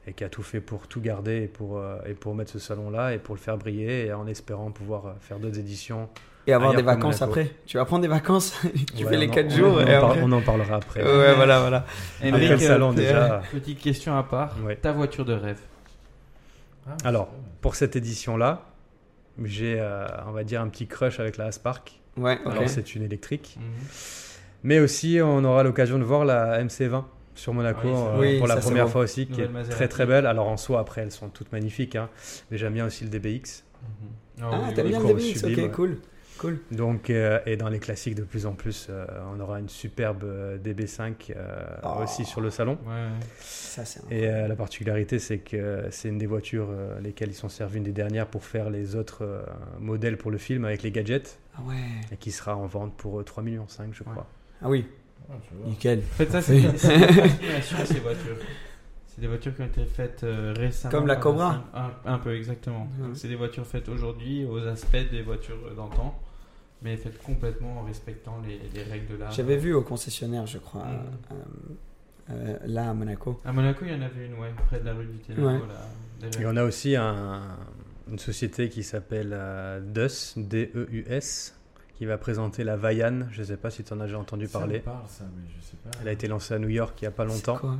et 0.07 0.13
qui 0.13 0.23
a 0.23 0.29
tout 0.29 0.41
fait 0.41 0.61
pour 0.61 0.87
tout 0.87 0.99
garder 0.99 1.43
et 1.43 1.47
pour, 1.47 1.77
euh, 1.77 1.99
et 2.07 2.13
pour 2.15 2.33
mettre 2.33 2.51
ce 2.51 2.57
salon-là 2.57 3.13
et 3.13 3.19
pour 3.19 3.35
le 3.35 3.39
faire 3.39 3.55
briller 3.57 4.07
et 4.07 4.13
en 4.13 4.25
espérant 4.25 4.71
pouvoir 4.71 5.05
euh, 5.05 5.11
faire 5.19 5.37
d'autres 5.39 5.59
éditions. 5.59 6.09
Et 6.47 6.53
avoir 6.53 6.73
des 6.75 6.81
vacances 6.81 7.21
après. 7.21 7.51
Tu 7.65 7.77
vas 7.77 7.85
prendre 7.85 8.01
des 8.01 8.07
vacances, 8.07 8.53
tu 8.95 9.03
Ouais, 9.05 9.09
fais 9.11 9.17
les 9.17 9.27
on 9.27 9.31
en- 9.31 9.33
4 9.33 9.45
on- 9.45 9.49
jours 9.55 9.75
on, 9.77 9.87
et 9.87 9.95
en 9.97 10.01
par- 10.01 10.09
après 10.11 10.21
on 10.23 10.31
en 10.31 10.41
parlera 10.41 10.75
après. 10.77 11.03
Ouais, 11.03 11.35
voilà 11.35 11.59
voilà. 11.59 11.85
Après 12.19 12.31
le 12.31 12.51
euh, 12.53 12.57
salon, 12.57 12.93
déjà. 12.93 13.41
Petite 13.51 13.79
question 13.79 14.17
à 14.17 14.23
part. 14.23 14.55
Ouais. 14.65 14.75
Ta 14.75 14.91
voiture 14.91 15.25
de 15.25 15.33
rêve. 15.33 15.59
Ah, 16.87 16.97
Alors, 17.03 17.29
pour 17.61 17.75
cette 17.75 17.95
édition-là, 17.95 18.63
j'ai, 19.43 19.77
euh, 19.79 20.05
on 20.27 20.31
va 20.31 20.43
dire, 20.43 20.61
un 20.61 20.67
petit 20.67 20.87
crush 20.87 21.19
avec 21.19 21.37
la 21.37 21.51
Spark. 21.51 21.99
Ouais, 22.17 22.39
OK. 22.45 22.51
Alors, 22.51 22.67
c'est 22.69 22.95
une 22.95 23.03
électrique. 23.03 23.57
Mhm. 23.59 23.63
Mais 24.63 24.79
aussi, 24.79 25.19
on 25.23 25.43
aura 25.43 25.63
l'occasion 25.63 25.97
de 25.99 26.03
voir 26.03 26.25
la 26.25 26.59
MC20 26.63 27.03
sur 27.35 27.53
Monaco 27.53 27.87
Oui, 27.87 27.93
euh, 27.93 28.19
Oui, 28.19 28.37
pour 28.39 28.47
la 28.47 28.57
première 28.57 28.89
fois 28.89 29.01
aussi, 29.01 29.25
qui 29.25 29.31
Nouvelle 29.33 29.45
est 29.45 29.49
Maserati. 29.53 29.75
très 29.75 29.87
très 29.87 30.05
belle. 30.05 30.25
Alors, 30.25 30.47
en 30.49 30.57
soi, 30.57 30.79
après, 30.79 31.01
elles 31.01 31.11
sont 31.11 31.29
toutes 31.29 31.51
magnifiques. 31.51 31.95
hein. 31.95 32.09
Mais 32.49 32.57
j'aime 32.57 32.73
bien 32.73 32.85
aussi 32.85 33.03
le 33.03 33.09
DBX. 33.09 33.63
Mhm. 33.81 34.09
Ah, 34.43 34.59
oui, 34.67 34.73
t'aimes 34.73 34.85
oui, 34.87 34.91
bien 34.91 34.99
le 35.01 35.07
DBX, 35.07 35.39
sublime, 35.39 35.59
OK, 35.59 35.65
ouais. 35.65 35.71
cool. 35.71 35.97
Cool. 36.41 36.57
Donc, 36.71 37.11
euh, 37.11 37.39
et 37.45 37.55
dans 37.55 37.69
les 37.69 37.77
classiques, 37.77 38.15
de 38.15 38.23
plus 38.23 38.47
en 38.47 38.53
plus, 38.53 38.87
euh, 38.89 39.05
on 39.31 39.39
aura 39.39 39.59
une 39.59 39.69
superbe 39.69 40.23
euh, 40.23 40.57
DB5 40.57 41.13
euh, 41.35 41.67
Oh. 41.83 42.01
aussi 42.03 42.25
sur 42.25 42.41
le 42.41 42.49
salon. 42.49 42.79
Ouais. 42.87 43.09
Ça 43.39 43.83
Et 44.09 44.27
euh, 44.27 44.47
la 44.47 44.55
particularité, 44.55 45.19
c'est 45.19 45.37
que 45.37 45.85
c'est 45.91 46.09
une 46.09 46.17
des 46.17 46.25
voitures 46.25 46.69
euh, 46.71 46.99
lesquelles 46.99 47.29
ils 47.29 47.35
sont 47.35 47.47
servis 47.49 47.77
une 47.77 47.83
des 47.83 47.91
dernières 47.91 48.25
pour 48.25 48.43
faire 48.43 48.71
les 48.71 48.95
autres 48.95 49.23
euh, 49.23 49.43
modèles 49.79 50.17
pour 50.17 50.31
le 50.31 50.39
film 50.39 50.65
avec 50.65 50.81
les 50.81 50.89
gadgets 50.91 51.37
Ah 51.55 51.61
ouais. 51.67 51.75
et 52.11 52.17
qui 52.17 52.31
sera 52.31 52.55
en 52.57 52.65
vente 52.65 52.95
pour 52.97 53.19
euh, 53.19 53.23
3,5 53.23 53.43
millions, 53.43 53.67
je 53.91 54.03
crois. 54.03 54.25
Ah 54.63 54.67
oui, 54.69 54.87
vois. 55.27 55.67
nickel. 55.67 55.99
En 55.99 56.15
fait, 56.15 56.31
ça, 56.31 56.41
c'est 56.41 56.59
fascination, 56.77 57.77
ces 57.85 57.99
voitures. 57.99 58.37
C'est 59.07 59.21
des 59.21 59.27
voitures 59.27 59.55
qui 59.55 59.61
ont 59.61 59.65
été 59.65 59.85
faites 59.85 60.23
euh, 60.23 60.53
récemment. 60.57 60.91
Comme 60.91 61.05
la 61.05 61.17
Cobra. 61.17 61.63
un- 62.05 62.17
peu, 62.17 62.35
exactement. 62.35 62.87
C'est 63.13 63.27
des 63.27 63.35
voitures 63.35 63.67
faites 63.67 63.89
aujourd'hui 63.89 64.43
aux 64.45 64.65
aspects 64.65 64.97
des 65.11 65.21
voitures 65.21 65.75
d'antan, 65.75 66.17
mais 66.81 66.97
faites 66.97 67.21
complètement 67.21 67.79
en 67.79 67.83
respectant 67.83 68.41
les, 68.45 68.59
les 68.73 68.83
règles 68.83 69.13
de 69.13 69.15
l'art. 69.17 69.31
J'avais 69.31 69.57
vu 69.57 69.73
au 69.73 69.81
concessionnaire, 69.81 70.45
je 70.47 70.57
crois, 70.57 70.85
Mm. 70.85 71.05
euh, 71.31 71.35
euh, 72.31 72.57
là 72.65 72.89
à 72.89 72.93
Monaco. 72.93 73.39
À 73.45 73.51
Monaco, 73.51 73.85
il 73.85 73.91
y 73.91 73.95
en 73.95 74.01
avait 74.01 74.25
une, 74.25 74.35
ouais, 74.35 74.51
près 74.67 74.79
de 74.79 74.85
la 74.85 74.93
rue 74.93 75.05
du 75.05 75.17
Téléco. 75.19 75.47
Ouais. 75.47 75.59
Et 76.39 76.45
on 76.45 76.55
a 76.55 76.63
aussi 76.63 76.95
un- 76.95 77.41
une 78.09 78.19
société 78.19 78.69
qui 78.69 78.83
s'appelle 78.83 79.31
euh, 79.33 79.79
DEUS, 79.81 80.33
D-E-U-S, 80.37 81.55
qui 81.95 82.05
va 82.05 82.17
présenter 82.17 82.63
la 82.63 82.77
Vaian. 82.77 83.27
Je 83.31 83.41
ne 83.41 83.45
sais 83.45 83.57
pas 83.57 83.69
si 83.69 83.83
tu 83.83 83.93
en 83.93 83.99
as 83.99 84.05
déjà 84.05 84.19
entendu 84.19 84.47
Ça 84.47 84.59
me 84.59 84.63
parler. 84.63 84.79
parle, 84.79 85.07
ça, 85.07 85.23
mais 85.35 85.43
je 85.55 85.63
sais 85.65 85.77
pas. 85.83 85.91
Elle 86.01 86.07
a 86.07 86.11
été 86.11 86.27
lancée 86.27 86.53
à 86.53 86.59
New 86.59 86.69
York 86.69 86.99
il 87.01 87.03
n'y 87.03 87.07
a 87.07 87.11
pas 87.11 87.27
C'est 87.27 87.33
longtemps. 87.47 87.77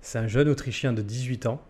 C'est 0.00 0.18
un 0.18 0.26
jeune 0.26 0.48
Autrichien 0.48 0.92
de 0.92 1.02
18 1.02 1.46
ans. 1.46 1.62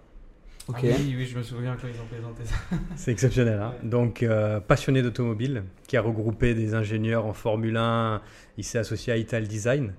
Ok. 0.69 0.77
Ah 0.85 0.87
oui, 0.99 1.15
oui, 1.19 1.27
je 1.27 1.37
me 1.37 1.43
souviens 1.43 1.77
quand 1.81 1.89
ils 1.89 2.01
ont 2.01 2.07
présenté 2.07 2.45
ça. 2.45 2.55
C'est 2.97 3.11
exceptionnel. 3.11 3.59
hein. 3.61 3.75
Donc, 3.83 4.23
euh, 4.23 4.61
passionné 4.61 5.03
d'automobile, 5.03 5.65
qui 5.89 5.97
a 5.97 6.03
regroupé 6.03 6.55
des 6.55 6.75
ingénieurs 6.75 7.27
en 7.27 7.33
Formule 7.33 7.77
1. 7.77 8.21
Il 8.59 8.65
s'est 8.65 8.79
associé 8.79 9.13
à 9.13 9.17
Ital 9.17 9.49
Design. 9.49 9.93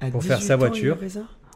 À 0.00 0.10
Pour 0.10 0.22
faire 0.24 0.38
18 0.38 0.46
sa 0.48 0.54
ans, 0.54 0.58
voiture. 0.58 0.98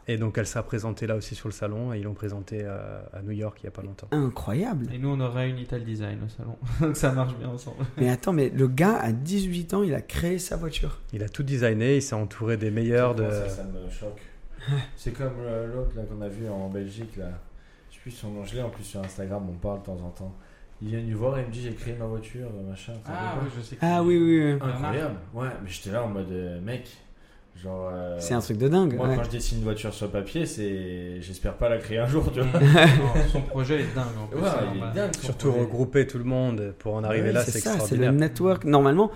Et 0.07 0.17
donc, 0.17 0.37
elle 0.37 0.47
sera 0.47 0.63
présentée 0.63 1.07
là 1.07 1.15
aussi 1.15 1.33
sur 1.35 1.47
le 1.49 1.53
salon. 1.53 1.93
Et 1.93 1.99
ils 1.99 2.03
l'ont 2.03 2.13
présentée 2.13 2.61
euh, 2.63 3.01
à 3.13 3.21
New 3.21 3.31
York 3.31 3.57
il 3.61 3.65
n'y 3.65 3.67
a 3.67 3.71
pas 3.71 3.81
longtemps. 3.81 4.07
Incroyable. 4.11 4.87
Et 4.93 4.97
nous, 4.97 5.09
on 5.09 5.19
aura 5.19 5.45
une 5.45 5.57
Ital 5.59 5.83
Design 5.83 6.19
au 6.25 6.29
salon. 6.29 6.57
Donc 6.81 6.95
ça 6.97 7.11
marche 7.11 7.35
bien 7.35 7.49
ensemble. 7.49 7.85
Mais 7.97 8.09
attends, 8.09 8.33
mais 8.33 8.49
le 8.49 8.67
gars 8.67 8.95
à 8.97 9.11
18 9.11 9.73
ans, 9.73 9.83
il 9.83 9.93
a 9.93 10.01
créé 10.01 10.39
sa 10.39 10.55
voiture. 10.57 10.99
Il 11.13 11.23
a 11.23 11.29
tout 11.29 11.43
designé. 11.43 11.97
Il 11.97 12.01
s'est 12.01 12.15
entouré 12.15 12.55
des 12.57 12.71
meilleurs 12.71 13.15
de. 13.15 13.29
Ça, 13.29 13.47
ça 13.49 13.63
me 13.63 13.89
choque. 13.89 14.21
C'est 14.95 15.11
comme 15.11 15.33
euh, 15.41 15.73
l'autre 15.73 15.91
là 15.95 16.03
qu'on 16.03 16.21
a 16.21 16.29
vu 16.29 16.47
en 16.49 16.69
Belgique 16.69 17.15
là. 17.17 17.29
Plus 18.03 18.11
son 18.11 18.29
nom, 18.31 18.43
je 18.43 18.55
l'ai 18.55 18.61
en 18.61 18.69
plus 18.69 18.83
sur 18.83 18.99
Instagram, 18.99 19.43
on 19.49 19.53
parle 19.53 19.79
de 19.79 19.85
temps 19.85 19.97
en 20.05 20.09
temps. 20.09 20.33
Il 20.81 20.89
vient 20.89 20.99
nous 21.01 21.17
voir 21.17 21.37
et 21.37 21.41
il 21.43 21.47
me 21.47 21.51
dit 21.53 21.61
j'ai 21.63 21.73
créé 21.73 21.95
ma 21.97 22.05
voiture, 22.05 22.47
machin. 22.69 22.91
Ah 23.05 23.35
sais 23.35 23.39
oui, 23.45 23.51
je 23.57 23.61
sais. 23.61 23.77
Ah 23.81 24.03
oui, 24.03 24.17
oui, 24.17 24.43
oui. 24.53 24.59
Incroyable. 24.61 25.15
Ouais, 25.33 25.47
mais 25.63 25.69
j'étais 25.69 25.91
là 25.91 26.03
en 26.03 26.09
mode 26.09 26.29
euh, 26.31 26.59
mec, 26.59 26.89
Genre. 27.63 27.89
euh, 27.93 28.17
C'est 28.19 28.33
un 28.33 28.41
truc 28.41 28.57
de 28.57 28.67
dingue. 28.67 28.95
Moi, 28.95 29.07
ouais. 29.07 29.15
quand 29.15 29.23
je 29.23 29.29
dessine 29.29 29.59
une 29.59 29.63
voiture 29.63 29.93
sur 29.93 30.11
papier, 30.11 30.45
c'est. 30.45 31.21
J'espère 31.21 31.53
pas 31.53 31.69
la 31.69 31.77
créer 31.77 31.99
un 31.99 32.07
jour, 32.07 32.29
tu 32.33 32.41
vois. 32.41 32.59
Non, 32.61 33.29
son 33.31 33.41
projet 33.41 33.81
est 33.81 33.95
dingue 33.95 34.05
en 34.21 34.27
plus. 34.27 34.41
Ouais, 34.41 34.47
alors, 34.49 34.73
il 34.75 34.83
est 34.83 34.93
dingue. 34.93 35.15
son 35.15 35.21
Surtout 35.21 35.49
projet. 35.51 35.63
regrouper 35.65 36.07
tout 36.07 36.17
le 36.17 36.23
monde 36.25 36.73
pour 36.79 36.95
en 36.95 37.03
arriver 37.05 37.27
Ouais, 37.27 37.31
là, 37.33 37.43
c'est 37.45 37.51
c'est 37.51 37.59
ça, 37.59 37.79
c'est 37.79 37.95
le 37.95 38.11
network. 38.11 38.65
Normalement, 38.65 39.11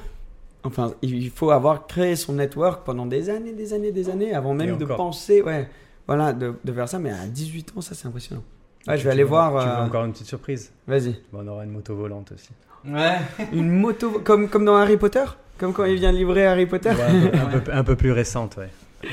enfin, 0.64 0.94
il 1.02 1.30
faut 1.32 1.52
avoir 1.52 1.88
créé 1.88 2.16
son 2.16 2.34
network 2.34 2.86
pendant 2.86 3.06
des 3.06 3.30
années, 3.30 3.52
des 3.54 3.74
années, 3.74 3.92
des 3.92 4.10
années, 4.10 4.34
avant 4.34 4.54
même 4.54 4.76
Et 4.76 4.78
de 4.78 4.86
encore. 4.86 4.96
penser, 4.98 5.42
ouais, 5.42 5.68
voilà, 6.06 6.32
de, 6.32 6.54
de 6.64 6.72
faire 6.72 6.88
ça. 6.88 7.00
Mais 7.00 7.10
à 7.12 7.26
18 7.26 7.74
ans, 7.76 7.82
ça, 7.82 7.94
c'est 7.96 8.08
impressionnant. 8.08 8.44
Ouais, 8.88 8.96
Tu- 8.96 9.00
je 9.02 9.06
vais 9.06 9.12
aller 9.12 9.24
voir. 9.24 9.62
Tu 9.62 9.68
veux 9.70 9.74
euh, 9.76 9.86
encore 9.86 10.06
une 10.06 10.12
petite 10.14 10.28
surprise 10.28 10.72
Vas-y. 10.88 11.16
Bon, 11.32 11.40
On 11.44 11.48
aura 11.48 11.64
une 11.64 11.72
moto 11.72 11.96
volante 11.96 12.32
aussi. 12.34 12.50
Ouais. 12.88 13.18
Une 13.54 13.70
moto, 13.72 14.22
comme, 14.24 14.48
comme 14.50 14.64
dans 14.66 14.76
Harry 14.78 14.98
Potter? 14.98 15.26
Comme 15.58 15.74
quand 15.74 15.86
il 15.86 15.96
vient 15.96 16.14
de 16.14 16.18
livrer 16.18 16.46
Harry 16.46 16.66
Potter? 16.68 16.92
Ouais, 16.92 17.38
un, 17.38 17.46
peu, 17.46 17.58
un 17.58 17.60
peu- 17.60 17.74
un 17.74 17.84
peu 17.84 17.96
plus 17.96 18.12
récente, 18.12 18.56
ouais. 18.58 18.70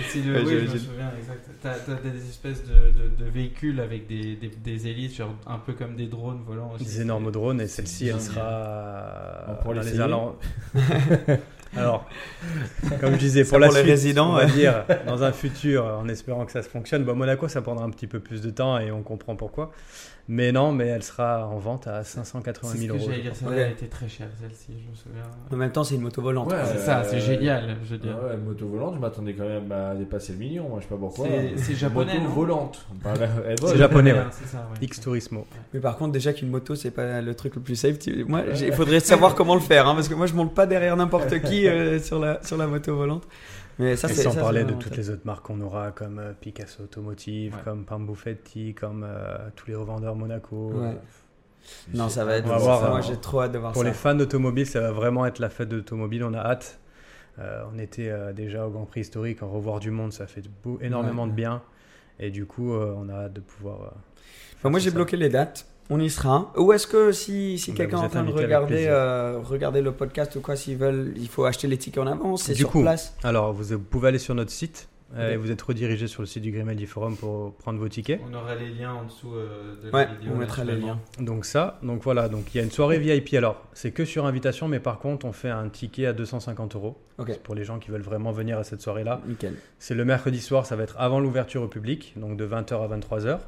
C'est 0.08 0.20
le, 0.20 0.34
Ouais, 0.34 0.40
oui, 0.40 0.46
je 0.48 0.54
me 0.54 0.60
j'imagine. 0.60 0.78
souviens, 0.78 1.10
exact. 1.18 1.40
T'as, 1.62 1.74
t'as 1.74 2.08
des 2.08 2.28
espèces 2.28 2.62
de, 2.64 2.72
de, 3.20 3.24
de 3.24 3.30
véhicules 3.30 3.80
avec 3.80 4.06
des, 4.06 4.36
des, 4.36 4.48
des 4.48 4.88
hélices, 4.88 5.16
genre 5.16 5.34
un 5.46 5.58
peu 5.58 5.72
comme 5.72 5.94
des 5.96 6.06
drones 6.06 6.40
volants 6.46 6.72
aussi. 6.74 6.84
Des 6.84 7.00
énormes 7.02 7.30
drones 7.30 7.60
et 7.60 7.66
celle-ci, 7.66 8.08
elle 8.08 8.20
sera 8.20 9.44
On 9.48 9.54
pourra 9.62 9.74
dans 9.74 9.80
les 9.82 10.00
allant- 10.00 10.36
Alors, 11.76 12.06
comme 13.00 13.14
je 13.14 13.18
disais, 13.18 13.44
pour 13.44 13.58
la 13.58 13.68
pour 13.68 13.76
les 13.76 13.82
résidents, 13.82 14.30
on 14.30 14.36
va 14.36 14.46
dire, 14.46 14.84
dans 15.06 15.22
un 15.22 15.32
futur, 15.42 15.84
en 15.84 16.08
espérant 16.08 16.44
que 16.44 16.52
ça 16.52 16.62
se 16.62 16.68
fonctionne. 16.68 17.04
Bon, 17.04 17.14
Monaco, 17.14 17.48
ça 17.48 17.62
prendra 17.62 17.84
un 17.84 17.90
petit 17.90 18.06
peu 18.06 18.20
plus 18.20 18.40
de 18.42 18.50
temps 18.50 18.78
et 18.78 18.90
on 18.90 19.02
comprend 19.02 19.36
pourquoi. 19.36 19.72
Mais 20.26 20.52
non, 20.52 20.72
mais 20.72 20.86
elle 20.86 21.02
sera 21.02 21.46
en 21.46 21.58
vente 21.58 21.86
à 21.86 22.02
580 22.02 22.70
C'est 22.70 22.76
ce 22.78 22.82
000 22.82 22.94
que 22.96 22.98
euros. 22.98 23.10
j'allais 23.10 23.22
dire, 23.22 23.36
celle-là 23.36 23.56
elle 23.56 23.72
était 23.72 23.86
très 23.88 24.08
chère, 24.08 24.28
celle-ci, 24.40 24.72
je 24.82 24.90
me 24.90 24.94
souviens. 24.96 25.22
En 25.52 25.56
même 25.56 25.70
temps, 25.70 25.84
c'est 25.84 25.96
une 25.96 26.00
moto 26.00 26.22
volante. 26.22 26.50
Ouais, 26.50 26.58
c'est 26.64 26.78
ça, 26.78 27.04
c'est 27.04 27.16
euh, 27.16 27.20
génial, 27.20 27.76
je 27.84 27.90
veux 27.90 27.98
dire. 27.98 28.16
Ouais, 28.24 28.34
moto 28.38 28.66
volante, 28.66 28.94
je 28.94 29.00
m'attendais 29.00 29.34
quand 29.34 29.44
même 29.44 29.70
à 29.70 29.94
dépasser 29.94 30.32
le 30.32 30.38
million, 30.38 30.66
moi 30.68 30.78
je 30.78 30.84
sais 30.84 30.88
pas 30.88 30.96
pourquoi. 30.96 31.26
C'est- 31.56 31.74
japonais, 31.74 32.18
Moto 32.18 32.32
volante. 32.32 32.86
Vole. 33.04 33.28
C'est 33.70 33.76
japonais, 33.76 34.12
ouais. 34.14 34.20
X 34.80 35.00
Turismo. 35.00 35.46
Mais 35.74 35.80
par 35.80 35.96
contre, 35.98 36.12
déjà 36.12 36.32
qu'une 36.32 36.48
moto, 36.48 36.74
c'est 36.74 36.90
pas 36.90 37.20
le 37.20 37.34
truc 37.34 37.56
le 37.56 37.60
plus 37.60 37.76
safe. 37.76 37.98
tu- 37.98 38.24
Moi, 38.24 38.44
il 38.58 38.72
faudrait 38.72 39.00
savoir 39.00 39.34
comment 39.34 39.54
le 39.54 39.60
faire, 39.60 39.86
hein, 39.88 39.94
parce 39.94 40.08
que 40.08 40.14
moi, 40.14 40.24
je 40.26 40.32
monte 40.34 40.54
pas 40.54 40.64
derrière 40.66 40.96
n'importe 40.96 41.38
qui 41.42 41.68
euh, 41.68 41.98
sur, 41.98 42.18
la, 42.18 42.42
sur 42.42 42.56
la 42.56 42.66
moto 42.66 42.96
volante. 42.96 43.24
Mais 43.78 43.96
ça, 43.96 44.08
Et 44.08 44.14
sans 44.14 44.30
ça, 44.32 44.40
parler 44.40 44.64
de 44.64 44.72
toutes 44.74 44.96
les 44.96 45.10
autres 45.10 45.24
marques 45.24 45.44
qu'on 45.46 45.60
aura, 45.60 45.90
comme 45.90 46.18
euh, 46.18 46.32
Picasso 46.40 46.82
Automotive, 46.84 47.54
Ouais. 47.54 47.60
comme 47.64 47.84
Pambuffetti, 47.84 48.74
comme 48.74 49.04
euh, 49.06 49.36
tous 49.56 49.66
les 49.68 49.74
revendeurs 49.74 50.14
Monaco. 50.14 50.70
Ouais. 50.74 50.86
Euh, 50.88 50.92
Non, 51.94 52.08
ça 52.08 52.24
va 52.24 52.36
être. 52.36 52.44
On 52.46 52.50
va 52.50 52.58
voir, 52.58 52.88
moi, 52.90 53.00
j'ai 53.00 53.16
trop 53.16 53.40
hâte 53.40 53.52
de 53.52 53.58
voir 53.58 53.72
Pour 53.72 53.82
ça. 53.82 53.88
les 53.88 53.94
fans 53.94 54.14
d'automobile, 54.14 54.66
ça 54.66 54.80
va 54.80 54.92
vraiment 54.92 55.26
être 55.26 55.38
la 55.40 55.48
fête 55.48 55.68
de 55.68 55.76
l'automobile. 55.76 56.22
On 56.24 56.34
a 56.34 56.38
hâte. 56.40 56.78
Euh, 57.40 57.64
on 57.74 57.78
était 57.80 58.10
euh, 58.10 58.32
déjà 58.32 58.64
au 58.66 58.70
Grand 58.70 58.84
Prix 58.84 59.00
historique, 59.00 59.42
en 59.42 59.48
revoir 59.48 59.80
du 59.80 59.90
monde, 59.90 60.12
ça 60.12 60.26
fait 60.28 60.42
beau- 60.62 60.78
énormément 60.80 61.24
Ouais. 61.24 61.30
de 61.30 61.34
bien. 61.34 61.62
Et 62.20 62.30
du 62.30 62.46
coup, 62.46 62.72
euh, 62.74 62.94
on 62.96 63.08
a 63.08 63.24
hâte 63.24 63.32
de 63.32 63.40
pouvoir. 63.40 63.80
euh, 63.82 63.86
Enfin, 64.56 64.70
moi, 64.70 64.78
j'ai 64.78 64.92
bloqué 64.92 65.16
les 65.16 65.28
dates. 65.30 65.66
On 65.90 66.00
y 66.00 66.08
sera. 66.10 66.52
Ou 66.56 66.72
est-ce 66.72 66.86
que 66.86 67.12
si, 67.12 67.58
si 67.58 67.74
quelqu'un 67.74 68.00
est 68.02 68.06
en 68.06 68.08
train 68.08 68.22
de 68.24 68.32
regarder, 68.32 68.86
euh, 68.88 69.38
regarder 69.42 69.82
le 69.82 69.92
podcast 69.92 70.34
ou 70.36 70.40
quoi, 70.40 70.56
s'ils 70.56 70.76
veulent, 70.78 71.12
il 71.16 71.28
faut 71.28 71.44
acheter 71.44 71.66
les 71.68 71.76
tickets 71.76 72.02
en 72.02 72.06
avance, 72.06 72.44
c'est 72.44 72.52
Du 72.54 72.60
sur 72.60 72.70
coup, 72.70 72.80
place. 72.82 73.14
Alors, 73.22 73.52
vous, 73.52 73.64
vous 73.76 73.78
pouvez 73.78 74.08
aller 74.08 74.18
sur 74.18 74.34
notre 74.34 74.50
site 74.50 74.88
euh, 75.16 75.32
et 75.32 75.36
vous 75.36 75.50
êtes 75.50 75.60
redirigé 75.62 76.06
sur 76.08 76.22
le 76.22 76.26
site 76.26 76.42
du 76.42 76.50
Grimaldi 76.50 76.86
Forum 76.86 77.16
pour 77.16 77.52
prendre 77.56 77.78
vos 77.78 77.88
tickets. 77.88 78.18
On 78.28 78.34
aura 78.34 78.54
les 78.54 78.70
liens 78.70 78.94
en 78.94 79.04
dessous 79.04 79.34
euh, 79.34 79.76
de 79.84 79.90
Ouais, 79.90 80.06
la 80.06 80.14
vidéo. 80.14 80.32
on 80.34 80.38
mettra 80.38 80.64
les 80.64 80.76
liens. 80.76 80.98
Donc 81.20 81.44
ça, 81.44 81.78
donc 81.82 82.02
voilà, 82.02 82.28
donc 82.30 82.52
il 82.54 82.58
y 82.58 82.60
a 82.60 82.64
une 82.64 82.70
soirée 82.72 82.98
VIP. 82.98 83.34
Alors, 83.34 83.62
c'est 83.74 83.90
que 83.92 84.04
sur 84.06 84.24
invitation, 84.26 84.66
mais 84.66 84.80
par 84.80 84.98
contre, 84.98 85.26
on 85.26 85.32
fait 85.32 85.50
un 85.50 85.68
ticket 85.68 86.06
à 86.06 86.12
250 86.14 86.74
euros 86.76 86.96
pour 87.44 87.54
les 87.54 87.62
gens 87.64 87.78
qui 87.78 87.90
veulent 87.90 88.00
vraiment 88.02 88.32
venir 88.32 88.58
à 88.58 88.64
cette 88.64 88.80
soirée-là. 88.80 89.20
nickel. 89.28 89.54
C'est 89.78 89.94
le 89.94 90.04
mercredi 90.06 90.40
soir, 90.40 90.64
ça 90.66 90.74
va 90.76 90.82
être 90.82 90.96
avant 90.98 91.20
l'ouverture 91.20 91.62
au 91.62 91.68
public, 91.68 92.14
donc 92.16 92.36
de 92.38 92.46
20h 92.46 92.72
à 92.82 92.96
23h. 92.96 93.38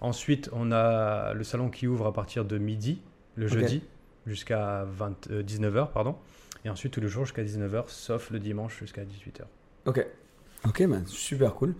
Ensuite, 0.00 0.50
on 0.52 0.72
a 0.72 1.32
le 1.32 1.44
salon 1.44 1.70
qui 1.70 1.86
ouvre 1.86 2.06
à 2.06 2.12
partir 2.12 2.44
de 2.44 2.58
midi, 2.58 3.00
le 3.34 3.48
jeudi, 3.48 3.82
jusqu'à 4.26 4.84
20 4.84 5.28
euh, 5.30 5.42
19h, 5.42 5.92
pardon. 5.92 6.16
Et 6.64 6.70
ensuite, 6.70 6.92
tous 6.92 7.00
les 7.00 7.08
jours 7.08 7.24
jusqu'à 7.24 7.44
19h, 7.44 7.84
sauf 7.88 8.30
le 8.30 8.38
dimanche 8.38 8.78
jusqu'à 8.78 9.02
18h. 9.02 9.42
Ok. 9.86 10.04
Ok, 10.66 10.86
bah, 10.86 10.98
super 11.06 11.54
cool. 11.54 11.74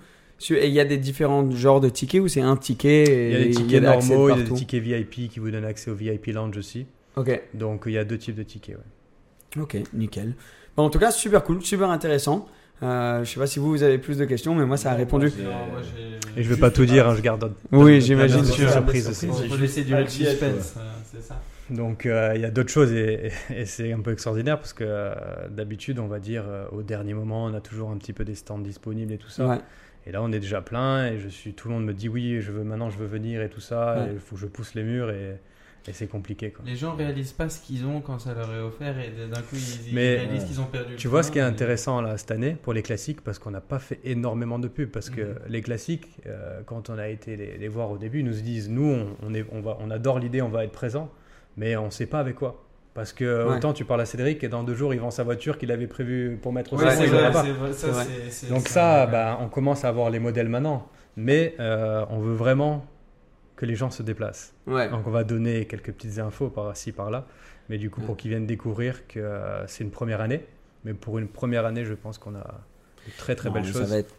Et 0.50 0.68
il 0.68 0.72
y 0.72 0.80
a 0.80 0.84
des 0.84 0.98
différents 0.98 1.50
genres 1.50 1.80
de 1.80 1.88
tickets 1.88 2.20
ou 2.20 2.28
c'est 2.28 2.42
un 2.42 2.56
ticket 2.56 3.04
et 3.04 3.30
Il 3.30 3.32
y 3.32 3.36
a 3.36 3.44
des 3.44 3.50
tickets 3.50 3.82
normaux, 3.82 4.28
il 4.28 4.38
y 4.38 4.40
a 4.40 4.44
des 4.44 4.52
tickets 4.52 4.82
VIP 4.82 5.30
qui 5.30 5.40
vous 5.40 5.50
donnent 5.50 5.64
accès 5.64 5.90
au 5.90 5.94
VIP 5.94 6.26
Lounge 6.26 6.56
aussi. 6.56 6.86
Ok, 7.16 7.42
Donc, 7.54 7.84
il 7.86 7.92
y 7.92 7.98
a 7.98 8.04
deux 8.04 8.18
types 8.18 8.34
de 8.34 8.42
tickets. 8.42 8.76
ouais. 8.76 9.62
ok, 9.62 9.78
nickel. 9.94 10.34
Bon, 10.76 10.84
en 10.84 10.90
tout 10.90 10.98
cas, 10.98 11.10
super 11.10 11.42
cool, 11.42 11.62
super 11.62 11.88
intéressant. 11.90 12.46
Euh, 12.83 13.24
je 13.24 13.31
sais 13.31 13.41
pas 13.41 13.47
si 13.47 13.59
vous, 13.59 13.70
vous 13.70 13.83
avez 13.83 13.99
plus 13.99 14.18
de 14.18 14.24
questions, 14.27 14.55
mais 14.55 14.66
moi, 14.66 14.77
ça 14.77 14.93
a 14.93 14.95
répondu. 14.95 15.33
Et 16.37 16.43
je 16.43 16.49
vais 16.53 16.61
pas 16.61 16.70
tout 16.70 16.85
dire, 16.85 17.09
hein, 17.09 17.14
je 17.16 17.22
garde. 17.22 17.53
Oui, 17.72 18.01
j'imagine. 18.01 18.45
Sûr, 18.45 18.70
Surprise, 18.70 19.09
aussi. 19.09 19.27
Peut 19.29 19.33
juste 19.45 19.61
laisser 19.61 19.85
durer 19.85 20.03
le 20.05 20.09
suspense, 20.11 20.74
euh, 20.77 20.81
c'est 21.11 21.22
ça. 21.22 21.41
Donc 21.68 22.07
euh, 22.07 22.31
il 22.37 22.41
y 22.43 22.45
a 22.45 22.51
d'autres 22.53 22.70
choses 22.70 22.93
et, 22.93 23.33
et 23.51 23.64
c'est 23.66 23.93
un 23.93 23.99
peu 23.99 24.12
extraordinaire 24.12 24.57
parce 24.57 24.72
que 24.72 24.85
euh, 24.87 25.14
d'habitude 25.51 25.99
on 25.99 26.07
va 26.07 26.20
dire 26.20 26.45
euh, 26.47 26.64
au 26.70 26.85
dernier 26.85 27.12
moment 27.12 27.47
on 27.47 27.55
a 27.55 27.61
toujours 27.61 27.91
un 27.91 27.97
petit 27.97 28.12
peu 28.12 28.24
des 28.24 28.37
stands 28.37 28.61
disponibles 28.61 29.12
et 29.12 29.18
tout 29.18 29.31
ça. 29.31 29.49
Ouais. 29.49 29.59
Et 30.07 30.12
là 30.12 30.22
on 30.22 30.31
est 30.31 30.39
déjà 30.39 30.61
plein 30.62 31.07
et 31.09 31.18
je 31.18 31.27
suis 31.29 31.55
tout 31.55 31.66
le 31.66 31.74
monde 31.74 31.85
me 31.85 31.93
dit 31.93 32.09
oui 32.09 32.41
je 32.41 32.53
veux 32.53 32.62
maintenant 32.62 32.89
je 32.89 32.99
veux 32.99 33.07
venir 33.07 33.43
et 33.43 33.49
tout 33.49 33.61
ça 33.61 33.97
Ouais. 33.99 34.11
il 34.12 34.20
faut 34.20 34.37
que 34.37 34.43
je 34.43 34.47
pousse 34.47 34.77
les 34.77 34.85
murs 34.85 35.11
et, 35.11 35.35
et 35.89 35.93
c'est 35.93 36.07
compliqué 36.09 36.51
quoi. 36.51 36.64
Les 36.66 36.76
gens 36.76 36.95
réalisent 36.97 37.32
pas 37.32 37.49
ce 37.49 37.61
qu'ils 37.61 37.84
ont 37.87 38.01
quand 38.01 38.18
ça 38.18 38.34
leur 38.34 38.53
est 38.53 38.61
offert 38.61 38.99
et 38.99 39.11
d'un 39.28 39.41
coup 39.41 39.55
ils, 39.55 39.89
ils 39.91 39.95
Mais, 39.95 40.16
réalisent 40.16 40.43
euh, 40.43 40.47
qu'ils 40.47 40.61
ont 40.61 40.64
perdu. 40.66 40.93
le 40.93 40.97
Tu 40.97 41.07
vois 41.09 41.22
ce 41.22 41.30
qui 41.30 41.39
est 41.39 41.43
intéressant 41.43 42.01
là 42.01 42.16
cette 42.18 42.30
année 42.32 42.57
pour 42.61 42.72
les 42.72 42.82
classiques 42.82 43.20
parce 43.22 43.39
qu'on 43.39 43.51
n'a 43.53 43.61
pas 43.61 43.78
fait 43.78 44.01
énormément 44.05 44.59
de 44.59 44.68
pubs 44.68 44.91
parce 44.91 45.11
que 45.11 45.20
Mhm. 45.20 45.34
les 45.49 45.62
classiques 45.62 46.09
euh, 46.26 46.61
quand 46.66 46.91
on 46.91 46.99
a 46.99 47.09
été 47.09 47.37
les, 47.37 47.57
les 47.59 47.68
voir 47.68 47.91
au 47.91 47.99
début 47.99 48.20
ils 48.20 48.24
nous 48.26 48.32
disent 48.32 48.68
nous 48.68 48.84
on, 48.91 49.16
on 49.26 49.34
est 49.34 49.45
on 49.53 49.61
va 49.61 49.76
on 49.80 49.91
adore 49.91 50.18
l'idée 50.18 50.43
on 50.43 50.49
va 50.49 50.64
être 50.64 50.72
présent 50.72 51.11
mais 51.57 51.76
on 51.76 51.91
sait 51.91 52.07
pas 52.07 52.18
avec 52.20 52.34
quoi 52.37 52.62
parce 52.95 53.12
que 53.12 53.24
Ouais. 53.47 53.57
autant 53.57 53.72
tu 53.72 53.84
parles 53.84 54.01
à 54.01 54.07
Cédric 54.07 54.43
et 54.43 54.49
dans 54.49 54.62
deux 54.64 54.74
jours 54.74 54.93
il 54.95 55.01
vend 55.01 55.11
sa 55.11 55.22
voiture 55.22 55.59
qu'il 55.59 55.70
avait 55.70 55.87
prévu 55.87 56.39
pour 56.41 56.53
mettre 56.53 56.72
au 56.72 56.78
Ouais, 56.78 56.91
salon, 56.91 57.11
vrai, 57.30 57.53
vrai, 57.53 57.72
ça, 57.72 58.49
donc 58.49 58.68
ça 58.68 59.07
bah, 59.07 59.39
on 59.41 59.49
commence 59.49 59.84
à 59.84 59.89
avoir 59.89 60.11
les 60.11 60.18
modèles 60.18 60.49
maintenant 60.49 60.89
mais 61.16 61.55
euh, 61.61 62.05
on 62.11 62.18
veut 62.18 62.34
vraiment 62.34 62.84
que 63.57 63.66
les 63.66 63.74
gens 63.74 63.90
se 63.90 64.02
déplacent 64.02 64.54
Ouais. 64.66 64.88
donc 64.90 65.07
on 65.07 65.11
va 65.11 65.24
donner 65.24 65.64
quelques 65.66 65.92
petites 65.92 66.18
infos 66.18 66.48
par-ci 66.48 66.92
par-là 66.92 67.26
mais 67.68 67.78
du 67.78 67.90
coup 67.90 68.00
pour 68.02 68.16
qu'ils 68.16 68.30
viennent 68.30 68.46
découvrir 68.46 69.07
que 69.09 69.18
euh, 69.18 69.66
c'est 69.66 69.82
une 69.84 69.90
première 69.90 70.20
année 70.20 70.44
mais 70.84 70.92
pour 70.94 71.18
une 71.18 71.26
première 71.28 71.64
année 71.66 71.84
je 71.84 71.94
pense 71.94 72.18
qu'on 72.18 72.34
a 72.34 72.61
de 73.07 73.12
très 73.18 73.34
très 73.34 73.48
Non, 73.48 73.54
belles 73.54 73.64
choses 73.66 73.88
va 73.90 73.98
être- 73.98 74.14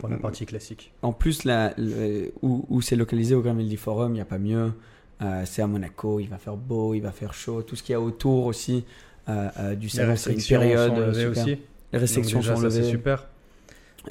pour 0.00 0.08
la 0.10 0.18
partie 0.18 0.44
classique 0.44 0.92
En 1.00 1.14
plus, 1.14 1.44
là, 1.44 1.72
le- 1.78 2.30
où, 2.42 2.66
où 2.68 2.82
c'est 2.82 2.94
localisé 2.94 3.34
au 3.34 3.40
Grimaldi 3.40 3.78
Forum, 3.78 4.10
il 4.12 4.14
n'y 4.16 4.20
a 4.20 4.26
pas 4.26 4.36
mieux. 4.36 4.74
Euh, 5.22 5.42
c'est 5.46 5.62
à 5.62 5.66
Monaco, 5.66 6.20
il 6.20 6.28
va 6.28 6.36
faire 6.36 6.58
beau, 6.58 6.92
il 6.92 7.00
va 7.00 7.10
faire 7.10 7.32
chaud. 7.32 7.62
Tout 7.62 7.74
ce 7.74 7.82
qu'il 7.82 7.94
y 7.94 7.96
a 7.96 8.00
autour 8.00 8.44
aussi 8.44 8.84
euh, 9.30 9.74
du 9.74 9.88
salon, 9.88 10.14
c'est 10.14 10.34
une 10.34 10.42
période 10.42 10.90
sont 10.90 11.00
levées 11.00 11.26
aussi 11.28 11.58
Les 11.94 11.98
restrictions 11.98 12.40
déjà, 12.40 12.54
sont 12.56 12.60
ça, 12.60 12.70
c'est 12.70 12.80
levées. 12.80 12.90
super 12.90 13.28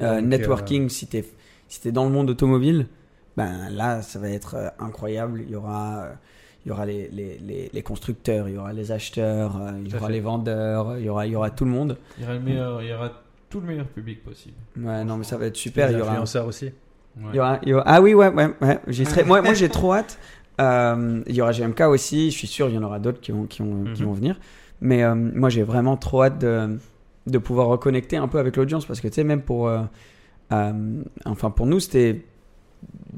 Donc, 0.01 0.21
networking, 0.25 0.89
si 0.89 1.05
tu 1.05 1.17
es, 1.17 1.25
si 1.67 1.79
t'es 1.81 1.91
dans 1.91 2.05
le 2.05 2.11
monde 2.11 2.31
automobile, 2.31 2.87
ben 3.37 3.69
là, 3.69 4.01
ça 4.01 4.19
va 4.19 4.29
être 4.29 4.55
euh, 4.55 4.67
incroyable. 4.79 5.41
Il 5.45 5.51
y 5.51 5.55
aura, 5.55 5.99
euh, 6.03 6.13
il 6.65 6.69
y 6.69 6.71
aura 6.71 6.85
les, 6.85 7.07
les, 7.09 7.37
les, 7.37 7.69
les 7.71 7.81
constructeurs, 7.83 8.49
il 8.49 8.55
y 8.55 8.57
aura 8.57 8.73
les 8.73 8.91
acheteurs, 8.91 9.55
euh, 9.61 9.71
il 9.85 9.91
y 9.91 9.95
aura 9.95 10.07
fait. 10.07 10.13
les 10.13 10.19
vendeurs, 10.21 10.97
il 10.97 11.05
y 11.05 11.09
aura, 11.09 11.25
il 11.27 11.33
y 11.33 11.35
aura 11.35 11.49
tout 11.51 11.63
le 11.65 11.71
monde. 11.71 11.97
Il 12.17 12.23
y 12.23 12.25
aura 12.25 12.33
le 12.33 12.39
meilleur, 12.41 12.81
il 12.81 12.89
y 12.89 12.93
aura 12.93 13.11
tout 13.49 13.59
le 13.61 13.67
meilleur 13.67 13.85
public 13.87 14.23
possible. 14.23 14.55
Ouais, 14.77 15.03
non, 15.05 15.17
mais 15.17 15.23
ça 15.23 15.37
va 15.37 15.45
être 15.45 15.55
super. 15.55 15.87
les 15.87 15.93
Il 15.93 15.99
y 15.99 16.01
aura, 16.01 16.11
influenceurs 16.11 16.47
aussi 16.47 16.65
Ouais. 16.65 17.23
il 17.33 17.35
y 17.37 17.39
aura- 17.39 17.59
il 17.63 17.69
y 17.69 17.73
aura- 17.73 17.83
ah 17.87 18.01
oui, 18.01 18.13
ouais, 18.13 18.27
ouais, 18.27 18.49
ouais. 18.61 18.79
J'y 18.87 19.05
serai. 19.05 19.23
moi, 19.23 19.41
moi 19.41 19.53
j'ai 19.55 19.69
trop 19.69 19.93
hâte. 19.93 20.19
Euh, 20.61 21.23
il 21.27 21.35
y 21.35 21.41
aura 21.41 21.51
GMK 21.51 21.81
aussi. 21.87 22.29
Je 22.31 22.37
suis 22.37 22.47
sûr, 22.47 22.67
il 22.69 22.75
y 22.75 22.77
en 22.77 22.83
aura 22.83 22.99
d'autres 22.99 23.21
qui 23.21 23.31
vont, 23.31 23.45
qui, 23.45 23.61
vont, 23.63 23.85
qui 23.93 24.01
Mhm. 24.01 24.07
vont 24.07 24.13
venir. 24.13 24.39
Mais 24.81 25.03
euh, 25.03 25.15
moi, 25.15 25.49
j'ai 25.49 25.63
vraiment 25.63 25.97
trop 25.97 26.23
hâte 26.23 26.37
de, 26.39 26.77
de 27.25 27.37
pouvoir 27.39 27.67
reconnecter 27.67 28.17
un 28.17 28.27
peu 28.27 28.37
avec 28.39 28.55
l'audience 28.55 28.85
parce 28.85 29.01
que 29.01 29.07
tu 29.07 29.15
sais, 29.15 29.23
même 29.23 29.41
pour, 29.41 29.67
euh, 29.67 29.81
euh, 30.51 31.01
enfin 31.25 31.49
pour 31.51 31.65
nous, 31.65 31.79
c'était 31.79 32.23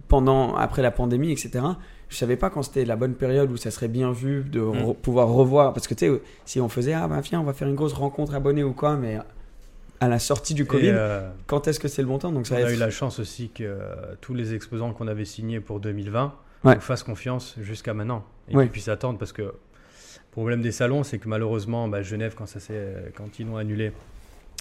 pendant, 0.08 0.56
après 0.56 0.82
la 0.82 0.92
pandémie, 0.92 1.32
etc. 1.32 1.64
Je 2.10 2.16
savais 2.18 2.36
pas 2.38 2.50
quand 2.50 2.64
c'était 2.64 2.86
la 2.86 2.96
bonne 2.96 3.14
période 3.14 3.52
où 3.52 3.58
ça 3.58 3.70
serait 3.72 3.88
bien 3.88 4.12
vu 4.12 4.44
de 4.44 4.60
re- 4.62 4.96
pouvoir 4.96 5.28
revoir. 5.28 5.74
Parce 5.74 5.88
que 5.88 5.94
tu 5.94 6.08
sais, 6.08 6.22
si 6.46 6.60
on 6.60 6.70
faisait, 6.70 6.94
ah 6.94 7.08
bah 7.08 7.22
viens, 7.22 7.40
on 7.40 7.44
va 7.44 7.54
faire 7.54 7.68
une 7.68 7.76
grosse 7.76 7.94
rencontre 7.94 8.34
abonnée 8.34 8.64
ou 8.64 8.74
quoi, 8.74 8.96
mais 8.96 9.20
à 10.00 10.08
la 10.08 10.18
sortie 10.18 10.54
du 10.56 10.66
Covid, 10.66 10.90
euh, 10.94 11.30
quand 11.46 11.68
est-ce 11.68 11.80
que 11.80 11.88
c'est 11.88 12.02
le 12.02 12.08
bon 12.08 12.18
temps? 12.18 12.32
Donc 12.32 12.48
ça 12.48 12.56
on 12.56 12.58
a 12.58 12.62
être- 12.62 12.72
eu 12.72 12.78
la 12.78 12.90
chance 12.90 13.20
aussi 13.20 13.50
que 13.50 13.64
euh, 13.64 14.16
tous 14.22 14.34
les 14.34 14.54
exposants 14.56 14.92
qu'on 14.94 15.08
avait 15.08 15.26
signés 15.26 15.60
pour 15.60 15.80
2020 15.80 16.34
Ouais. 16.66 16.76
nous 16.76 16.82
fassent 16.82 17.04
confiance 17.04 17.56
jusqu'à 17.62 17.94
maintenant 17.94 18.26
et 18.50 18.56
Ouais. 18.56 18.64
qu'ils 18.64 18.72
puissent 18.72 18.90
attendre 18.90 19.18
parce 19.18 19.32
que 19.32 19.44
le 19.44 19.52
problème 20.32 20.62
des 20.62 20.74
salons 20.74 21.04
c'est 21.04 21.18
que 21.18 21.30
malheureusement 21.30 21.88
bah, 21.88 22.02
Genève 22.02 22.34
quand, 22.38 22.48
ça 22.48 22.60
quand 23.16 23.40
ils 23.40 23.48
l'ont 23.48 23.56
annulé 23.56 23.94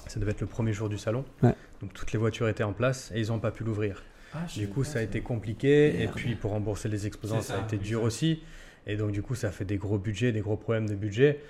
ça 0.06 0.20
devait 0.20 0.30
être 0.30 0.40
le 0.40 0.46
premier 0.46 0.72
jour 0.72 0.88
du 0.88 0.96
salon 0.96 1.24
Ouais. 1.42 1.54
donc 1.82 1.92
toutes 1.94 2.12
les 2.12 2.18
voitures 2.20 2.48
étaient 2.48 2.62
en 2.62 2.72
place 2.72 3.10
et 3.16 3.20
ils 3.20 3.28
n'ont 3.30 3.40
pas 3.40 3.50
pu 3.50 3.64
l'ouvrir 3.64 4.04
Ah, 4.34 4.46
du 4.54 4.68
coup 4.68 4.84
ça 4.84 4.98
a 4.98 5.02
été 5.02 5.20
compliqué 5.20 6.02
et 6.02 6.08
puis 6.08 6.34
pour 6.34 6.50
rembourser 6.50 6.88
les 6.88 7.06
exposants 7.06 7.40
ça, 7.40 7.58
a 7.60 7.62
été 7.64 7.76
dur 7.78 8.02
aussi 8.02 8.42
et 8.86 8.96
donc 8.96 9.12
du 9.12 9.22
coup 9.22 9.34
ça 9.34 9.50
fait 9.50 9.64
des 9.64 9.76
gros 9.78 9.98
budgets 9.98 10.32
des 10.32 10.40
gros 10.40 10.56
problèmes 10.56 10.88
de 10.88 10.94
budget 10.94 11.40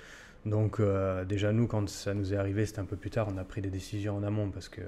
Donc 0.45 0.79
euh, 0.79 1.25
déjà 1.25 1.51
nous, 1.51 1.67
quand 1.67 1.89
ça 1.89 2.13
nous 2.13 2.33
est 2.33 2.37
arrivé, 2.37 2.65
c'était 2.65 2.79
un 2.79 2.85
peu 2.85 2.95
plus 2.95 3.09
tard, 3.09 3.27
on 3.29 3.37
a 3.37 3.43
pris 3.43 3.61
des 3.61 3.69
décisions 3.69 4.15
en 4.15 4.23
amont 4.23 4.49
parce 4.49 4.69
que 4.69 4.79
euh, 4.79 4.85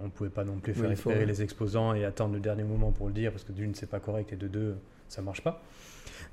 on 0.00 0.04
ne 0.04 0.10
pouvait 0.10 0.28
pas 0.28 0.44
non 0.44 0.58
plus 0.58 0.72
Oui, 0.72 0.78
faire 0.80 0.88
faut- 0.98 1.10
espérer 1.10 1.24
les 1.24 1.40
exposants 1.40 1.94
et 1.94 2.04
attendre 2.04 2.34
le 2.34 2.40
dernier 2.40 2.64
moment 2.64 2.92
pour 2.92 3.06
le 3.06 3.14
dire 3.14 3.30
parce 3.32 3.44
que 3.44 3.52
d'une 3.52 3.74
c'est 3.74 3.88
pas 3.88 4.00
correct 4.00 4.32
et 4.34 4.36
de 4.36 4.46
deux 4.46 4.74
ça 5.08 5.22
marche 5.22 5.40
pas. 5.42 5.62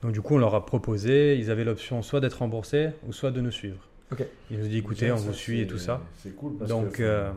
Donc 0.02 0.12
du 0.12 0.22
coup 0.22 0.36
on 0.36 0.40
leur 0.40 0.54
a 0.56 0.66
proposé, 0.66 1.38
ils 1.38 1.50
avaient 1.50 1.64
l'option 1.64 2.02
soit 2.02 2.20
d'être 2.20 2.40
remboursés 2.40 2.90
ou 3.08 3.14
soit 3.14 3.32
de 3.32 3.40
nous 3.40 3.52
suivre. 3.52 3.88
Ok. 4.12 4.26
Ils 4.52 4.58
nous 4.60 4.66
ont 4.66 4.70
dit 4.70 4.78
écoutez 4.80 5.12
on 5.14 5.16
vous 5.16 5.34
suit 5.34 5.62
et 5.62 5.68
tout 5.68 5.78
ça. 5.80 6.02
C'est 6.22 6.36
cool 6.36 6.58
parce 6.58 6.70
Donc 6.70 6.92
que, 6.98 7.04
euh, 7.04 7.30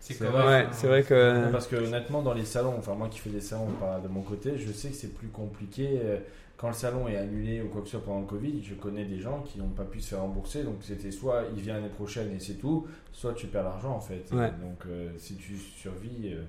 C'est 0.00 0.18
correct. 0.18 0.46
Ouais, 0.46 0.66
c'est 0.72 0.86
vrai 0.86 1.02
que. 1.02 1.50
Parce 1.52 1.66
que 1.66 1.76
honnêtement, 1.76 2.22
dans 2.22 2.32
les 2.34 2.44
salons, 2.44 2.74
enfin 2.78 2.94
moi 2.94 3.08
qui 3.08 3.18
fais 3.18 3.30
des 3.30 3.40
salons 3.40 3.68
pas 3.78 4.00
de 4.00 4.08
mon 4.08 4.22
côté, 4.22 4.56
je 4.56 4.72
sais 4.72 4.88
que 4.88 4.94
c'est 4.96 5.14
plus 5.14 5.28
compliqué. 5.28 6.00
euh, 6.02 6.16
Quand 6.56 6.68
le 6.68 6.74
salon 6.74 7.06
est 7.08 7.16
annulé 7.16 7.62
ou 7.62 7.68
quoi 7.68 7.80
que 7.82 7.86
ce 7.86 7.92
soit 7.92 8.04
pendant 8.04 8.20
le 8.20 8.26
Covid, 8.26 8.62
je 8.62 8.74
connais 8.74 9.04
des 9.04 9.18
gens 9.18 9.42
qui 9.46 9.58
n'ont 9.58 9.68
pas 9.68 9.84
pu 9.84 10.00
se 10.00 10.08
faire 10.10 10.20
rembourser. 10.20 10.62
Donc 10.64 10.76
c'était 10.82 11.10
soit 11.10 11.44
il 11.54 11.62
vient 11.62 11.74
l'année 11.74 11.88
prochaine 11.88 12.30
et 12.34 12.40
c'est 12.40 12.54
tout, 12.54 12.86
soit 13.12 13.34
tu 13.34 13.46
perds 13.46 13.64
l'argent 13.64 13.92
en 13.92 14.00
fait. 14.00 14.24
Ouais. 14.32 14.48
Donc 14.62 14.84
euh, 14.88 15.10
si 15.18 15.36
tu 15.36 15.56
survis. 15.56 16.32
euh, 16.34 16.42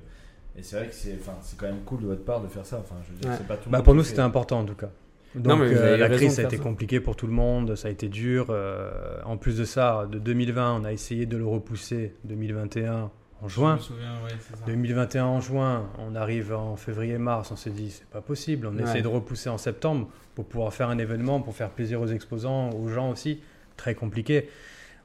et 0.58 0.64
c'est 0.64 0.76
vrai 0.78 0.88
que 0.88 0.93
c'est 0.93 1.16
enfin, 1.20 1.38
c'est 1.41 1.58
quand 1.58 1.68
même 1.68 1.82
cool 1.86 2.02
de 2.02 2.08
votre 2.08 2.26
part 2.26 2.41
de 2.41 2.47
faire 2.49 2.66
ça. 2.66 2.78
Enfin, 2.80 2.95
je 3.08 3.14
veux 3.14 3.20
dire, 3.20 3.30
Ouais. 3.32 3.36
c'est 3.38 3.47
pas 3.47 3.56
tout 3.58 3.70
Bah, 3.70 3.82
pour 3.82 3.95
nous, 3.95 4.04
c'était 4.04 4.20
important 4.20 4.60
en 4.60 4.66
tout 4.66 4.76
cas. 4.76 4.89
Non, 5.34 5.56
Donc, 5.56 5.60
mais 5.62 5.74
euh, 5.78 5.95
la 5.95 6.10
crise, 6.10 6.36
ça 6.36 6.41
a 6.41 6.45
été 6.45 6.58
ça. 6.58 6.64
compliqué 6.64 6.99
pour 6.99 7.16
tout 7.16 7.26
le 7.28 7.32
monde, 7.32 7.76
ça 7.76 7.88
a 7.88 7.91
été 7.91 8.10
dur. 8.10 8.47
euh, 8.49 8.91
en 9.24 9.38
plus 9.38 9.58
de 9.58 9.64
ça, 9.64 10.08
de 10.12 10.20
2020, 10.20 10.82
on 10.82 10.84
a 10.84 10.91
essayé 10.91 11.26
de 11.26 11.38
le 11.38 11.45
repousser 11.47 12.16
2021 12.26 13.12
en 13.41 13.47
Je 13.47 13.53
juin. 13.55 13.75
me 13.75 13.79
souviens, 13.79 14.13
ouais, 14.23 14.31
c'est 14.39 14.55
ça. 14.57 14.63
2021 14.65 15.25
en 15.25 15.41
juin, 15.41 15.87
on 15.99 16.15
arrive 16.15 16.53
en 16.53 16.75
février-mars, 16.75 17.51
on 17.51 17.55
s'est 17.55 17.69
dit 17.71 17.89
c'est 17.91 18.07
pas 18.07 18.21
possible. 18.21 18.67
On 18.67 18.75
Ouais. 18.75 18.83
essaie 18.83 19.01
de 19.01 19.07
repousser 19.07 19.49
en 19.49 19.57
septembre 19.57 20.07
pour 20.35 20.45
pouvoir 20.45 20.73
faire 20.73 20.89
un 20.89 20.97
événement, 20.97 21.41
pour 21.41 21.55
faire 21.55 21.69
plaisir 21.69 21.99
aux 22.01 22.07
exposants, 22.07 22.69
aux 22.71 22.87
gens 22.89 23.09
aussi. 23.11 23.39
Très 23.77 23.95
compliqué. 23.95 24.49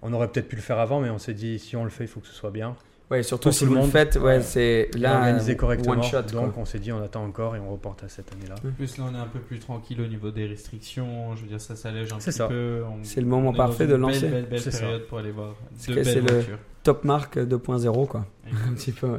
On 0.02 0.12
aurait 0.12 0.28
peut-être 0.28 0.48
pu 0.48 0.56
le 0.56 0.62
faire 0.62 0.78
avant, 0.78 1.00
mais 1.00 1.08
on 1.10 1.18
s'est 1.18 1.34
dit 1.34 1.58
si 1.58 1.76
on 1.76 1.84
le 1.84 1.90
fait, 1.90 2.04
il 2.04 2.08
faut 2.08 2.20
que 2.20 2.26
ce 2.26 2.34
soit 2.34 2.50
bien. 2.50 2.76
Ouais, 3.08 3.22
surtout 3.22 3.52
si 3.52 3.60
tout 3.60 3.64
le 3.66 3.68
vous 3.70 3.74
le 3.76 3.80
monde. 3.82 3.90
faites, 3.92 4.16
ouais, 4.16 4.42
c'est 4.42 4.90
Là, 4.94 5.10
là 5.12 5.18
organisé 5.20 5.52
euh, 5.52 5.54
correctement. 5.54 5.92
One 5.94 6.02
shot, 6.02 6.22
quoi. 6.24 6.42
donc 6.42 6.58
on 6.58 6.64
s'est 6.64 6.80
dit 6.80 6.90
on 6.90 7.00
attend 7.00 7.24
encore 7.24 7.54
et 7.54 7.60
on 7.60 7.70
reporte 7.70 8.02
à 8.02 8.08
cette 8.08 8.32
année-là. 8.32 8.56
En 8.56 8.72
plus, 8.72 8.98
là, 8.98 9.04
on 9.08 9.14
est 9.14 9.18
un 9.18 9.28
peu 9.28 9.38
plus 9.38 9.60
tranquille 9.60 10.00
au 10.00 10.08
niveau 10.08 10.32
des 10.32 10.44
restrictions. 10.46 11.34
Je 11.36 11.42
veux 11.42 11.46
dire, 11.46 11.60
ça 11.60 11.76
s'allège 11.76 12.12
un 12.12 12.18
C'est 12.18 12.32
petit 12.32 12.38
ça. 12.38 12.48
peu. 12.48 12.82
On- 12.84 13.04
C'est 13.04 13.20
le 13.20 13.28
moment 13.28 13.50
on 13.50 13.54
parfait 13.54 13.86
de 13.86 13.94
lancer. 13.94 14.22
Belle, 14.22 14.30
belle, 14.32 14.46
belle 14.46 14.60
C'est 14.60 14.72
ça. 14.72 14.80
période 14.80 15.06
pour 15.06 15.18
aller 15.18 15.30
voir 15.30 15.50
de 15.50 15.94
que 15.94 16.02
c'est 16.02 16.14
belles 16.14 16.24
le- 16.24 16.32
voitures. 16.34 16.58
Top 16.86 17.04
marque 17.04 17.36
2.0 17.38 18.06
quoi. 18.06 18.24
Un 18.68 18.72
petit 18.74 18.92
peu, 18.92 19.08
ouais. 19.08 19.18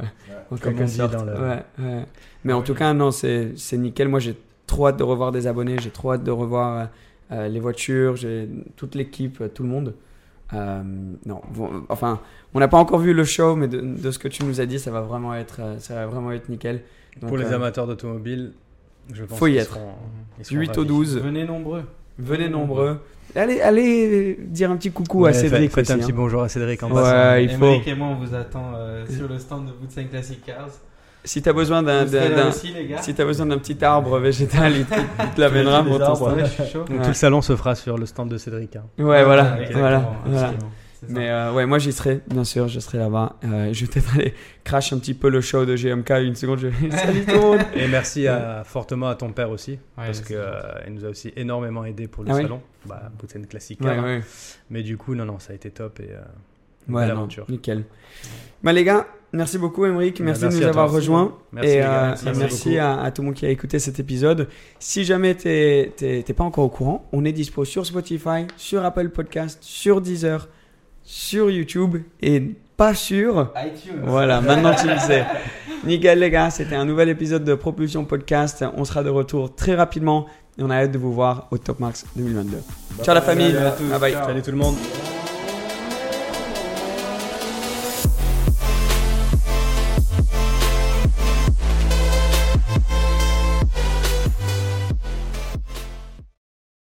En 0.50 0.56
Comme 0.56 0.80
on 0.80 0.84
dit 0.84 0.90
sorte. 0.92 1.12
dans 1.12 1.24
le- 1.24 1.32
Ouais, 1.34 1.62
ouais. 1.78 2.04
Mais 2.44 2.52
en 2.54 2.62
tout 2.62 2.74
cas, 2.74 2.92
non, 2.94 3.10
c'est 3.10 3.52
c'est 3.56 3.76
nickel. 3.76 4.08
Moi, 4.08 4.20
j'ai 4.20 4.36
trop 4.66 4.86
hâte 4.88 4.96
de 4.96 5.02
revoir 5.04 5.32
des 5.32 5.46
abonnés. 5.46 5.76
J'ai 5.80 5.90
trop 5.90 6.12
hâte 6.12 6.24
de 6.24 6.30
revoir 6.30 6.78
euh, 6.78 6.84
euh, 7.32 7.48
les 7.48 7.60
voitures, 7.60 8.16
j'ai 8.16 8.48
toute 8.76 8.94
l'équipe, 8.94 9.40
euh, 9.42 9.48
tout 9.48 9.62
le 9.62 9.68
monde. 9.68 9.94
Euh, 10.54 10.82
non, 11.26 11.42
bon, 11.52 11.84
enfin, 11.90 12.20
on 12.54 12.58
n'a 12.58 12.68
pas 12.68 12.78
encore 12.78 13.00
vu 13.00 13.12
le 13.12 13.24
show, 13.24 13.54
mais 13.54 13.68
de, 13.68 13.80
de 13.82 14.10
ce 14.10 14.18
que 14.18 14.28
tu 14.28 14.44
nous 14.44 14.62
as 14.62 14.66
dit, 14.66 14.78
ça 14.78 14.90
va 14.90 15.02
vraiment 15.02 15.34
être, 15.34 15.60
ça 15.78 15.94
va 15.94 16.06
vraiment 16.06 16.32
être 16.32 16.48
nickel. 16.48 16.80
Donc, 17.20 17.28
Pour 17.28 17.36
les 17.36 17.44
euh, 17.52 17.56
amateurs 17.56 17.86
d'automobile, 17.86 18.52
je 19.12 19.24
pense 19.24 19.38
faut 19.38 19.46
y 19.46 19.50
qu'ils 19.52 19.60
être. 19.60 19.74
seront- 19.74 19.94
ils 20.38 20.42
Du 20.42 20.44
seront 20.44 20.60
8 20.60 20.68
au 20.70 20.80
ravis. 20.80 20.88
12, 20.88 21.18
Venez 21.20 21.44
nombreux. 21.44 21.82
Venez 22.18 22.48
nombreux. 22.48 22.98
Allez, 23.36 23.60
allez 23.60 24.38
dire 24.40 24.70
un 24.70 24.76
petit 24.76 24.90
coucou 24.90 25.20
Ouais, 25.22 25.30
à 25.30 25.32
Cédric 25.34 25.70
Faites 25.70 25.90
un 25.90 25.94
aussi, 25.96 26.02
petit 26.06 26.12
hein. 26.12 26.16
bonjour 26.16 26.42
à 26.42 26.48
Cédric 26.48 26.82
en 26.82 26.88
Ouais, 26.90 26.94
passant. 27.02 27.36
il 27.36 27.50
faut. 27.50 27.80
Et 27.86 27.94
moi, 27.94 28.08
on 28.08 28.14
vous 28.24 28.34
attend 28.34 28.72
euh, 28.74 29.04
sur 29.06 29.28
le 29.28 29.38
stand 29.38 29.66
de 29.66 29.72
Bootsen 29.72 30.08
Classic 30.08 30.42
Cars. 30.44 30.68
Si 31.24 31.42
t'as 31.42 31.52
besoin 31.52 31.82
d'un, 31.82 32.06
si 33.02 33.12
t'as 33.14 33.24
besoin 33.24 33.44
d'un 33.46 33.58
petit 33.58 33.84
arbre 33.84 34.18
végétal, 34.18 34.72
il 34.76 34.84
te, 34.86 34.94
il 34.94 35.30
te 35.34 35.40
l'amènera 35.40 35.82
pour 35.84 35.98
ton 35.98 36.04
arbres, 36.04 36.16
stand. 36.28 36.36
Ouais, 36.38 36.44
je 36.46 36.50
suis 36.62 36.72
chaud. 36.72 36.78
Donc 36.84 36.90
Ouais. 36.90 37.02
tout 37.02 37.08
le 37.08 37.12
salon 37.14 37.42
se 37.42 37.54
fera 37.54 37.74
sur 37.74 37.98
le 37.98 38.06
stand 38.06 38.30
de 38.30 38.38
Cédric. 38.38 38.76
hein. 38.76 38.84
Ouais, 38.98 39.24
voilà, 39.24 39.56
Exactement, 39.56 39.80
voilà, 39.80 39.96
absolument, 39.96 40.22
voilà. 40.38 40.52
Mais 41.08 41.28
euh, 41.30 41.52
ouais, 41.52 41.66
moi 41.66 41.78
j'y 41.78 41.92
serai, 41.92 42.20
bien 42.26 42.44
sûr, 42.44 42.66
je 42.68 42.80
serai 42.80 42.98
là-bas. 42.98 43.36
Euh, 43.44 43.72
je 43.72 43.84
vais 43.84 43.90
peut-être 43.92 44.14
aller 44.14 44.34
crash 44.64 44.92
un 44.92 44.98
petit 44.98 45.14
peu 45.14 45.28
le 45.28 45.40
show 45.40 45.64
de 45.64 45.76
GMK 45.76 46.10
une 46.24 46.34
seconde. 46.34 46.58
Je 46.58 46.66
vais 46.68 46.90
salut 46.96 47.24
tout 47.24 47.34
le 47.34 47.40
monde. 47.40 47.60
Et 47.74 47.86
merci 47.88 48.26
à, 48.26 48.62
fortement 48.64 49.08
à 49.08 49.14
ton 49.14 49.30
père 49.32 49.50
aussi, 49.50 49.72
Ouais, 49.72 49.78
parce 50.06 50.20
qu'il 50.20 50.36
gentil. 50.36 50.90
nous 50.90 51.04
a 51.04 51.08
aussi 51.08 51.32
énormément 51.36 51.84
aidé 51.84 52.08
pour 52.08 52.24
le 52.24 52.30
Ah 52.30 52.34
oui 52.36 52.42
salon. 52.42 52.60
Bah, 52.86 53.10
Boutsen 53.18 53.46
classique. 53.46 53.80
Ouais, 53.82 53.90
hein. 53.90 54.02
ouais, 54.02 54.20
Mais 54.70 54.82
du 54.82 54.96
coup, 54.96 55.14
non, 55.14 55.24
non, 55.24 55.38
ça 55.38 55.52
a 55.52 55.56
été 55.56 55.70
top 55.70 56.00
et 56.00 56.10
euh, 56.10 56.16
ouais, 56.88 57.02
belle 57.02 57.08
non, 57.14 57.18
aventure. 57.20 57.44
nickel. 57.48 57.84
Bah 58.62 58.72
les 58.72 58.82
gars, 58.82 59.06
merci 59.32 59.56
beaucoup 59.56 59.86
Emeric, 59.86 60.18
Bah, 60.18 60.24
merci, 60.24 60.42
merci 60.42 60.56
de 60.58 60.62
nous 60.64 60.68
avoir 60.68 60.90
rejoints. 60.90 61.38
Merci, 61.52 61.70
et 61.70 61.82
euh, 61.84 62.14
Merci 62.36 62.76
à, 62.78 63.00
à 63.02 63.10
tout 63.12 63.22
le 63.22 63.26
monde 63.26 63.34
qui 63.36 63.46
a 63.46 63.50
écouté 63.50 63.78
cet 63.78 64.00
épisode. 64.00 64.48
Si 64.80 65.04
jamais 65.04 65.34
t'es- 65.36 65.92
t'es 65.96 66.32
pas 66.34 66.42
encore 66.44 66.64
au 66.64 66.68
courant, 66.68 67.08
on 67.12 67.24
est 67.24 67.32
dispo 67.32 67.64
sur 67.64 67.86
Spotify, 67.86 68.46
sur 68.56 68.84
Apple 68.84 69.10
Podcast, 69.10 69.58
sur 69.62 70.00
Deezer, 70.00 70.48
sur 71.08 71.50
YouTube 71.50 72.02
et 72.20 72.42
pas 72.76 72.92
sur 72.94 73.50
iTunes. 73.56 74.02
Voilà, 74.04 74.40
maintenant 74.42 74.74
tu 74.74 74.86
le 74.86 74.98
sais. 74.98 75.24
Nickel 75.84 76.18
les 76.18 76.30
gars, 76.30 76.50
c'était 76.50 76.74
un 76.76 76.84
nouvel 76.84 77.08
épisode 77.08 77.44
de 77.44 77.54
Propulsion 77.54 78.04
Podcast. 78.04 78.62
On 78.76 78.84
sera 78.84 79.02
de 79.02 79.08
retour 79.08 79.54
très 79.54 79.74
rapidement 79.74 80.26
et 80.58 80.62
on 80.62 80.68
a 80.68 80.76
hâte 80.76 80.92
de 80.92 80.98
vous 80.98 81.12
voir 81.14 81.48
au 81.50 81.56
Top 81.56 81.80
Max 81.80 82.04
2022. 82.14 82.58
Ciao 83.02 83.14
la 83.14 83.22
famille, 83.22 83.52
Salut 83.52 83.66
à 83.66 83.70
tous. 83.70 83.84
bye 83.84 83.98
bye. 83.98 84.12
Salut 84.12 84.42
tout 84.42 84.50
le 84.50 84.58
monde. 84.58 84.74